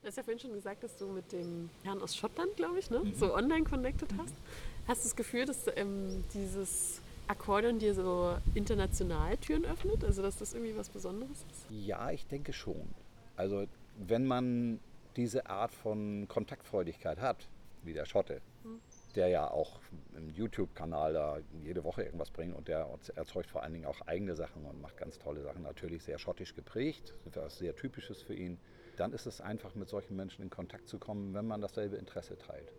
Du 0.00 0.06
hast 0.06 0.16
ja 0.16 0.22
vorhin 0.22 0.38
schon 0.38 0.52
gesagt, 0.52 0.82
dass 0.84 0.96
du 0.96 1.06
mit 1.08 1.30
dem 1.32 1.70
Herrn 1.82 2.00
aus 2.00 2.16
Schottland, 2.16 2.56
glaube 2.56 2.78
ich, 2.78 2.88
ne, 2.88 3.02
so 3.16 3.34
online 3.34 3.64
connected 3.64 4.08
hast. 4.16 4.34
Hast 4.86 5.04
du 5.04 5.08
das 5.08 5.16
Gefühl, 5.16 5.44
dass 5.44 5.66
ähm, 5.74 6.24
dieses 6.32 7.00
Akkordeon 7.28 7.78
dir 7.78 7.94
so 7.94 8.36
international 8.54 9.36
Türen 9.36 9.64
öffnet? 9.64 10.02
Also, 10.04 10.22
dass 10.22 10.36
das 10.36 10.54
irgendwie 10.54 10.76
was 10.76 10.88
Besonderes 10.88 11.44
ist? 11.50 11.66
Ja, 11.70 12.10
ich 12.10 12.26
denke 12.26 12.52
schon. 12.52 12.88
Also 13.36 13.66
wenn 13.96 14.26
man 14.26 14.80
diese 15.16 15.46
Art 15.46 15.72
von 15.72 16.26
Kontaktfreudigkeit 16.28 17.20
hat, 17.20 17.48
wie 17.82 17.92
der 17.92 18.04
Schotte, 18.04 18.40
der 19.14 19.28
ja 19.28 19.50
auch 19.50 19.80
im 20.16 20.30
YouTube-Kanal 20.30 21.12
da 21.12 21.38
jede 21.62 21.84
Woche 21.84 22.02
irgendwas 22.02 22.30
bringt 22.30 22.54
und 22.56 22.68
der 22.68 22.88
erzeugt 23.14 23.50
vor 23.50 23.62
allen 23.62 23.72
Dingen 23.72 23.86
auch 23.86 24.00
eigene 24.02 24.34
Sachen 24.34 24.64
und 24.64 24.80
macht 24.80 24.96
ganz 24.96 25.18
tolle 25.18 25.42
Sachen, 25.42 25.62
natürlich 25.62 26.02
sehr 26.02 26.18
schottisch 26.18 26.54
geprägt, 26.54 27.14
was 27.34 27.58
sehr 27.58 27.74
typisches 27.74 28.22
für 28.22 28.34
ihn, 28.34 28.58
dann 28.96 29.12
ist 29.12 29.26
es 29.26 29.40
einfach 29.40 29.74
mit 29.74 29.88
solchen 29.88 30.16
Menschen 30.16 30.42
in 30.42 30.50
Kontakt 30.50 30.88
zu 30.88 30.98
kommen, 30.98 31.34
wenn 31.34 31.46
man 31.46 31.60
dasselbe 31.60 31.96
Interesse 31.96 32.36
teilt. 32.36 32.72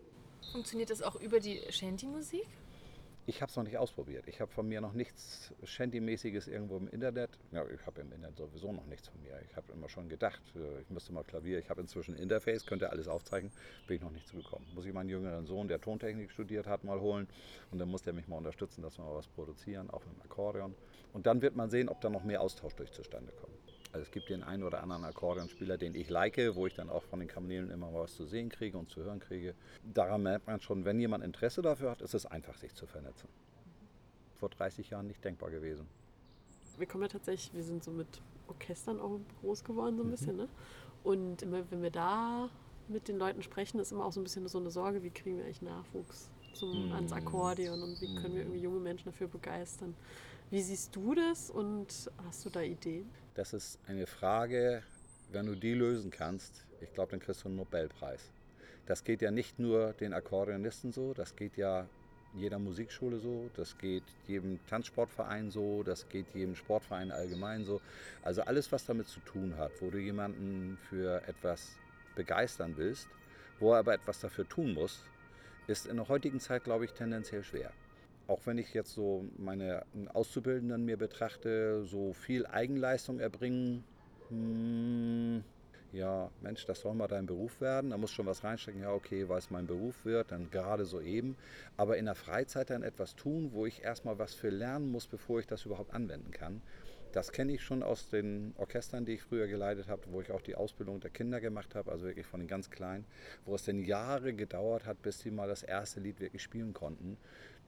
Funktioniert 0.52 0.90
das 0.90 1.02
auch 1.02 1.16
über 1.16 1.40
die 1.40 1.62
Shanty-Musik? 1.70 2.48
Ich 3.30 3.44
habe 3.44 3.52
es 3.52 3.56
noch 3.56 3.64
nicht 3.64 3.78
ausprobiert. 3.78 4.28
Ich 4.28 4.42
habe 4.42 4.52
von 4.52 4.68
mir 4.68 4.82
noch 4.82 4.94
nichts 4.94 5.54
Shanty-mäßiges 5.64 6.48
irgendwo 6.48 6.78
im 6.78 6.88
Internet. 6.88 7.30
Ja, 7.52 7.64
ich 7.70 7.86
habe 7.86 8.02
im 8.02 8.12
Internet 8.12 8.36
sowieso 8.36 8.72
noch 8.72 8.88
nichts 8.88 9.08
von 9.08 9.22
mir. 9.22 9.40
Ich 9.48 9.56
habe 9.56 9.72
immer 9.72 9.88
schon 9.88 10.10
gedacht, 10.10 10.42
äh, 10.56 10.82
ich 10.82 10.90
müsste 10.90 11.14
mal 11.14 11.24
Klavier. 11.24 11.60
Ich 11.60 11.70
habe 11.70 11.80
inzwischen 11.80 12.16
ein 12.16 12.24
Interface, 12.24 12.66
könnte 12.66 12.90
alles 12.90 13.08
aufzeichnen. 13.08 13.52
Bin 13.86 13.98
ich 13.98 14.02
noch 14.02 14.10
nicht 14.10 14.28
zugekommen. 14.28 14.68
Muss 14.74 14.84
ich 14.88 14.94
meinen 14.94 15.10
jüngeren 15.10 15.46
Sohn, 15.46 15.68
der 15.68 15.80
Tontechnik 15.80 16.32
studiert 16.32 16.66
hat, 16.66 16.84
mal 16.84 17.00
holen. 17.00 17.28
Und 17.70 17.78
dann 17.78 17.90
muss 17.90 18.02
der 18.02 18.14
mich 18.14 18.28
mal 18.28 18.38
unterstützen, 18.38 18.82
dass 18.82 18.98
wir 18.98 19.06
mal 19.06 19.14
was 19.14 19.28
produzieren, 19.28 19.92
auch 19.92 20.02
im 20.08 20.20
Akkordeon. 20.24 20.74
Und 21.14 21.28
dann 21.28 21.44
wird 21.44 21.56
man 21.56 21.70
sehen, 21.70 21.88
ob 21.88 22.02
da 22.02 22.10
noch 22.10 22.24
mehr 22.24 22.42
Austausch 22.42 22.74
durch 22.78 22.92
zustande 22.94 23.32
kommt. 23.34 23.59
Also 23.92 24.04
es 24.04 24.12
gibt 24.12 24.30
den 24.30 24.44
einen 24.44 24.64
oder 24.64 24.84
anderen 24.84 25.04
Akkordeonspieler, 25.04 25.78
den 25.78 25.96
ich 25.96 26.10
like, 26.10 26.38
wo 26.54 26.68
ich 26.68 26.76
dann 26.76 26.90
auch 26.90 27.04
von 27.04 27.20
den 27.20 27.28
Kamelen 27.28 27.72
immer 27.72 27.90
mal 27.90 28.02
was 28.02 28.16
zu 28.16 28.26
sehen 28.26 28.50
kriege 28.50 28.78
und 28.78 28.90
zu 28.90 29.04
hören 29.04 29.20
kriege. 29.20 29.56
Daran 29.94 30.24
merkt 30.24 30.46
man 30.46 30.62
schon, 30.62 30.86
wenn 30.86 31.00
jemand 31.00 31.24
Interesse 31.24 31.62
dafür 31.62 31.92
hat, 31.92 32.02
ist 32.02 32.14
es 32.14 32.26
einfach, 32.26 32.58
sich 32.58 32.76
zu 32.76 32.86
vernetzen. 32.86 33.28
Vor 34.36 34.50
30 34.50 34.92
Jahren 34.92 35.08
nicht 35.08 35.26
denkbar 35.26 35.50
gewesen. 35.50 35.88
Wir 36.78 36.88
kommen 36.88 37.04
ja 37.04 37.10
tatsächlich, 37.10 37.54
wir 37.54 37.64
sind 37.64 37.84
so 37.84 37.92
mit 37.92 38.08
Orchestern 38.48 39.00
auch 39.00 39.20
groß 39.42 39.64
geworden, 39.64 39.98
so 39.98 40.04
ein 40.04 40.12
bisschen, 40.12 40.38
ne? 40.38 40.48
Und 41.04 41.42
immer, 41.42 41.70
wenn 41.72 41.82
wir 41.82 41.92
da 41.92 42.50
mit 42.88 43.08
den 43.08 43.18
Leuten 43.18 43.42
sprechen, 43.42 43.80
ist 43.80 43.92
immer 43.92 44.06
auch 44.06 44.12
so 44.12 44.20
ein 44.20 44.24
bisschen 44.24 44.48
so 44.48 44.60
eine 44.60 44.70
Sorge, 44.70 45.04
wie 45.04 45.10
kriegen 45.10 45.38
wir 45.38 45.46
eigentlich 45.46 45.62
Nachwuchs 45.62 46.30
zum, 46.54 46.92
ans 46.92 47.12
Akkordeon 47.12 47.82
und 47.82 48.02
wie 48.02 48.16
können 48.16 48.36
wir 48.36 48.42
irgendwie 48.42 48.60
junge 48.60 48.80
Menschen 48.80 49.06
dafür 49.06 49.28
begeistern. 49.28 49.96
Wie 50.50 50.62
siehst 50.62 50.96
du 50.96 51.14
das 51.14 51.50
und 51.50 52.12
hast 52.26 52.46
du 52.46 52.50
da 52.50 52.62
Ideen? 52.62 53.10
Das 53.40 53.54
ist 53.54 53.80
eine 53.88 54.06
Frage, 54.06 54.84
wenn 55.32 55.46
du 55.46 55.56
die 55.56 55.74
lösen 55.74 56.12
kannst, 56.12 56.66
ich 56.82 56.94
glaube, 56.94 57.12
dann 57.12 57.22
kriegst 57.22 57.42
du 57.42 57.48
einen 57.48 57.56
Nobelpreis. 57.56 58.20
Das 58.86 59.06
geht 59.06 59.22
ja 59.22 59.32
nicht 59.32 59.60
nur 59.60 59.94
den 59.94 60.12
Akkordeonisten 60.12 60.92
so, 60.92 61.14
das 61.14 61.38
geht 61.38 61.56
ja 61.56 61.88
jeder 62.34 62.60
Musikschule 62.60 63.18
so, 63.18 63.50
das 63.56 63.78
geht 63.78 64.04
jedem 64.28 64.60
Tanzsportverein 64.68 65.52
so, 65.52 65.84
das 65.84 66.10
geht 66.10 66.26
jedem 66.34 66.54
Sportverein 66.54 67.14
allgemein 67.14 67.64
so. 67.64 67.80
Also 68.24 68.42
alles, 68.42 68.74
was 68.74 68.86
damit 68.86 69.08
zu 69.08 69.22
tun 69.22 69.56
hat, 69.58 69.72
wo 69.80 69.90
du 69.90 70.00
jemanden 70.00 70.78
für 70.90 71.26
etwas 71.26 71.78
begeistern 72.16 72.74
willst, 72.76 73.08
wo 73.62 73.72
er 73.72 73.80
aber 73.80 73.94
etwas 73.94 74.20
dafür 74.20 74.50
tun 74.50 74.74
muss, 74.74 75.02
ist 75.68 75.88
in 75.88 75.96
der 75.96 76.10
heutigen 76.10 76.42
Zeit, 76.42 76.66
glaube 76.66 76.84
ich, 76.84 76.92
tendenziell 76.92 77.46
schwer. 77.46 77.72
Auch 78.30 78.46
wenn 78.46 78.60
ich 78.60 78.76
jetzt 78.76 78.94
so 78.94 79.26
meine 79.38 79.84
Auszubildenden 80.14 80.86
mir 80.86 80.98
betrachte, 80.98 81.84
so 81.84 82.14
viel 82.14 82.46
Eigenleistung 82.46 83.20
erbringen, 83.20 83.84
hm, 84.30 85.44
ja, 85.92 86.30
Mensch, 86.42 86.64
das 86.68 86.82
soll 86.82 86.94
mal 86.94 87.08
dein 87.08 87.26
Beruf 87.26 87.60
werden. 87.60 87.90
Da 87.90 87.98
muss 87.98 88.12
schon 88.12 88.28
was 88.28 88.44
reinstecken. 88.44 88.84
Ja, 88.84 88.94
okay, 88.94 89.28
weil 89.28 89.40
es 89.40 89.50
mein 89.50 89.66
Beruf 89.66 90.06
wird, 90.06 90.32
dann 90.32 90.52
gerade 90.52 90.86
so 90.86 91.02
eben. 91.02 91.36
Aber 91.76 91.98
in 91.98 92.06
der 92.06 92.14
Freizeit 92.14 92.70
dann 92.70 92.84
etwas 92.84 93.16
tun, 93.16 93.50
wo 93.52 93.66
ich 93.66 93.82
erstmal 93.82 94.20
was 94.20 94.36
für 94.36 94.50
lernen 94.50 94.92
muss, 94.92 95.08
bevor 95.08 95.40
ich 95.40 95.48
das 95.48 95.66
überhaupt 95.66 95.92
anwenden 95.92 96.30
kann. 96.30 96.62
Das 97.12 97.32
kenne 97.32 97.54
ich 97.54 97.64
schon 97.64 97.82
aus 97.82 98.10
den 98.10 98.54
Orchestern, 98.58 99.06
die 99.06 99.14
ich 99.14 99.24
früher 99.24 99.48
geleitet 99.48 99.88
habe, 99.88 100.04
wo 100.12 100.22
ich 100.22 100.32
auch 100.32 100.44
die 100.44 100.54
Ausbildung 100.54 101.00
der 101.00 101.10
Kinder 101.10 101.42
gemacht 101.42 101.74
habe, 101.74 101.92
also 101.92 102.06
wirklich 102.06 102.28
von 102.28 102.40
den 102.40 102.48
ganz 102.48 102.70
Kleinen, 102.70 103.06
wo 103.46 103.56
es 103.56 103.64
dann 103.64 103.84
Jahre 103.84 104.34
gedauert 104.34 104.86
hat, 104.86 105.02
bis 105.02 105.22
sie 105.22 105.32
mal 105.32 105.48
das 105.48 105.64
erste 105.64 106.00
Lied 106.00 106.20
wirklich 106.20 106.44
spielen 106.44 106.72
konnten. 106.72 107.18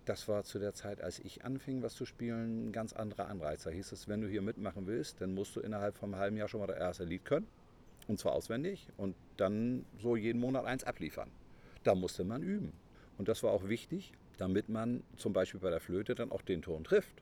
Das 0.05 0.27
war 0.27 0.43
zu 0.43 0.57
der 0.57 0.73
Zeit, 0.73 1.01
als 1.01 1.19
ich 1.19 1.45
anfing, 1.45 1.83
was 1.83 1.93
zu 1.93 2.05
spielen, 2.05 2.69
ein 2.69 2.71
ganz 2.71 2.93
anderer 2.93 3.27
Anreiz. 3.27 3.63
Da 3.63 3.69
hieß 3.69 3.91
es, 3.91 4.07
wenn 4.07 4.21
du 4.21 4.27
hier 4.27 4.41
mitmachen 4.41 4.87
willst, 4.87 5.21
dann 5.21 5.33
musst 5.35 5.55
du 5.55 5.59
innerhalb 5.59 5.95
von 5.95 6.11
einem 6.13 6.21
halben 6.21 6.37
Jahr 6.37 6.47
schon 6.47 6.59
mal 6.59 6.67
das 6.67 6.77
erste 6.77 7.03
Lied 7.03 7.23
können. 7.23 7.47
Und 8.07 8.19
zwar 8.19 8.33
auswendig. 8.33 8.87
Und 8.97 9.15
dann 9.37 9.85
so 10.01 10.15
jeden 10.15 10.39
Monat 10.39 10.65
eins 10.65 10.83
abliefern. 10.83 11.29
Da 11.83 11.93
musste 11.93 12.23
man 12.23 12.41
üben. 12.41 12.73
Und 13.19 13.27
das 13.27 13.43
war 13.43 13.51
auch 13.51 13.67
wichtig, 13.67 14.13
damit 14.37 14.69
man 14.69 15.03
zum 15.17 15.33
Beispiel 15.33 15.59
bei 15.59 15.69
der 15.69 15.79
Flöte 15.79 16.15
dann 16.15 16.31
auch 16.31 16.41
den 16.41 16.63
Ton 16.63 16.83
trifft. 16.83 17.21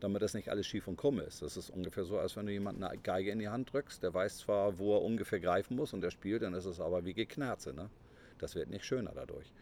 damit 0.00 0.22
das 0.22 0.34
nicht 0.34 0.50
alles 0.50 0.66
schief 0.66 0.88
und 0.88 0.96
krumm 0.96 1.20
ist. 1.20 1.42
Das 1.42 1.56
ist 1.56 1.70
ungefähr 1.70 2.04
so, 2.04 2.18
als 2.18 2.36
wenn 2.36 2.46
du 2.46 2.52
jemanden 2.52 2.84
eine 2.84 2.98
Geige 2.98 3.30
in 3.30 3.38
die 3.38 3.48
Hand 3.48 3.72
drückst, 3.72 4.02
der 4.02 4.12
weiß 4.12 4.38
zwar, 4.38 4.78
wo 4.78 4.94
er 4.94 5.02
ungefähr 5.02 5.40
greifen 5.40 5.76
muss 5.76 5.92
und 5.92 6.02
der 6.02 6.10
spielt, 6.10 6.42
dann 6.42 6.54
ist 6.54 6.66
es 6.66 6.80
aber 6.80 7.04
wie 7.04 7.14
Geknarze. 7.14 7.72
Ne? 7.72 7.88
Das 8.38 8.54
wird 8.54 8.68
nicht 8.68 8.84
schöner 8.84 9.12
dadurch. 9.14 9.52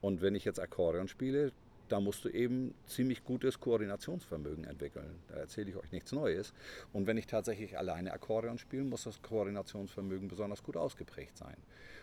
Und 0.00 0.20
wenn 0.20 0.34
ich 0.34 0.44
jetzt 0.44 0.60
Akkordeon 0.60 1.08
spiele, 1.08 1.52
da 1.88 2.00
musst 2.00 2.24
du 2.24 2.28
eben 2.28 2.74
ziemlich 2.86 3.24
gutes 3.24 3.60
Koordinationsvermögen 3.60 4.64
entwickeln. 4.64 5.18
Da 5.28 5.36
erzähle 5.36 5.70
ich 5.70 5.76
euch 5.76 5.92
nichts 5.92 6.12
Neues. 6.12 6.52
Und 6.92 7.06
wenn 7.06 7.16
ich 7.16 7.26
tatsächlich 7.26 7.78
alleine 7.78 8.12
Akkordeon 8.12 8.58
spiele, 8.58 8.84
muss 8.84 9.04
das 9.04 9.22
Koordinationsvermögen 9.22 10.28
besonders 10.28 10.62
gut 10.62 10.76
ausgeprägt 10.76 11.36
sein. 11.36 11.56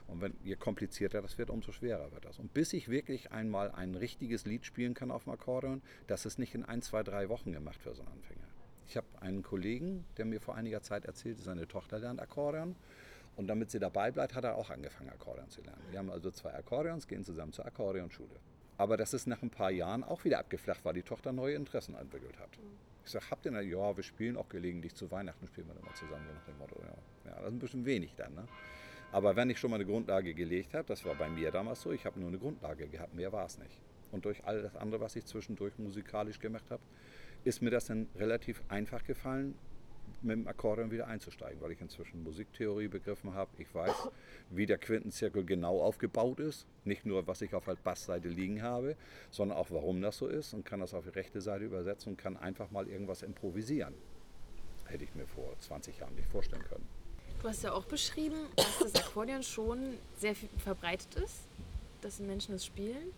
Und 0.08 0.22
wenn, 0.22 0.34
je 0.44 0.56
komplizierter 0.56 1.22
das 1.22 1.38
wird, 1.38 1.50
umso 1.50 1.72
schwerer 1.72 2.12
wird 2.12 2.26
das. 2.26 2.40
Und 2.40 2.54
bis 2.54 2.74
ich 2.74 2.90
wirklich 2.90 3.32
einmal 3.32 3.72
ein 3.72 3.96
richtiges 3.96 4.46
Lied 4.46 4.66
spielen 4.66 4.94
kann 4.94 5.12
auf 5.12 5.24
dem 5.24 5.34
Akkordeon, 5.34 5.82
das 6.08 6.26
ist 6.26 6.38
nicht 6.38 6.54
in 6.54 6.64
ein, 6.64 6.82
zwei, 6.82 7.04
drei 7.04 7.30
Wochen 7.30 7.52
gemacht 7.52 7.82
für 7.82 7.94
so 7.96 8.02
einen 8.02 8.12
Anfänger. 8.12 8.48
Ich 8.88 8.98
habe 8.98 9.08
einen 9.20 9.42
Kollegen, 9.42 10.06
der 10.18 10.26
mir 10.26 10.40
vor 10.40 10.56
einiger 10.56 10.82
Zeit 10.82 11.06
erzählte, 11.06 11.42
seine 11.42 11.68
Tochter 11.68 12.00
lernt 12.00 12.20
Akkordeon. 12.20 12.76
Und 13.36 13.48
damit 13.48 13.70
sie 13.70 13.80
dabei 13.80 14.12
bleibt, 14.12 14.34
hat 14.34 14.44
er 14.46 14.56
auch 14.56 14.70
angefangen, 14.70 15.10
Akkordeon 15.10 15.50
zu 15.50 15.62
lernen. 15.62 15.82
Wir 15.90 16.00
haben 16.00 16.10
also 16.10 16.32
zwei 16.32 16.54
Akkordeons, 16.54 17.08
gehen 17.08 17.24
zusammen 17.24 17.52
zur 17.52 17.66
Akkordeonschule. 17.66 18.40
Aber 18.78 18.98
das 18.98 19.14
ist 19.14 19.28
nach 19.28 19.42
ein 19.42 19.50
paar 19.50 19.72
Jahren 19.72 20.04
auch 20.04 20.24
wieder 20.26 20.40
abgeflacht, 20.40 20.84
weil 20.84 20.94
die 20.94 21.04
Tochter 21.04 21.32
neue 21.32 21.56
Interessen 21.56 21.96
entwickelt 21.96 22.38
hat. 22.40 22.50
Ich 23.06 23.12
sage, 23.12 23.26
habt 23.30 23.46
ihr 23.46 23.52
denn, 23.52 23.70
ja, 23.70 23.96
wir 23.96 24.04
spielen 24.04 24.36
auch 24.36 24.50
gelegentlich 24.50 24.96
zu 24.96 25.10
Weihnachten, 25.12 25.48
spielen 25.48 25.68
wir 25.68 25.80
immer 25.80 25.94
zusammen, 25.94 26.26
so 26.28 26.34
nach 26.34 26.46
dem 26.46 26.58
Motto. 26.58 26.76
Ja, 26.82 27.32
ja 27.32 27.36
das 27.38 27.48
ist 27.48 27.54
ein 27.54 27.60
bisschen 27.60 27.86
wenig 27.86 28.16
dann. 28.16 28.34
Ne? 28.34 28.48
Aber 29.12 29.36
wenn 29.36 29.50
ich 29.50 29.60
schon 29.60 29.70
mal 29.70 29.76
eine 29.76 29.86
Grundlage 29.86 30.34
gelegt 30.34 30.74
habe, 30.74 30.86
das 30.88 31.06
war 31.06 31.16
bei 31.16 31.30
mir 31.30 31.52
damals 31.52 31.82
so, 31.82 31.92
ich 31.92 32.06
habe 32.06 32.20
nur 32.20 32.30
eine 32.30 32.38
Grundlage 32.38 32.88
gehabt, 32.88 33.14
mehr 33.14 33.32
war 33.32 33.46
es 33.46 33.58
nicht. 33.60 33.80
Und 34.12 34.26
durch 34.26 34.44
all 34.46 34.62
das 34.62 34.76
andere, 34.76 35.02
was 35.02 35.16
ich 35.16 35.26
zwischendurch 35.26 35.78
musikalisch 35.78 36.40
gemacht 36.40 36.70
habe, 36.70 36.82
ist 37.44 37.62
mir 37.62 37.70
das 37.70 37.86
dann 37.86 38.08
relativ 38.16 38.62
einfach 38.68 39.04
gefallen, 39.04 39.56
mit 40.26 40.36
dem 40.36 40.48
Akkordeon 40.48 40.92
wieder 40.92 41.08
einzusteigen, 41.08 41.62
weil 41.62 41.72
ich 41.72 41.82
inzwischen 41.82 42.24
Musiktheorie 42.24 42.88
begriffen 42.88 43.34
habe. 43.34 43.50
Ich 43.58 43.74
weiß, 43.74 44.10
wie 44.50 44.66
der 44.66 44.78
Quintenzirkel 44.78 45.46
genau 45.46 45.82
aufgebaut 45.82 46.40
ist. 46.40 46.66
Nicht 46.84 47.06
nur, 47.06 47.28
was 47.28 47.42
ich 47.42 47.54
auf 47.54 47.66
der 47.66 47.76
Bassseite 47.76 48.28
liegen 48.28 48.62
habe, 48.62 48.96
sondern 49.32 49.58
auch, 49.58 49.72
warum 49.72 50.02
das 50.02 50.18
so 50.18 50.28
ist 50.28 50.54
und 50.54 50.66
kann 50.66 50.80
das 50.80 50.94
auf 50.94 51.06
die 51.06 51.12
rechte 51.12 51.42
Seite 51.42 51.66
übersetzen 51.66 52.14
und 52.14 52.18
kann 52.18 52.38
einfach 52.38 52.72
mal 52.72 52.88
irgendwas 52.88 53.22
improvisieren. 53.22 53.94
Hätte 54.86 55.04
ich 55.04 55.16
mir 55.16 55.28
vor 55.28 55.56
20 55.60 55.98
Jahren 56.00 56.16
nicht 56.16 56.28
vorstellen 56.28 56.64
können. 56.64 56.88
Du 57.42 57.50
hast 57.50 57.64
ja 57.64 57.74
auch 57.74 57.86
beschrieben, 57.86 58.38
dass 58.56 58.80
das 58.80 58.96
Akkordeon 58.96 59.44
schon 59.44 59.98
sehr 60.18 60.36
verbreitet 60.58 61.16
ist, 61.16 61.48
dass 62.02 62.20
Menschen 62.20 62.56
es 62.56 62.66
spielen. 62.66 63.14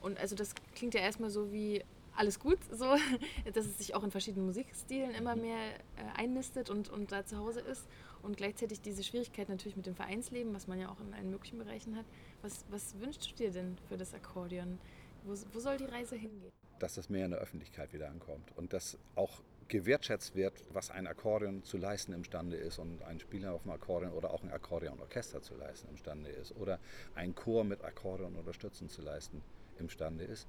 Und 0.00 0.18
also 0.18 0.36
das 0.36 0.54
klingt 0.74 0.94
ja 0.94 1.00
erstmal 1.00 1.30
so 1.30 1.52
wie 1.52 1.82
alles 2.18 2.40
gut, 2.40 2.58
so, 2.72 2.96
dass 3.54 3.66
es 3.66 3.78
sich 3.78 3.94
auch 3.94 4.02
in 4.02 4.10
verschiedenen 4.10 4.46
Musikstilen 4.46 5.12
immer 5.12 5.36
mehr 5.36 5.74
äh, 5.74 5.78
einnistet 6.16 6.68
und, 6.68 6.88
und 6.88 7.12
da 7.12 7.24
zu 7.24 7.38
Hause 7.38 7.60
ist. 7.60 7.86
Und 8.22 8.36
gleichzeitig 8.36 8.80
diese 8.80 9.04
Schwierigkeit 9.04 9.48
natürlich 9.48 9.76
mit 9.76 9.86
dem 9.86 9.94
Vereinsleben, 9.94 10.52
was 10.52 10.66
man 10.66 10.80
ja 10.80 10.88
auch 10.88 11.00
in 11.00 11.14
allen 11.14 11.30
möglichen 11.30 11.58
Bereichen 11.58 11.96
hat. 11.96 12.04
Was, 12.42 12.64
was 12.70 12.98
wünschst 13.00 13.30
du 13.30 13.36
dir 13.36 13.50
denn 13.52 13.78
für 13.88 13.96
das 13.96 14.12
Akkordeon? 14.12 14.78
Wo, 15.24 15.34
wo 15.52 15.60
soll 15.60 15.76
die 15.76 15.84
Reise 15.84 16.16
hingehen? 16.16 16.52
Dass 16.80 16.94
das 16.94 17.08
mehr 17.08 17.24
in 17.24 17.30
der 17.30 17.40
Öffentlichkeit 17.40 17.92
wieder 17.92 18.10
ankommt 18.10 18.50
und 18.56 18.72
dass 18.72 18.98
auch 19.14 19.40
gewertschätzt 19.68 20.34
wird, 20.34 20.64
was 20.72 20.90
ein 20.90 21.06
Akkordeon 21.06 21.62
zu 21.62 21.76
leisten 21.76 22.12
imstande 22.12 22.56
ist 22.56 22.78
und 22.78 23.02
ein 23.02 23.20
Spieler 23.20 23.52
auf 23.52 23.62
dem 23.62 23.72
Akkordeon 23.72 24.12
oder 24.12 24.32
auch 24.32 24.42
ein 24.42 24.50
Akkordeonorchester 24.50 25.42
zu 25.42 25.54
leisten 25.54 25.88
imstande 25.90 26.30
ist 26.30 26.56
oder 26.56 26.80
ein 27.14 27.34
Chor 27.34 27.64
mit 27.64 27.84
Akkordeon 27.84 28.34
unterstützen 28.34 28.88
zu 28.88 29.02
leisten 29.02 29.42
imstande 29.78 30.24
ist 30.24 30.48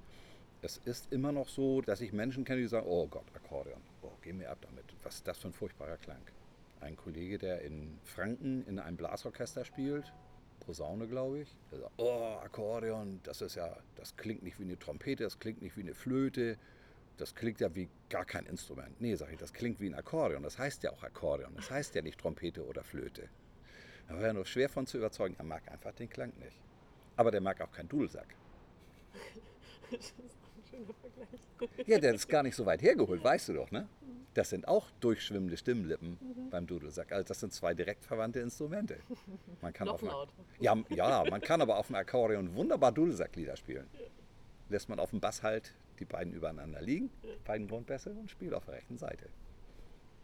es 0.62 0.78
ist 0.84 1.12
immer 1.12 1.32
noch 1.32 1.48
so, 1.48 1.80
dass 1.80 2.00
ich 2.00 2.12
Menschen 2.12 2.44
kenne, 2.44 2.60
die 2.60 2.66
sagen, 2.66 2.86
oh 2.88 3.06
Gott, 3.06 3.24
Akkordeon, 3.34 3.80
oh, 4.02 4.12
geh 4.22 4.32
mir 4.32 4.50
ab 4.50 4.58
damit. 4.60 4.84
Was 5.02 5.16
ist 5.16 5.28
das 5.28 5.38
für 5.38 5.48
ein 5.48 5.52
furchtbarer 5.52 5.96
Klang? 5.96 6.20
Ein 6.80 6.96
Kollege, 6.96 7.38
der 7.38 7.62
in 7.62 7.98
Franken 8.04 8.64
in 8.66 8.78
einem 8.78 8.96
Blasorchester 8.96 9.64
spielt, 9.64 10.12
Posaune, 10.60 11.06
glaube 11.06 11.40
ich, 11.40 11.56
der 11.70 11.80
sagt, 11.80 11.92
oh, 11.96 12.38
Akkordeon, 12.42 13.20
das 13.22 13.40
ist 13.40 13.54
ja, 13.54 13.74
das 13.96 14.16
klingt 14.16 14.42
nicht 14.42 14.58
wie 14.58 14.64
eine 14.64 14.78
Trompete, 14.78 15.24
das 15.24 15.38
klingt 15.38 15.62
nicht 15.62 15.76
wie 15.76 15.82
eine 15.82 15.94
Flöte, 15.94 16.58
das 17.16 17.34
klingt 17.34 17.60
ja 17.60 17.74
wie 17.74 17.88
gar 18.08 18.24
kein 18.24 18.46
Instrument. 18.46 19.00
Nee, 19.00 19.14
sage 19.14 19.32
ich, 19.32 19.38
das 19.38 19.52
klingt 19.52 19.80
wie 19.80 19.88
ein 19.88 19.94
Akkordeon, 19.94 20.42
das 20.42 20.58
heißt 20.58 20.82
ja 20.82 20.92
auch 20.92 21.02
Akkordeon, 21.02 21.54
das 21.56 21.70
heißt 21.70 21.94
ja 21.94 22.02
nicht 22.02 22.20
Trompete 22.20 22.66
oder 22.66 22.84
Flöte. 22.84 23.28
Da 24.08 24.14
war 24.14 24.22
er 24.22 24.32
nur 24.34 24.44
schwer 24.44 24.68
von 24.68 24.86
zu 24.86 24.98
überzeugen, 24.98 25.36
er 25.38 25.44
mag 25.44 25.70
einfach 25.70 25.92
den 25.92 26.10
Klang 26.10 26.32
nicht. 26.38 26.58
Aber 27.16 27.30
der 27.30 27.40
mag 27.40 27.60
auch 27.60 27.72
keinen 27.72 27.88
Dudelsack. 27.88 28.34
schöner 30.84 31.26
Vergleich. 31.66 31.88
Ja, 31.88 31.98
der 31.98 32.14
ist 32.14 32.28
gar 32.28 32.42
nicht 32.42 32.56
so 32.56 32.64
weit 32.66 32.82
hergeholt, 32.82 33.22
weißt 33.22 33.48
du 33.50 33.54
doch, 33.54 33.70
ne? 33.70 33.88
Das 34.34 34.50
sind 34.50 34.68
auch 34.68 34.90
durchschwimmende 35.00 35.56
Stimmlippen 35.56 36.10
Mhm. 36.20 36.50
beim 36.50 36.66
Dudelsack. 36.66 37.10
Also 37.12 37.26
das 37.26 37.40
sind 37.40 37.52
zwei 37.52 37.74
direkt 37.74 38.04
verwandte 38.04 38.38
Instrumente. 38.40 38.96
Man 39.60 39.72
kann 39.72 39.86
Noch 39.86 39.94
auf 39.94 40.00
dem- 40.00 40.08
lauter. 40.08 40.32
Ja, 40.60 40.76
ja, 40.90 41.24
man 41.28 41.40
kann 41.40 41.60
aber 41.60 41.76
auf 41.78 41.88
dem 41.88 41.96
Akkordeon 41.96 42.54
wunderbar 42.54 42.92
Dudelsacklieder 42.92 43.56
spielen. 43.56 43.88
Lässt 44.68 44.88
man 44.88 45.00
auf 45.00 45.10
dem 45.10 45.18
Bass 45.20 45.42
halt 45.42 45.74
die 45.98 46.04
beiden 46.04 46.32
übereinander 46.32 46.80
liegen, 46.80 47.10
beiden 47.44 47.66
Grundbässe 47.66 48.10
und 48.10 48.30
spielt 48.30 48.54
auf 48.54 48.64
der 48.66 48.74
rechten 48.74 48.96
Seite. 48.96 49.28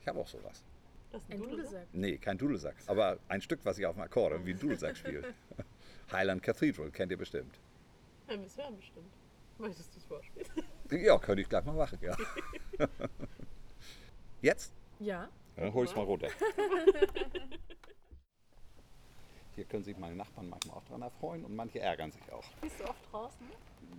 Ich 0.00 0.06
habe 0.06 0.20
auch 0.20 0.28
sowas. 0.28 0.62
Das 1.10 1.20
ist 1.22 1.30
Ein 1.32 1.38
Dudelsack. 1.42 1.86
Nee, 1.92 2.18
kein 2.18 2.38
Dudelsack, 2.38 2.76
aber 2.86 3.18
ein 3.28 3.40
Stück, 3.42 3.60
was 3.64 3.76
ich 3.78 3.86
auf 3.86 3.96
dem 3.96 4.02
Akkordeon 4.02 4.46
wie 4.46 4.52
ein 4.52 4.58
Dudelsack 4.60 4.96
spiele. 4.96 5.34
Highland 6.12 6.42
Cathedral, 6.44 6.90
kennt 6.92 7.10
ihr 7.10 7.18
bestimmt. 7.18 7.58
Ja, 8.28 8.36
müssen 8.36 8.58
wir 8.58 8.70
bestimmt. 8.70 9.06
Möchtest 9.58 9.94
du 9.94 9.98
es 9.98 10.04
vorspielen? 10.04 10.46
Ja, 10.90 11.18
könnte 11.18 11.42
ich 11.42 11.48
gleich 11.48 11.64
mal 11.64 11.74
machen, 11.74 11.98
ja. 12.02 12.16
Jetzt? 14.42 14.72
Ja. 14.98 15.28
Dann 15.56 15.72
hol 15.72 15.84
ich 15.86 15.96
mal 15.96 16.04
runter. 16.04 16.28
Hier 19.54 19.64
können 19.64 19.84
sich 19.84 19.96
meine 19.96 20.14
Nachbarn 20.14 20.50
manchmal 20.50 20.76
auch 20.76 20.84
dran 20.84 21.00
erfreuen 21.00 21.44
und 21.44 21.56
manche 21.56 21.80
ärgern 21.80 22.12
sich 22.12 22.30
auch. 22.30 22.44
Bist 22.60 22.78
du 22.78 22.84
oft 22.84 23.10
draußen? 23.10 23.46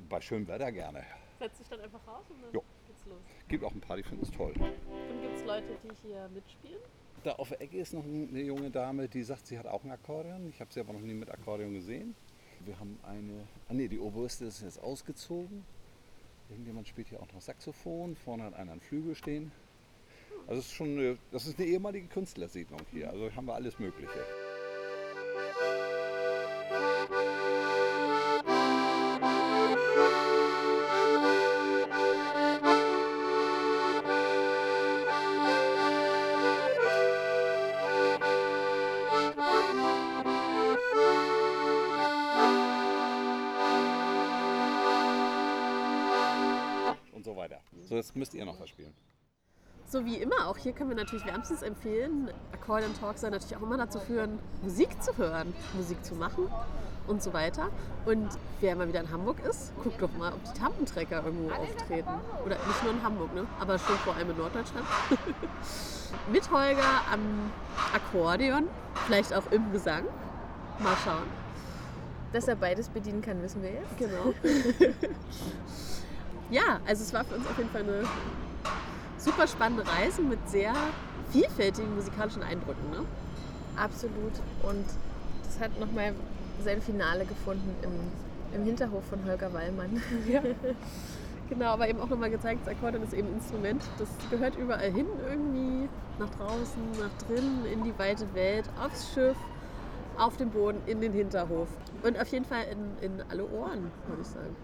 Bei 0.07 0.21
schönem 0.21 0.47
Wetter 0.47 0.71
gerne. 0.71 1.03
Setzt 1.39 1.59
dich 1.59 1.67
dann 1.67 1.81
einfach 1.81 2.05
raus 2.07 2.25
und 2.29 2.43
dann 2.43 2.53
Jo. 2.53 2.63
geht's 2.87 3.05
los. 3.05 3.19
Gibt 3.47 3.63
auch 3.63 3.71
ein 3.71 3.81
paar, 3.81 3.97
die 3.97 4.03
finden 4.03 4.23
es 4.23 4.31
toll. 4.31 4.53
Und 4.59 5.21
gibt 5.21 5.35
es 5.35 5.43
Leute, 5.45 5.75
die 5.83 5.89
hier 6.07 6.29
mitspielen? 6.29 6.79
Da 7.23 7.33
auf 7.33 7.49
der 7.49 7.59
Ecke 7.61 7.77
ist 7.79 7.93
noch 7.93 8.03
eine 8.03 8.41
junge 8.41 8.69
Dame, 8.69 9.07
die 9.09 9.23
sagt, 9.23 9.47
sie 9.47 9.57
hat 9.57 9.65
auch 9.65 9.83
ein 9.83 9.89
Akkordeon. 9.91 10.47
Ich 10.49 10.61
habe 10.61 10.71
sie 10.71 10.79
aber 10.79 10.93
noch 10.93 10.99
nie 11.01 11.15
mit 11.15 11.31
Akkordeon 11.31 11.73
gesehen. 11.73 12.15
Wir 12.67 12.77
haben 12.81 12.99
eine, 13.03 13.47
ah 13.69 13.73
nee, 13.73 13.87
die 13.87 13.97
Oberste 13.97 14.43
ist 14.43 14.61
jetzt 14.61 14.83
ausgezogen. 14.83 15.63
Irgendjemand 16.49 16.85
spielt 16.85 17.07
hier 17.07 17.21
auch 17.21 17.31
noch 17.33 17.39
Saxophon. 17.39 18.17
Vorne 18.17 18.43
hat 18.43 18.55
einer 18.55 18.73
einen 18.73 18.81
Flügel 18.81 19.15
stehen. 19.15 19.53
Also 20.47 20.59
es 20.59 20.65
ist 20.65 20.73
schon 20.73 20.91
eine, 20.91 21.17
das 21.31 21.47
ist 21.47 21.57
eine 21.57 21.67
ehemalige 21.67 22.07
Künstlersiedlung 22.07 22.81
hier. 22.91 23.09
Also 23.09 23.33
haben 23.33 23.45
wir 23.45 23.55
alles 23.55 23.79
Mögliche. 23.79 24.19
So 47.87 47.95
jetzt 47.95 48.15
müsst 48.15 48.33
ihr 48.33 48.45
noch 48.45 48.59
was 48.59 48.69
spielen. 48.69 48.93
So 49.89 50.03
wie 50.05 50.17
immer, 50.17 50.47
auch 50.47 50.57
hier 50.57 50.73
können 50.73 50.89
wir 50.89 50.97
natürlich 50.97 51.25
wärmstens 51.25 51.61
empfehlen, 51.61 52.29
Accordion 52.51 52.93
Talks 52.99 53.21
soll 53.21 53.29
natürlich 53.29 53.55
auch 53.55 53.61
immer 53.61 53.77
dazu 53.77 53.99
führen, 54.01 54.37
Musik 54.61 55.01
zu 55.01 55.15
hören, 55.17 55.53
Musik 55.75 56.03
zu 56.03 56.13
machen 56.15 56.49
und 57.07 57.23
so 57.23 57.31
weiter. 57.31 57.69
Und 58.05 58.27
wer 58.59 58.75
mal 58.75 58.89
wieder 58.89 58.99
in 58.99 59.09
Hamburg 59.09 59.37
ist, 59.49 59.71
guckt 59.81 60.01
doch 60.01 60.11
mal, 60.17 60.33
ob 60.33 60.43
die 60.43 60.59
Tampentrecker 60.59 61.23
irgendwo 61.23 61.51
auftreten. 61.51 62.09
Oder 62.45 62.57
nicht 62.67 62.83
nur 62.83 62.91
in 62.91 63.01
Hamburg, 63.01 63.33
ne? 63.33 63.47
aber 63.61 63.79
schon 63.79 63.95
vor 63.97 64.13
allem 64.15 64.29
in 64.31 64.37
Norddeutschland. 64.37 64.85
Mit 66.33 66.51
Holger 66.51 67.01
am 67.09 67.51
Akkordeon, 67.93 68.67
vielleicht 69.05 69.33
auch 69.33 69.49
im 69.51 69.71
Gesang. 69.71 70.03
Mal 70.79 70.97
schauen. 71.05 71.27
Dass 72.33 72.49
er 72.49 72.57
beides 72.57 72.89
bedienen 72.89 73.21
kann, 73.21 73.41
wissen 73.41 73.63
wir 73.63 73.71
jetzt. 73.71 73.97
Genau. 73.97 74.33
ja, 76.51 76.79
also 76.85 77.03
es 77.03 77.13
war 77.13 77.23
für 77.25 77.35
uns 77.35 77.47
auf 77.47 77.57
jeden 77.57 77.69
Fall 77.69 77.83
eine 77.83 78.03
super 79.17 79.47
spannende 79.47 79.83
Reise 79.87 80.21
mit 80.21 80.39
sehr 80.49 80.73
vielfältigen 81.31 81.93
musikalischen 81.95 82.43
Eindrücken. 82.43 82.89
Ne? 82.91 83.05
Absolut. 83.75 84.33
Und 84.63 84.85
das 85.43 85.59
hat 85.59 85.79
nochmal 85.79 86.13
sein 86.63 86.81
Finale 86.81 87.25
gefunden 87.25 87.75
im, 87.81 88.59
im 88.59 88.65
Hinterhof 88.65 89.05
von 89.05 89.23
Holger 89.25 89.53
Wallmann. 89.53 90.01
Genau, 91.49 91.67
aber 91.67 91.87
eben 91.87 92.01
auch 92.01 92.09
nochmal 92.09 92.29
gezeigt, 92.29 92.61
das 92.65 92.73
Akkordeon 92.73 93.03
ist 93.03 93.13
eben 93.13 93.29
ein 93.29 93.35
Instrument, 93.35 93.81
das 93.97 94.09
gehört 94.29 94.57
überall 94.57 94.91
hin 94.91 95.05
irgendwie, 95.29 95.87
nach 96.19 96.29
draußen, 96.31 96.81
nach 96.99 97.25
drinnen, 97.25 97.65
in 97.71 97.85
die 97.85 97.97
weite 97.97 98.25
Welt, 98.33 98.65
aufs 98.83 99.13
Schiff, 99.13 99.37
auf 100.17 100.35
dem 100.35 100.49
Boden, 100.49 100.81
in 100.87 100.99
den 100.99 101.13
Hinterhof. 101.13 101.69
Und 102.03 102.19
auf 102.19 102.27
jeden 102.27 102.43
Fall 102.43 102.65
in, 102.69 103.11
in 103.11 103.23
alle 103.29 103.45
Ohren, 103.45 103.91
würde 104.07 104.21
ich 104.21 104.27
sagen. 104.27 104.55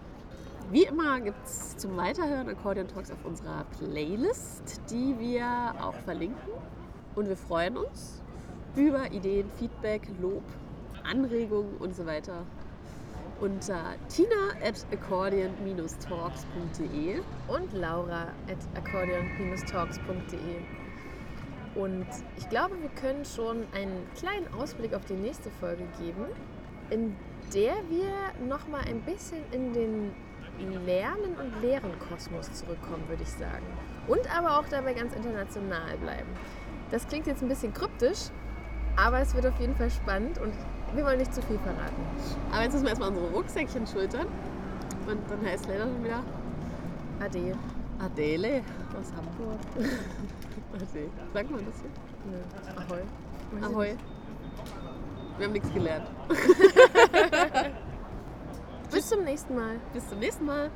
Wie 0.70 0.84
immer 0.84 1.20
gibt 1.20 1.44
es 1.44 1.76
zum 1.76 1.94
Weiterhören 1.96 2.48
Accordion 2.48 2.86
Talks 2.88 3.10
auf 3.10 3.22
unserer 3.24 3.64
Playlist, 3.78 4.80
die 4.90 5.14
wir 5.18 5.74
auch 5.80 5.94
verlinken. 6.04 6.52
Und 7.14 7.28
wir 7.28 7.36
freuen 7.36 7.76
uns 7.76 8.22
über 8.74 9.12
Ideen, 9.12 9.50
Feedback, 9.58 10.08
Lob, 10.20 10.42
Anregungen 11.04 11.76
und 11.76 11.94
so 11.94 12.06
weiter 12.06 12.46
unter 13.40 13.96
tina 14.08 14.54
at 14.62 14.86
accordion-talks.de. 14.90 17.20
Und 17.48 17.72
Laura 17.74 18.28
at 18.48 18.56
accordion-talks.de. 18.74 20.56
Und 21.74 22.06
ich 22.36 22.48
glaube, 22.48 22.80
wir 22.80 22.88
können 22.90 23.24
schon 23.24 23.64
einen 23.74 24.06
kleinen 24.16 24.46
Ausblick 24.54 24.94
auf 24.94 25.04
die 25.04 25.14
nächste 25.14 25.50
Folge 25.50 25.82
geben, 26.00 26.26
in 26.90 27.16
der 27.52 27.74
wir 27.90 28.12
noch 28.46 28.68
mal 28.68 28.82
ein 28.88 29.00
bisschen 29.02 29.42
in 29.52 29.72
den 29.72 30.12
Lernen- 30.86 31.36
und 31.36 31.62
Lehren-Kosmos 31.62 32.52
zurückkommen, 32.52 33.08
würde 33.08 33.22
ich 33.22 33.30
sagen. 33.30 33.66
Und 34.06 34.36
aber 34.36 34.58
auch 34.58 34.68
dabei 34.68 34.94
ganz 34.94 35.14
international 35.14 35.96
bleiben. 35.98 36.28
Das 36.90 37.06
klingt 37.06 37.26
jetzt 37.26 37.42
ein 37.42 37.48
bisschen 37.48 37.72
kryptisch, 37.72 38.30
aber 38.96 39.20
es 39.20 39.34
wird 39.34 39.46
auf 39.46 39.58
jeden 39.58 39.74
Fall 39.74 39.90
spannend 39.90 40.38
und 40.38 40.52
wir 40.94 41.04
wollen 41.04 41.18
nicht 41.18 41.34
zu 41.34 41.42
viel 41.42 41.58
verraten. 41.58 42.02
Aber 42.52 42.62
jetzt 42.62 42.72
müssen 42.72 42.84
wir 42.84 42.90
erstmal 42.90 43.08
unsere 43.08 43.30
Rucksäckchen 43.30 43.86
schultern. 43.86 44.26
Und 45.06 45.20
dann 45.28 45.44
heißt 45.44 45.66
leider 45.66 45.84
schon 45.84 46.04
wieder 46.04 46.22
Ade. 47.20 47.56
Adele 47.98 48.62
aus 48.98 49.12
Hamburg. 49.16 49.58
Ade. 50.74 51.10
Sagt 51.32 51.50
man 51.50 51.64
das 51.66 51.74
hier? 51.80 51.90
Nö. 52.30 52.38
Ahoi. 52.80 53.02
Ahoi. 53.62 53.96
Wir 55.36 55.46
haben 55.46 55.52
nichts 55.52 55.72
gelernt. 55.72 56.06
Bis 59.04 59.10
zum 59.10 59.24
nächsten 59.24 59.54
Mal. 59.54 59.78
Bis 59.92 60.08
zum 60.08 60.18
nächsten 60.18 60.46
Mal. 60.46 60.70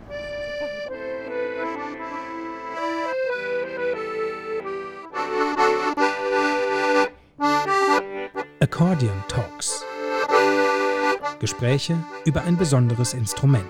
Accordion 8.60 9.24
Talks. 9.28 9.82
Gespräche 11.38 11.96
über 12.26 12.42
ein 12.42 12.58
besonderes 12.58 13.14
Instrument. 13.14 13.64